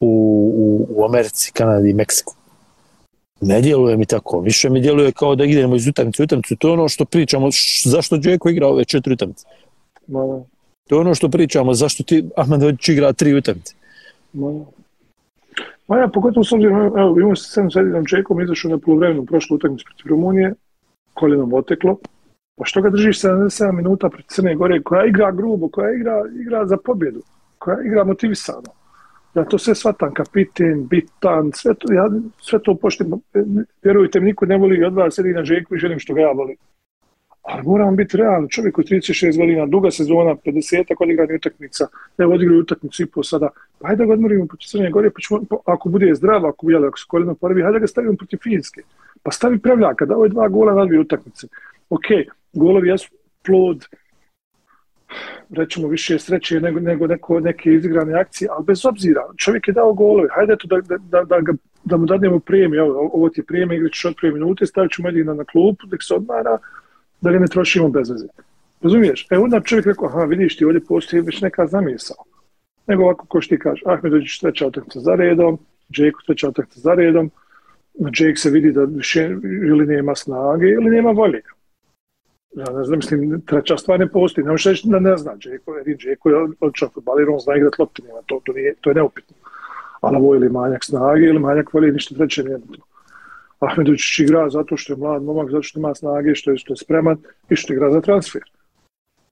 u, 0.00 0.10
u, 0.56 0.86
u 0.90 1.04
Americi, 1.04 1.52
Kanadi 1.52 1.90
i 1.90 1.94
Meksiku. 1.94 2.34
Ne 3.40 3.60
djeluje 3.60 3.96
mi 3.96 4.06
tako. 4.06 4.40
Više 4.40 4.70
mi 4.70 4.80
djeluje 4.80 5.12
kao 5.12 5.34
da 5.34 5.44
idemo 5.44 5.76
iz 5.76 5.86
utakmice 5.86 6.22
u 6.22 6.24
utakmicu. 6.24 6.56
To 6.56 6.68
je 6.68 6.72
ono 6.72 6.88
što 6.88 7.04
pričamo. 7.04 7.50
Š, 7.52 7.88
zašto 7.88 8.16
Džeko 8.16 8.48
igra 8.48 8.66
ove 8.66 8.84
četiri 8.84 9.12
utakmice? 9.12 9.46
To 10.88 10.96
je 10.96 11.00
ono 11.00 11.14
što 11.14 11.28
pričamo. 11.28 11.74
Zašto 11.74 12.02
ti 12.02 12.24
Ahmed 12.36 12.62
Hođić 12.62 12.88
igra 12.88 13.12
tri 13.12 13.34
utakmice? 13.34 13.74
Ma 15.88 15.98
ja, 15.98 16.08
pogotovo 16.08 16.44
s 16.44 16.52
obzirom, 16.52 16.76
evo, 16.76 17.14
imamo 17.18 17.36
se 17.36 17.50
sedam 17.50 17.70
sedinom 17.70 18.04
Džekom, 18.04 18.40
izašao 18.40 18.70
na 18.70 18.78
polovremenu 18.78 19.26
prošlu 19.26 19.56
utakmicu 19.56 19.84
protiv 19.84 20.10
Rumunije, 20.10 20.54
koljenom 21.14 21.52
oteklo, 21.52 21.98
Pa 22.58 22.64
što 22.64 22.82
ga 22.82 22.90
držiš 22.90 23.20
77 23.20 23.72
minuta 23.72 24.08
pred 24.08 24.24
Crne 24.26 24.54
Gore, 24.54 24.82
koja 24.82 25.06
igra 25.06 25.30
grubo, 25.30 25.68
koja 25.68 25.94
igra, 25.94 26.24
igra 26.40 26.66
za 26.66 26.76
pobjedu, 26.76 27.22
koja 27.58 27.76
igra 27.86 28.04
motivisano. 28.04 28.72
Ja 29.34 29.44
to 29.44 29.58
sve 29.58 29.74
shvatam, 29.74 30.14
kapiten, 30.14 30.86
bitan, 30.86 31.50
sve 31.54 31.74
to, 31.74 31.92
ja 31.92 32.10
sve 32.40 32.58
to 32.62 32.74
poštim. 32.74 33.12
Vjerujte 33.82 34.20
mi, 34.20 34.26
niko 34.26 34.46
ne 34.46 34.56
voli 34.56 34.84
od 34.84 34.94
vas, 34.94 35.14
sedi 35.14 35.32
na 35.32 35.44
žeku 35.44 35.74
i 35.74 35.78
želim 35.78 35.98
što 35.98 36.14
ga 36.14 36.20
ja 36.20 36.32
volim. 36.32 36.56
Ali 37.50 37.62
moramo 37.62 37.96
biti 37.96 38.16
realni. 38.16 38.50
Čovjek 38.50 38.74
koji 38.74 38.84
36 38.84 39.38
godina, 39.38 39.66
duga 39.66 39.90
sezona, 39.90 40.34
50 40.44 40.94
odigrani 41.00 41.34
utakmica, 41.34 41.86
ne 42.18 42.26
odigraju 42.26 42.60
utakmicu 42.60 43.02
i 43.02 43.06
po 43.06 43.22
sada, 43.22 43.48
pa 43.78 43.88
hajde 43.88 44.02
da 44.02 44.06
ga 44.06 44.12
odmorimo 44.12 44.46
protiv 44.46 44.66
Crne 44.66 44.90
Gore, 44.90 45.10
pa 45.10 45.20
ćemo, 45.20 45.40
pa 45.50 45.56
ako 45.64 45.88
bude 45.88 46.14
zdrav, 46.14 46.46
ako 46.46 46.66
bude, 46.66 46.76
ako 46.86 46.98
se 46.98 47.04
koljeno 47.08 47.34
poravi, 47.34 47.62
hajde 47.62 47.78
da 47.78 47.78
ga 47.78 47.86
stavimo 47.86 48.16
protiv 48.16 48.38
Finjske. 48.42 48.82
Pa 49.22 49.30
stavi 49.30 49.58
Prevljaka, 49.58 50.06
da 50.06 50.16
ovaj 50.16 50.28
dva 50.28 50.48
gola 50.48 50.74
na 50.74 50.84
dvije 50.84 51.00
utakmice. 51.00 51.46
Ok, 51.90 52.04
golovi 52.52 52.88
jesu 52.88 53.08
plod, 53.46 53.84
rećemo 55.50 55.88
više 55.88 56.18
sreće 56.18 56.60
nego, 56.60 56.80
nego 56.80 57.06
neko, 57.06 57.40
neke 57.40 57.72
izigrane 57.72 58.20
akcije, 58.20 58.48
ali 58.52 58.64
bez 58.64 58.86
obzira, 58.86 59.22
čovjek 59.36 59.68
je 59.68 59.74
dao 59.74 59.92
golove, 59.92 60.28
hajde 60.34 60.56
to 60.56 60.68
da, 60.68 60.80
da, 60.80 60.96
da, 60.98 61.24
da, 61.24 61.40
ga, 61.40 61.52
da 61.84 61.96
mu 61.96 62.06
dadnemo 62.06 62.40
prijemi, 62.40 62.78
ovo, 62.78 63.10
ovo 63.12 63.28
ti 63.28 63.40
je 63.40 63.44
premije, 63.44 63.78
igrat 63.78 63.92
ćeš 63.92 64.04
od 64.04 64.14
prije 64.16 64.32
minute, 64.32 64.66
stavit 64.66 64.92
ćemo 64.92 65.08
Edina 65.08 65.34
na 65.34 65.44
klupu, 65.44 65.86
nek 65.90 66.02
se 66.02 66.14
odmara, 66.14 66.58
da 67.20 67.32
ga 67.32 67.38
ne 67.38 67.46
trošimo 67.46 67.88
bez 67.88 68.10
veze. 68.10 68.26
Razumiješ? 68.82 69.26
E 69.30 69.38
onda 69.38 69.60
čovjek 69.60 69.86
rekao, 69.86 70.08
aha, 70.08 70.24
vidiš 70.24 70.56
ti, 70.56 70.64
ovdje 70.64 70.80
postoji 70.80 71.22
već 71.22 71.40
neka 71.40 71.66
zamisao. 71.66 72.16
Nego 72.86 73.02
ovako, 73.02 73.26
ko 73.26 73.40
što 73.40 73.56
ti 73.56 73.62
kaže, 73.62 73.82
Ahmedović 73.86 74.38
treća 74.38 74.66
utakmica 74.66 75.00
za 75.00 75.14
redom, 75.14 75.58
Jake 75.88 76.16
treća 76.26 76.48
utakmica 76.48 76.80
za 76.80 76.94
redom, 76.94 77.30
na 77.98 78.10
se 78.36 78.50
vidi 78.50 78.72
da 78.72 78.84
više 78.84 79.30
ili 79.68 79.86
nema 79.86 80.14
snage 80.14 80.68
ili 80.68 80.90
nema 80.90 81.10
volje. 81.10 81.42
Ja 82.56 82.64
ne 82.72 82.84
znam, 82.84 82.98
mislim, 82.98 83.40
treća 83.40 83.76
stvar 83.76 84.00
ne 84.00 84.08
postoji. 84.08 84.44
Ne 84.44 84.50
možeš 84.50 84.82
da 84.82 84.98
ne 84.98 85.16
zna 85.16 85.32
Jake, 85.32 85.70
jer 85.86 85.88
Jake 85.88 86.28
je 86.28 86.48
odličan 86.60 86.88
futbaler, 86.94 87.28
on 87.30 87.38
zna 87.38 87.56
igrat 87.56 87.78
lopte, 87.78 88.02
nema 88.02 88.18
to, 88.26 88.40
to, 88.44 88.52
nije, 88.52 88.74
to 88.80 88.90
je 88.90 88.94
neupitno. 88.94 89.36
Ali 90.00 90.16
ovo 90.16 90.34
ili 90.34 90.48
manjak 90.48 90.84
snage 90.84 91.26
ili 91.26 91.38
manjak 91.38 91.74
volje, 91.74 91.92
ništa 91.92 92.14
treće 92.14 92.44
nije 92.44 92.58
bitno. 92.58 92.84
Ahmedović 93.60 94.18
igra 94.18 94.50
zato 94.50 94.76
što 94.76 94.92
je 94.92 94.96
mlad 94.96 95.22
momak, 95.22 95.50
zato 95.50 95.62
što 95.62 95.78
ima 95.78 95.94
snage, 95.94 96.34
što 96.34 96.50
je, 96.50 96.58
što 96.58 96.72
je 96.72 96.76
spreman 96.76 97.16
i 97.50 97.56
što 97.56 97.72
igra 97.72 97.90
za 97.90 98.00
transfer. 98.00 98.42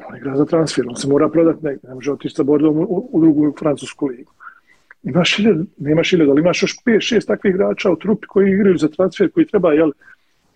On 0.09 0.17
igra 0.17 0.37
za 0.37 0.45
transfer, 0.45 0.85
on 0.89 0.97
se 0.97 1.09
mora 1.09 1.29
prodati 1.29 1.65
negdje, 1.65 1.89
ne 1.89 1.95
može 1.95 2.13
otići 2.13 2.35
sa 2.35 2.43
Bordom 2.43 2.79
u, 2.79 3.09
u 3.13 3.21
drugu 3.21 3.55
francusku 3.59 4.07
ligu. 4.07 4.33
Imaš 5.03 5.39
ili, 5.39 5.67
nemaš 5.79 6.13
ili, 6.13 6.31
ali 6.31 6.41
imaš 6.41 6.63
još 6.63 6.77
5-6 6.87 7.27
takvih 7.27 7.55
igrača 7.55 7.91
u 7.91 7.97
trupi 7.97 8.27
koji 8.27 8.53
igraju 8.53 8.79
za 8.79 8.89
transfer, 8.89 9.31
koji 9.31 9.47
treba, 9.47 9.73
jel, 9.73 9.91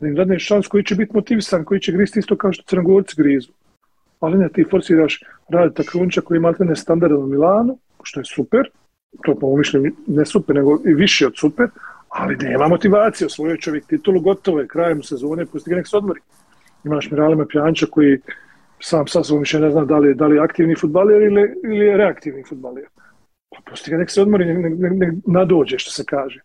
da 0.00 0.06
im 0.06 0.14
dadneš 0.14 0.46
šans 0.46 0.66
koji 0.66 0.84
će 0.84 0.94
biti 0.94 1.12
motivisan, 1.14 1.64
koji 1.64 1.80
će 1.80 1.92
gristi 1.92 2.18
isto 2.18 2.36
kao 2.36 2.52
što 2.52 2.64
crnogorci 2.66 3.14
grizu. 3.16 3.52
Ali 4.20 4.38
ne, 4.38 4.48
ti 4.48 4.64
forsiraš 4.70 5.20
radita 5.48 5.82
Krunča 5.82 6.20
koji 6.20 6.36
ima 6.36 6.54
ne 6.58 6.76
standardan 6.76 7.22
u 7.22 7.26
Milanu, 7.26 7.78
što 8.02 8.20
je 8.20 8.24
super, 8.24 8.70
to 9.24 9.34
po 9.34 9.56
mišljenju 9.56 9.92
ne 10.06 10.26
super, 10.26 10.56
nego 10.56 10.80
i 10.86 10.94
više 10.94 11.26
od 11.26 11.32
super, 11.36 11.68
ali 12.11 12.36
nema 12.36 12.68
motivacije, 12.68 13.26
osvojio 13.26 13.56
čovjek 13.56 13.86
titulu, 13.86 14.20
gotovo 14.20 14.61
je, 14.61 14.68
krajem 14.68 15.02
sezone, 15.02 15.46
pusti 15.46 15.70
ga 15.70 15.76
nek 15.76 15.88
se 15.88 15.96
odmori. 15.96 16.20
Imaš 16.84 17.11
Miralima 17.11 17.46
Pjanča 17.46 17.86
koji 17.90 18.18
sam 18.80 19.06
sa 19.06 19.24
sobom 19.24 19.40
više 19.40 19.61
ne 19.61 19.70
zna 19.70 19.84
da 19.84 19.98
li, 19.98 20.14
da 20.14 20.26
li 20.26 20.36
je 20.36 20.42
aktivni 20.42 20.76
futbaler 20.76 21.22
ili, 21.22 21.54
ili 21.64 21.86
je 21.86 21.96
reaktivni 21.96 22.44
futbaler. 22.48 22.84
Pa 23.50 23.70
pusti 23.70 23.90
ga 23.90 23.96
nek 23.96 24.11
se 24.11 24.22
odmori, 24.22 24.54
nek, 24.54 24.78
nek, 24.78 24.92
nek 24.92 25.14
nadođe, 25.26 25.78
što 25.78 25.90
se 25.90 26.04
kaže. 26.04 26.40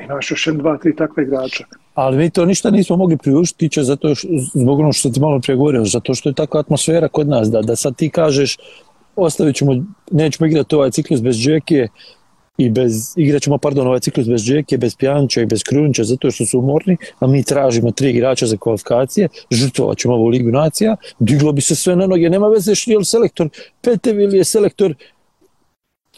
Imaš 0.00 0.30
još 0.30 0.46
jedan, 0.46 0.60
dva, 0.60 0.76
tri 0.78 0.96
takve 0.96 1.22
igrača. 1.22 1.64
Ali 1.94 2.16
mi 2.16 2.30
to 2.30 2.44
ništa 2.44 2.70
nismo 2.70 2.96
mogli 2.96 3.16
priuštiti, 3.16 3.68
će 3.68 3.82
zato 3.82 4.14
što, 4.14 4.28
zbog 4.54 4.78
ono 4.78 4.92
što 4.92 5.10
ti 5.10 5.20
malo 5.20 5.40
prije 5.40 5.56
govorio, 5.56 5.84
zato 5.84 6.14
što 6.14 6.28
je 6.28 6.34
takva 6.34 6.60
atmosfera 6.60 7.08
kod 7.08 7.28
nas, 7.28 7.50
da, 7.50 7.62
da 7.62 7.76
sad 7.76 7.96
ti 7.96 8.10
kažeš, 8.10 8.56
ostavit 9.16 9.56
ćemo, 9.56 9.84
nećemo 10.10 10.46
igrati 10.46 10.74
ovaj 10.74 10.90
ciklus 10.90 11.22
bez 11.22 11.36
džeke, 11.36 11.88
i 12.64 12.70
bez, 12.70 13.12
igrat 13.16 13.42
ćemo, 13.42 13.58
pardon, 13.58 13.86
ovaj 13.86 14.00
ciklus 14.00 14.28
bez 14.28 14.42
Džeke, 14.42 14.78
bez 14.78 14.96
Pjanča 14.96 15.40
i 15.40 15.46
bez 15.46 15.62
Krunića, 15.62 16.04
zato 16.04 16.30
što 16.30 16.46
su 16.46 16.58
umorni, 16.58 16.96
a 17.18 17.26
mi 17.26 17.42
tražimo 17.44 17.90
tri 17.90 18.10
igrača 18.10 18.46
za 18.46 18.56
kvalifikacije, 18.56 19.28
žrtvovat 19.50 19.98
ćemo 19.98 20.14
ovu 20.14 20.28
ligu 20.28 20.50
nacija, 20.50 20.96
diglo 21.18 21.52
bi 21.52 21.60
se 21.60 21.74
sve 21.74 21.96
na 21.96 22.06
noge, 22.06 22.30
nema 22.30 22.48
veze 22.48 22.74
što 22.74 22.90
je 22.90 22.98
li 22.98 23.04
selektor 23.04 23.48
Petev 23.80 24.20
ili 24.20 24.36
je 24.36 24.44
selektor, 24.44 24.94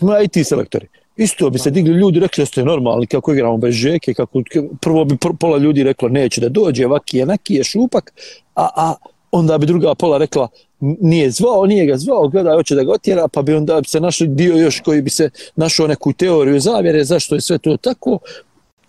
ima 0.00 0.20
i 0.20 0.28
ti 0.28 0.44
selektori. 0.44 0.86
Isto 1.16 1.50
bi 1.50 1.58
se 1.58 1.70
digli 1.70 1.94
ljudi, 1.94 2.20
rekli 2.20 2.42
da 2.42 2.46
ste 2.46 2.64
normalni 2.64 3.06
kako 3.06 3.32
igramo 3.32 3.56
bez 3.56 3.74
Džeke, 3.74 4.14
kako, 4.14 4.42
prvo 4.80 5.04
bi 5.04 5.16
pola 5.40 5.58
ljudi 5.58 5.82
reklo 5.82 6.08
neće 6.08 6.40
da 6.40 6.48
dođe, 6.48 6.86
vaki 6.86 7.18
je, 7.18 7.26
naki 7.26 7.54
je 7.54 7.64
šupak, 7.64 8.12
a, 8.54 8.68
a 8.76 8.94
onda 9.36 9.58
bi 9.58 9.66
druga 9.66 9.94
pola 9.94 10.18
rekla 10.18 10.48
nije 10.80 11.30
zvao, 11.30 11.66
nije 11.66 11.86
ga 11.86 11.96
zvao, 11.96 12.28
gleda, 12.28 12.54
hoće 12.54 12.74
da 12.74 12.84
ga 12.84 12.92
otjera, 12.92 13.28
pa 13.28 13.42
bi 13.42 13.54
onda 13.54 13.80
se 13.86 14.00
našli 14.00 14.28
dio 14.28 14.56
još 14.56 14.80
koji 14.80 15.02
bi 15.02 15.10
se 15.10 15.30
našao 15.56 15.86
neku 15.86 16.12
teoriju 16.12 16.60
zavjere, 16.60 17.04
zašto 17.04 17.34
je 17.34 17.40
sve 17.40 17.58
to 17.58 17.76
tako, 17.76 18.18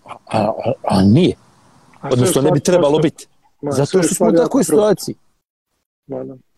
a, 0.04 0.16
a, 0.26 0.72
a 0.82 1.02
nije. 1.02 1.36
Odnosno, 2.12 2.42
ne 2.42 2.50
bi 2.50 2.60
trebalo 2.60 2.98
biti. 2.98 3.26
Zato 3.62 4.02
što 4.02 4.14
smo 4.14 4.28
u 4.28 4.32
takvoj 4.32 4.64
situaciji. 4.64 5.14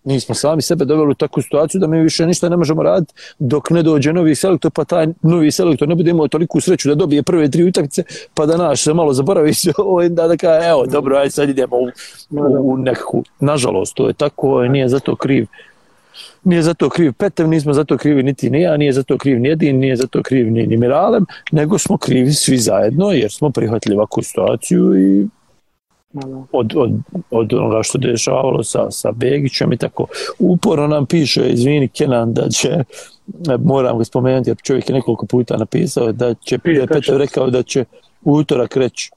Mi 0.08 0.20
smo 0.20 0.34
sami 0.34 0.62
sebe 0.62 0.84
doveli 0.84 1.10
u 1.10 1.14
takvu 1.14 1.42
situaciju 1.42 1.80
da 1.80 1.86
mi 1.86 2.00
više 2.00 2.26
ništa 2.26 2.48
ne 2.48 2.56
možemo 2.56 2.82
raditi 2.82 3.14
dok 3.38 3.70
ne 3.70 3.82
dođe 3.82 4.12
novi 4.12 4.34
selektor, 4.34 4.70
pa 4.70 4.84
taj 4.84 5.06
novi 5.22 5.50
selektor 5.50 5.88
ne 5.88 5.94
bude 5.94 6.10
imao 6.10 6.28
toliku 6.28 6.60
sreću 6.60 6.88
da 6.88 6.94
dobije 6.94 7.22
prve 7.22 7.50
tri 7.50 7.64
utakmice, 7.64 8.02
pa 8.34 8.46
da 8.46 8.56
naš 8.56 8.82
se 8.82 8.94
malo 8.94 9.12
zaboravi 9.12 9.54
se 9.54 9.72
ovo 9.78 10.08
da 10.08 10.28
da 10.28 10.36
kaže, 10.36 10.68
evo, 10.68 10.86
dobro, 10.86 11.16
ajde 11.16 11.30
sad 11.30 11.48
idemo 11.48 11.76
u, 11.76 11.88
u, 12.30 12.72
u 12.72 12.76
nekakvu. 12.76 13.24
Nažalost, 13.40 13.94
to 13.94 14.08
je 14.08 14.14
tako, 14.14 14.62
nije 14.62 14.88
zato 14.88 15.16
kriv. 15.16 15.46
Nije 16.44 16.62
zato 16.62 16.88
kriv 16.88 17.12
Petev, 17.12 17.48
nismo 17.48 17.72
zato 17.72 17.96
krivi 17.98 18.22
niti 18.22 18.50
ni 18.50 18.60
ja, 18.60 18.76
nije 18.76 18.92
zato 18.92 19.18
kriv 19.18 19.40
ni 19.40 19.50
Edin, 19.50 19.78
nije 19.78 19.96
zato 19.96 20.22
kriv 20.22 20.52
ni, 20.52 20.66
ni 20.66 20.76
Miralem, 20.76 21.26
nego 21.52 21.78
smo 21.78 21.96
krivi 21.96 22.32
svi 22.32 22.56
zajedno 22.56 23.10
jer 23.12 23.32
smo 23.32 23.50
prihvatili 23.50 23.96
ovakvu 23.96 24.22
situaciju 24.22 24.98
i 24.98 25.26
od, 26.52 26.72
od, 26.76 26.90
od 27.30 27.52
onoga 27.52 27.82
što 27.82 27.98
dešavalo 27.98 28.62
sa, 28.62 28.90
sa 28.90 29.12
Begićem 29.12 29.72
i 29.72 29.76
tako. 29.76 30.06
Uporno 30.38 30.86
nam 30.86 31.06
piše, 31.06 31.48
izvini 31.48 31.88
Kenan, 31.88 32.34
da 32.34 32.48
će, 32.48 32.84
moram 33.58 33.98
ga 33.98 34.04
spomenuti, 34.04 34.50
jer 34.50 34.56
čovjek 34.62 34.88
je 34.88 34.94
nekoliko 34.94 35.26
puta 35.26 35.56
napisao, 35.56 36.12
da 36.12 36.34
će, 36.34 36.58
Pije, 36.58 36.86
Petar 36.86 37.16
rekao 37.16 37.50
da 37.50 37.62
će 37.62 37.84
utorak 38.24 38.76
reći 38.76 39.10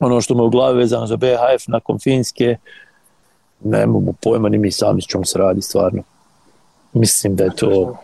ono 0.00 0.20
što 0.20 0.34
mu 0.34 0.44
u 0.44 0.50
glavi 0.50 0.78
vezano 0.78 1.06
za 1.06 1.16
BHF 1.16 1.66
nakon 1.66 1.98
Finske, 1.98 2.56
ne 3.64 3.86
mogu 3.86 4.12
pojma 4.12 4.48
ni 4.48 4.58
mi 4.58 4.70
sami 4.70 5.02
s 5.02 5.06
čom 5.06 5.24
se 5.24 5.38
radi 5.38 5.62
stvarno. 5.62 6.02
Mislim 6.92 7.36
da 7.36 7.44
je 7.44 7.56
to 7.56 7.96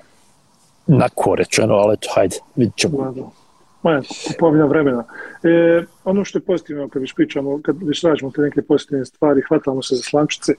nako 0.87 1.35
rečeno, 1.35 1.74
ali 1.74 1.95
eto, 1.95 2.09
hajde, 2.14 2.37
vidit 2.57 2.76
ćemo. 2.76 3.12
Ma, 3.85 4.03
kupovina 4.28 4.64
vremena. 4.64 5.05
E, 5.43 5.85
ono 6.05 6.24
što 6.24 6.39
je 6.39 6.43
pozitivno, 6.43 6.89
kad 6.89 7.03
viš 7.03 7.14
pričamo, 7.14 7.61
kad 7.62 7.76
viš 7.82 8.03
rađemo 8.03 8.30
te 8.30 8.43
neke 8.43 8.62
pozitivne 8.62 9.05
stvari, 9.05 9.43
hvatamo 9.49 9.82
se 9.82 9.97
za 9.97 10.03
slančice, 10.03 10.55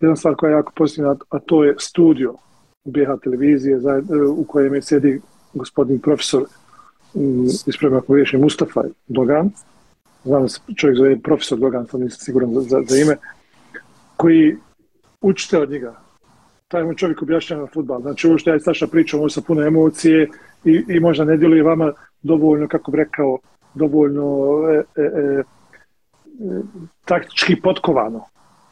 jedna 0.00 0.16
stvar 0.16 0.34
koja 0.34 0.50
je 0.50 0.56
jako 0.56 0.72
pozitivna, 0.76 1.16
a 1.28 1.38
to 1.38 1.64
je 1.64 1.74
studio 1.78 2.34
BH 2.84 3.22
televizije 3.22 3.80
za, 3.80 3.90
e, 3.90 4.22
u 4.22 4.44
kojem 4.44 4.74
je 4.74 4.82
sedi 4.82 5.20
gospodin 5.54 5.98
profesor 5.98 6.44
ispravno 7.66 7.98
ako 7.98 8.12
vješ 8.12 8.32
Mustafa 8.32 8.82
Dogan, 9.08 9.50
znam 10.24 10.48
se 10.48 10.60
čovjek 10.76 10.98
zove 10.98 11.18
profesor 11.20 11.58
Dogan, 11.58 11.86
sad 11.86 12.00
nisam 12.00 12.18
siguran 12.20 12.54
za, 12.54 12.60
za, 12.60 12.82
za 12.88 12.96
ime, 12.96 13.16
koji 14.16 14.56
učite 15.20 15.58
od 15.58 15.70
njega. 15.70 16.00
Taj 16.68 16.84
mu 16.84 16.94
čovjek 16.94 17.22
objašnjava 17.22 17.66
futbal. 17.66 18.00
Znači 18.00 18.26
ovo 18.26 18.38
što 18.38 18.50
ja 18.50 18.56
i 18.56 18.60
Saša 18.60 18.86
pričam, 18.86 19.20
ovo 19.20 19.28
sa 19.28 19.40
puno 19.40 19.62
emocije 19.62 20.28
i, 20.64 20.84
i 20.88 21.00
možda 21.00 21.24
ne 21.24 21.36
djeluje 21.36 21.62
vama 21.62 21.92
dovoljno, 22.22 22.68
kako 22.68 22.90
bi 22.90 22.96
rekao, 22.96 23.38
dovoljno 23.74 24.48
e, 24.70 24.82
e, 24.96 25.02
e, 25.02 25.06
e, 25.06 25.42
taktički 27.04 27.60
potkovano. 27.60 28.24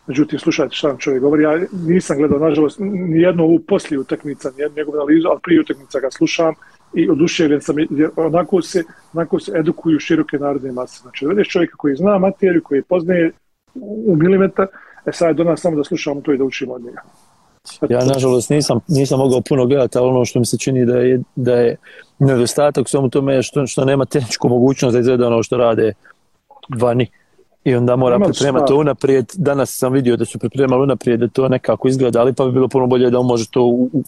Međutim, 0.06 0.38
slušajte 0.38 0.74
šta 0.74 0.88
vam 0.88 0.98
čovjek 0.98 1.22
govori. 1.22 1.42
Ja 1.42 1.60
nisam 1.86 2.16
gledao, 2.16 2.38
nažalost, 2.38 2.78
ni 2.80 3.20
jednu 3.20 3.44
ovu 3.44 3.58
poslije 3.58 3.98
utakmica, 3.98 4.50
ni 4.56 4.62
jednu 4.62 4.76
njegovu 4.76 4.96
analizu, 4.96 5.28
ali 5.28 5.40
prije 5.42 5.60
utakmica 5.60 6.00
ga 6.00 6.10
slušam 6.10 6.54
i 6.94 7.10
oduševljen 7.10 7.60
sam, 7.60 7.76
jer 7.78 8.10
onako 8.16 8.62
se, 8.62 8.84
onako 9.14 9.40
se 9.40 9.52
edukuju 9.56 9.98
široke 9.98 10.38
narodne 10.38 10.72
mase. 10.72 11.00
Znači, 11.02 11.24
da 11.24 11.28
vidiš 11.28 11.48
čovjeka 11.48 11.76
koji 11.76 11.96
zna 11.96 12.18
materiju, 12.18 12.62
koji 12.62 12.82
poznaje 12.82 13.32
u 14.06 14.16
milimetar, 14.16 14.66
e 15.06 15.12
sad 15.12 15.28
je 15.28 15.34
do 15.34 15.44
nas 15.44 15.60
samo 15.60 15.76
da 15.76 15.84
slušamo 15.84 16.20
to 16.20 16.32
i 16.32 16.38
da 16.38 16.44
učimo 16.44 16.72
od 16.72 16.82
njega. 16.82 17.02
Ja, 17.88 18.04
nažalost, 18.04 18.50
nisam, 18.50 18.80
nisam 18.88 19.18
mogao 19.18 19.40
puno 19.40 19.66
gledati, 19.66 19.98
ali 19.98 20.08
ono 20.08 20.24
što 20.24 20.38
mi 20.38 20.46
se 20.46 20.58
čini 20.58 20.86
da 20.86 20.98
je, 20.98 21.20
da 21.36 21.54
je 21.54 21.76
nedostatak 22.18 22.88
samo 22.88 23.08
tome 23.08 23.42
što, 23.42 23.66
što 23.66 23.84
nema 23.84 24.04
tehničku 24.04 24.48
mogućnost 24.48 24.92
da 24.92 25.00
izgleda 25.00 25.26
ono 25.26 25.42
što 25.42 25.56
rade 25.56 25.92
vani. 26.78 27.06
I 27.64 27.74
onda 27.74 27.96
mora 27.96 28.16
Imam 28.16 28.30
pripremati 28.30 28.66
to 28.66 28.76
unaprijed. 28.76 29.26
Danas 29.34 29.78
sam 29.78 29.92
vidio 29.92 30.16
da 30.16 30.24
su 30.24 30.38
pripremali 30.38 30.82
unaprijed 30.82 31.20
da 31.20 31.28
to 31.28 31.48
nekako 31.48 31.88
izgleda, 31.88 32.20
ali 32.20 32.32
pa 32.32 32.44
bi 32.44 32.52
bilo 32.52 32.68
puno 32.68 32.86
bolje 32.86 33.10
da 33.10 33.18
on 33.18 33.26
može 33.26 33.50
to 33.50 33.62
u, 33.62 33.90
u, 33.92 34.02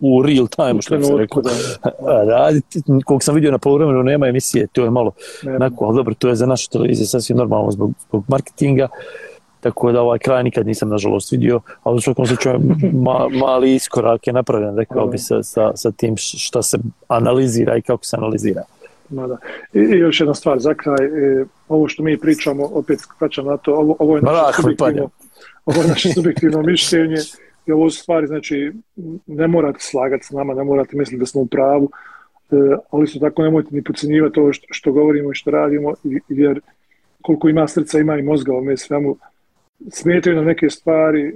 u 0.00 0.22
real 0.22 0.46
time, 0.46 0.82
što 0.82 1.02
se 1.02 1.16
rekao, 1.16 1.42
raditi. 2.26 2.82
Kog 3.04 3.22
sam 3.22 3.34
vidio 3.34 3.50
na 3.50 3.58
polovremenu, 3.58 4.02
nema 4.02 4.26
emisije, 4.26 4.66
to 4.72 4.84
je 4.84 4.90
malo, 4.90 5.12
neko, 5.58 5.84
ali 5.84 5.96
dobro, 5.96 6.14
to 6.14 6.28
je 6.28 6.34
za 6.34 6.46
našu 6.46 6.70
televiziju 6.70 7.06
sasvim 7.06 7.38
normalno 7.38 7.70
zbog, 7.70 7.92
zbog 8.08 8.24
marketinga. 8.28 8.84
Uh, 8.84 9.33
tako 9.64 9.92
da 9.92 10.02
ovaj 10.02 10.18
kraj 10.18 10.42
nikad 10.42 10.66
nisam 10.66 10.88
nažalost 10.88 11.32
vidio, 11.32 11.60
ali 11.82 11.96
u 11.96 12.00
svakom 12.00 12.26
slučaju 12.26 12.60
ma, 12.92 13.28
mali 13.28 13.74
iskorak 13.74 14.26
je 14.26 14.32
napravljen, 14.32 14.76
rekao 14.76 15.06
bi 15.06 15.18
sa, 15.18 15.42
sa, 15.42 15.76
sa 15.76 15.90
tim 15.90 16.16
šta 16.16 16.62
se 16.62 16.78
analizira 17.08 17.76
i 17.76 17.82
kako 17.82 18.04
se 18.04 18.16
analizira. 18.16 18.62
Mada. 19.08 19.36
I, 19.72 19.78
I 19.78 19.98
još 19.98 20.20
jedna 20.20 20.34
stvar 20.34 20.58
za 20.60 20.74
kraj, 20.74 21.06
e, 21.06 21.44
ovo 21.68 21.88
što 21.88 22.02
mi 22.02 22.18
pričamo, 22.18 22.64
opet 22.72 22.98
vraćam 23.20 23.46
na 23.46 23.56
to, 23.56 23.74
ovo, 23.74 23.96
ovo 23.98 24.16
je 24.16 24.22
naše 24.22 24.62
subjektivno, 24.62 25.08
ovo 25.66 25.82
je 25.82 25.88
naše 25.88 26.12
subjektivno 26.12 26.62
mišljenje 26.62 27.20
i 27.66 27.72
ovo 27.72 27.90
su 27.90 28.02
stvari, 28.02 28.26
znači, 28.26 28.72
ne 29.26 29.48
morate 29.48 29.78
slagati 29.80 30.26
s 30.26 30.30
nama, 30.30 30.54
ne 30.54 30.64
morate 30.64 30.96
misliti 30.96 31.20
da 31.20 31.26
smo 31.26 31.40
u 31.40 31.46
pravu, 31.46 31.90
e, 32.50 32.56
ali 32.90 33.06
su 33.06 33.20
tako 33.20 33.42
nemojte 33.42 33.68
ni 33.72 33.82
pocenjivati 33.82 34.40
ovo 34.40 34.52
što, 34.52 34.66
što 34.70 34.92
govorimo 34.92 35.30
i 35.30 35.34
što 35.34 35.50
radimo, 35.50 35.94
jer 36.28 36.60
koliko 37.22 37.48
ima 37.48 37.68
srca, 37.68 37.98
ima 37.98 38.18
i 38.18 38.22
mozga 38.22 38.52
u 38.52 38.56
ovome 38.56 38.76
svemu, 38.76 39.16
smetaju 39.90 40.36
nam 40.36 40.44
neke 40.44 40.70
stvari 40.70 41.22
e, 41.22 41.32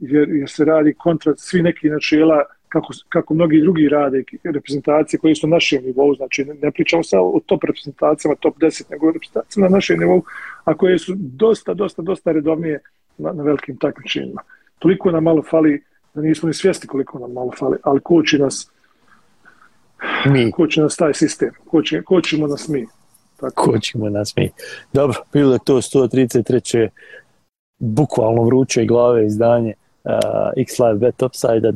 jer, 0.00 0.28
jer 0.28 0.50
se 0.50 0.64
radi 0.64 0.94
kontra 0.94 1.32
svi 1.36 1.62
neki 1.62 1.88
načela 1.88 2.44
kako, 2.68 2.92
kako 3.08 3.34
mnogi 3.34 3.60
drugi 3.60 3.88
rade 3.88 4.24
reprezentacije 4.44 5.20
koji 5.20 5.34
su 5.34 5.46
na 5.46 5.56
našem 5.56 5.84
nivou, 5.84 6.14
znači 6.14 6.44
ne, 6.44 6.54
ne 6.62 6.70
pričamo 6.70 7.02
samo 7.02 7.22
o 7.22 7.40
top 7.46 7.64
reprezentacijama, 7.64 8.36
top 8.40 8.58
10, 8.58 8.90
nego 8.90 9.12
reprezentacijama 9.12 9.68
na 9.68 9.74
našem 9.76 9.98
nivou, 9.98 10.22
a 10.64 10.74
koje 10.74 10.98
su 10.98 11.14
dosta, 11.16 11.74
dosta, 11.74 12.02
dosta 12.02 12.32
redovnije 12.32 12.80
na, 13.18 13.32
na 13.32 13.42
velikim 13.42 13.76
takmičenjima. 13.76 14.42
Toliko 14.78 15.10
nam 15.10 15.24
malo 15.24 15.42
fali 15.42 15.84
da 16.14 16.20
nismo 16.22 16.46
ni 16.46 16.54
svjesni 16.54 16.88
koliko 16.88 17.18
nam 17.18 17.32
malo 17.32 17.50
fali, 17.58 17.76
ali 17.82 18.00
koči 18.00 18.38
nas 18.38 18.70
mi. 20.26 20.50
koči 20.50 20.80
nas 20.80 20.96
taj 20.96 21.14
sistem, 21.14 21.50
koči, 21.66 22.02
kočimo 22.04 22.46
nas 22.46 22.68
mi. 22.68 22.86
Tako. 23.36 23.70
Kočimo 23.72 24.08
nas 24.08 24.36
mi. 24.36 24.50
Dobro, 24.92 25.16
bilo 25.32 25.52
je 25.52 25.58
to 25.64 25.76
133 25.76 26.88
bukvalno 27.80 28.42
vruće 28.42 28.84
glave 28.84 29.26
izdanje 29.26 29.74
uh, 30.04 30.10
X-Live 30.56 30.98
Bet 30.98 31.22
Upside. 31.22 31.72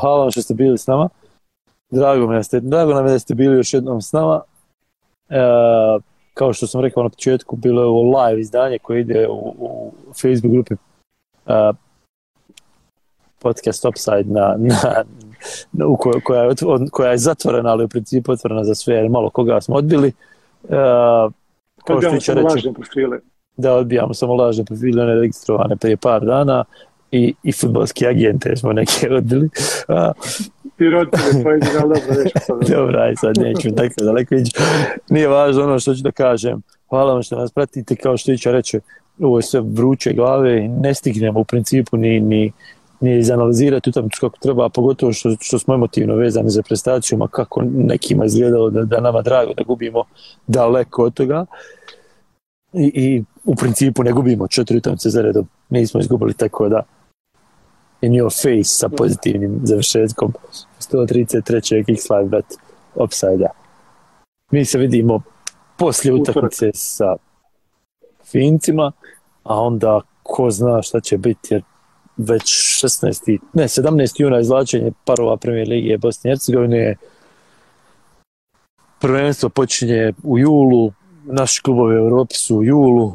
Hvala 0.00 0.20
vam 0.20 0.30
što 0.30 0.42
ste 0.42 0.54
bili 0.54 0.78
s 0.78 0.86
nama. 0.86 1.08
Drago, 1.90 2.26
me 2.26 2.42
ste, 2.42 2.60
drago 2.60 2.94
nam 2.94 3.06
je 3.06 3.12
da 3.12 3.18
ste 3.18 3.34
bili 3.34 3.56
još 3.56 3.74
jednom 3.74 4.02
s 4.02 4.12
nama. 4.12 4.40
Uh, 5.28 6.02
kao 6.34 6.52
što 6.52 6.66
sam 6.66 6.80
rekao 6.80 7.02
na 7.02 7.08
početku, 7.08 7.56
bilo 7.56 7.82
je 7.82 7.88
ovo 7.88 8.20
live 8.20 8.40
izdanje 8.40 8.78
koje 8.78 9.00
ide 9.00 9.28
u, 9.28 9.54
u 9.58 9.92
Facebook 10.22 10.52
grupi 10.52 10.74
uh, 10.74 11.76
podcast 13.38 13.84
Upside 13.84 14.24
na, 14.24 14.54
na, 14.58 15.04
na, 15.72 15.86
u 15.86 15.96
koja, 15.96 16.20
koja, 16.20 16.42
je, 16.42 16.54
koja 16.90 17.10
je 17.10 17.18
zatvorena, 17.18 17.70
ali 17.70 17.84
u 17.84 17.88
principu 17.88 18.32
otvorena 18.32 18.64
za 18.64 18.74
sve, 18.74 18.94
jer 18.94 19.08
malo 19.08 19.30
koga 19.30 19.60
smo 19.60 19.76
odbili. 19.76 20.12
Uh, 20.62 20.70
kao 21.84 22.00
što 22.00 22.18
će 22.18 22.34
reći, 22.34 22.72
da 23.56 23.74
odbijamo 23.74 24.14
samo 24.14 24.34
lažne 24.34 24.64
profile 24.64 25.06
neregistrovane 25.06 25.76
prije 25.76 25.96
par 25.96 26.24
dana 26.24 26.64
i, 27.12 27.34
i 27.42 27.52
futbolski 27.52 28.06
agente 28.06 28.56
smo 28.56 28.72
neke 28.72 29.10
odbili. 29.10 29.48
A, 29.88 30.12
I 30.78 30.90
roditelji 30.90 31.44
ali 31.46 31.60
dobro, 31.60 32.22
neću 32.24 32.74
Dobro, 32.74 33.00
aj 33.00 33.14
sad 33.16 33.38
neću 33.38 33.70
tako 33.76 34.04
daleko 34.04 34.34
ići. 34.34 34.52
Nije 35.10 35.28
važno 35.28 35.62
ono 35.62 35.78
što 35.78 35.94
ću 35.94 36.02
da 36.02 36.10
kažem. 36.10 36.62
Hvala 36.88 37.12
vam 37.12 37.22
što 37.22 37.38
nas 37.38 37.52
pratite, 37.52 37.96
kao 37.96 38.16
što 38.16 38.32
Ića 38.32 38.52
reče, 38.52 38.80
ovo 39.20 39.38
je 39.38 39.42
sve 39.42 39.60
vruće 39.60 40.12
glave 40.12 40.64
i 40.64 40.68
ne 40.68 40.94
stignemo 40.94 41.40
u 41.40 41.44
principu 41.44 41.96
ni, 41.96 42.20
ni, 42.20 42.52
ni 43.00 43.18
izanalizirati 43.18 43.90
utakmicu 43.90 44.20
kako 44.20 44.38
treba, 44.38 44.68
pogotovo 44.68 45.12
što, 45.12 45.36
što 45.40 45.58
smo 45.58 45.74
emotivno 45.74 46.14
vezani 46.14 46.50
za 46.50 46.62
prestaciju, 46.62 47.18
ma 47.18 47.28
kako 47.28 47.62
nekima 47.74 48.24
izgledalo 48.24 48.70
da, 48.70 48.84
da 48.84 49.00
nama 49.00 49.22
drago 49.22 49.54
da 49.54 49.62
gubimo 49.62 50.04
daleko 50.46 51.04
od 51.04 51.14
toga. 51.14 51.46
I, 52.72 52.92
i 52.94 53.24
u 53.44 53.54
principu 53.54 54.02
ne 54.02 54.12
gubimo 54.12 54.48
četiri 54.48 54.76
utakmice 54.76 55.10
za 55.10 55.22
redom. 55.22 55.48
Nismo 55.70 56.00
izgubili 56.00 56.34
tako 56.34 56.68
da 56.68 56.82
in 58.00 58.12
your 58.12 58.30
face 58.42 58.64
sa 58.64 58.88
pozitivnim 58.88 59.60
završetkom 59.62 60.32
133. 60.80 61.84
X5 61.84 62.28
bet 62.28 62.44
upside 62.94 63.46
Mi 64.50 64.64
se 64.64 64.78
vidimo 64.78 65.22
poslije 65.76 66.14
utakmice 66.14 66.70
sa 66.74 67.16
Fincima, 68.24 68.92
a 69.42 69.60
onda 69.60 70.00
ko 70.22 70.50
zna 70.50 70.82
šta 70.82 71.00
će 71.00 71.18
biti 71.18 71.54
jer 71.54 71.62
već 72.16 72.42
16. 72.84 73.38
ne 73.52 73.64
17. 73.64 74.22
juna 74.22 74.40
izlačenje 74.40 74.92
parova 75.04 75.36
premijer 75.36 75.68
Ligije 75.68 75.98
Bosne 75.98 76.30
i 76.30 76.32
Hercegovine 76.32 76.96
prvenstvo 79.00 79.48
počinje 79.48 80.12
u 80.22 80.38
julu 80.38 80.92
naši 81.24 81.62
klubovi 81.62 81.96
u 81.96 81.98
Europi 81.98 82.34
su 82.34 82.56
u 82.56 82.64
julu 82.64 83.12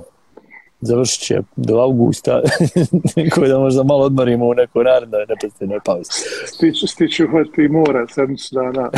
završit 0.82 1.22
će 1.22 1.42
do 1.56 1.80
augusta, 1.80 2.42
koje 3.36 3.50
da 3.50 3.60
možda 3.60 3.84
malo 3.84 4.04
odmarimo 4.04 4.46
u 4.46 4.54
nekoj 4.54 4.84
narednoj 4.84 5.26
neprestavnoj 5.30 5.80
pauzi. 5.86 6.10
Stiću, 6.46 6.88
stiću 6.88 7.28
hvati 7.28 7.68
mora, 7.68 8.08
sedmicu 8.08 8.56
dana. 8.56 8.90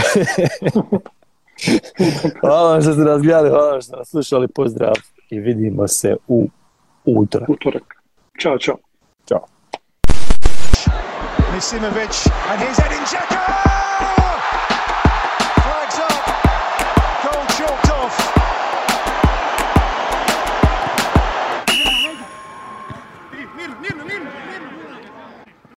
hvala 2.42 2.72
vam 2.72 2.82
što 2.82 2.94
ste 2.94 3.02
nas 3.02 3.22
gledali, 3.22 3.50
hvala 3.50 3.72
vam 3.72 3.82
što 3.82 3.96
nas 3.96 4.10
slušali, 4.10 4.48
pozdrav 4.48 4.94
i 5.30 5.40
vidimo 5.40 5.88
se 5.88 6.16
u 6.28 6.48
utorak. 7.06 7.50
Utorak. 7.50 7.84
Ćao, 8.42 8.58
čao. 8.58 8.78
Ćao. 9.28 9.46
Misimovic, 11.56 12.28
and 12.50 12.62
here's 12.62 12.80
Edin 12.86 13.04
Dzeko! 13.06 13.67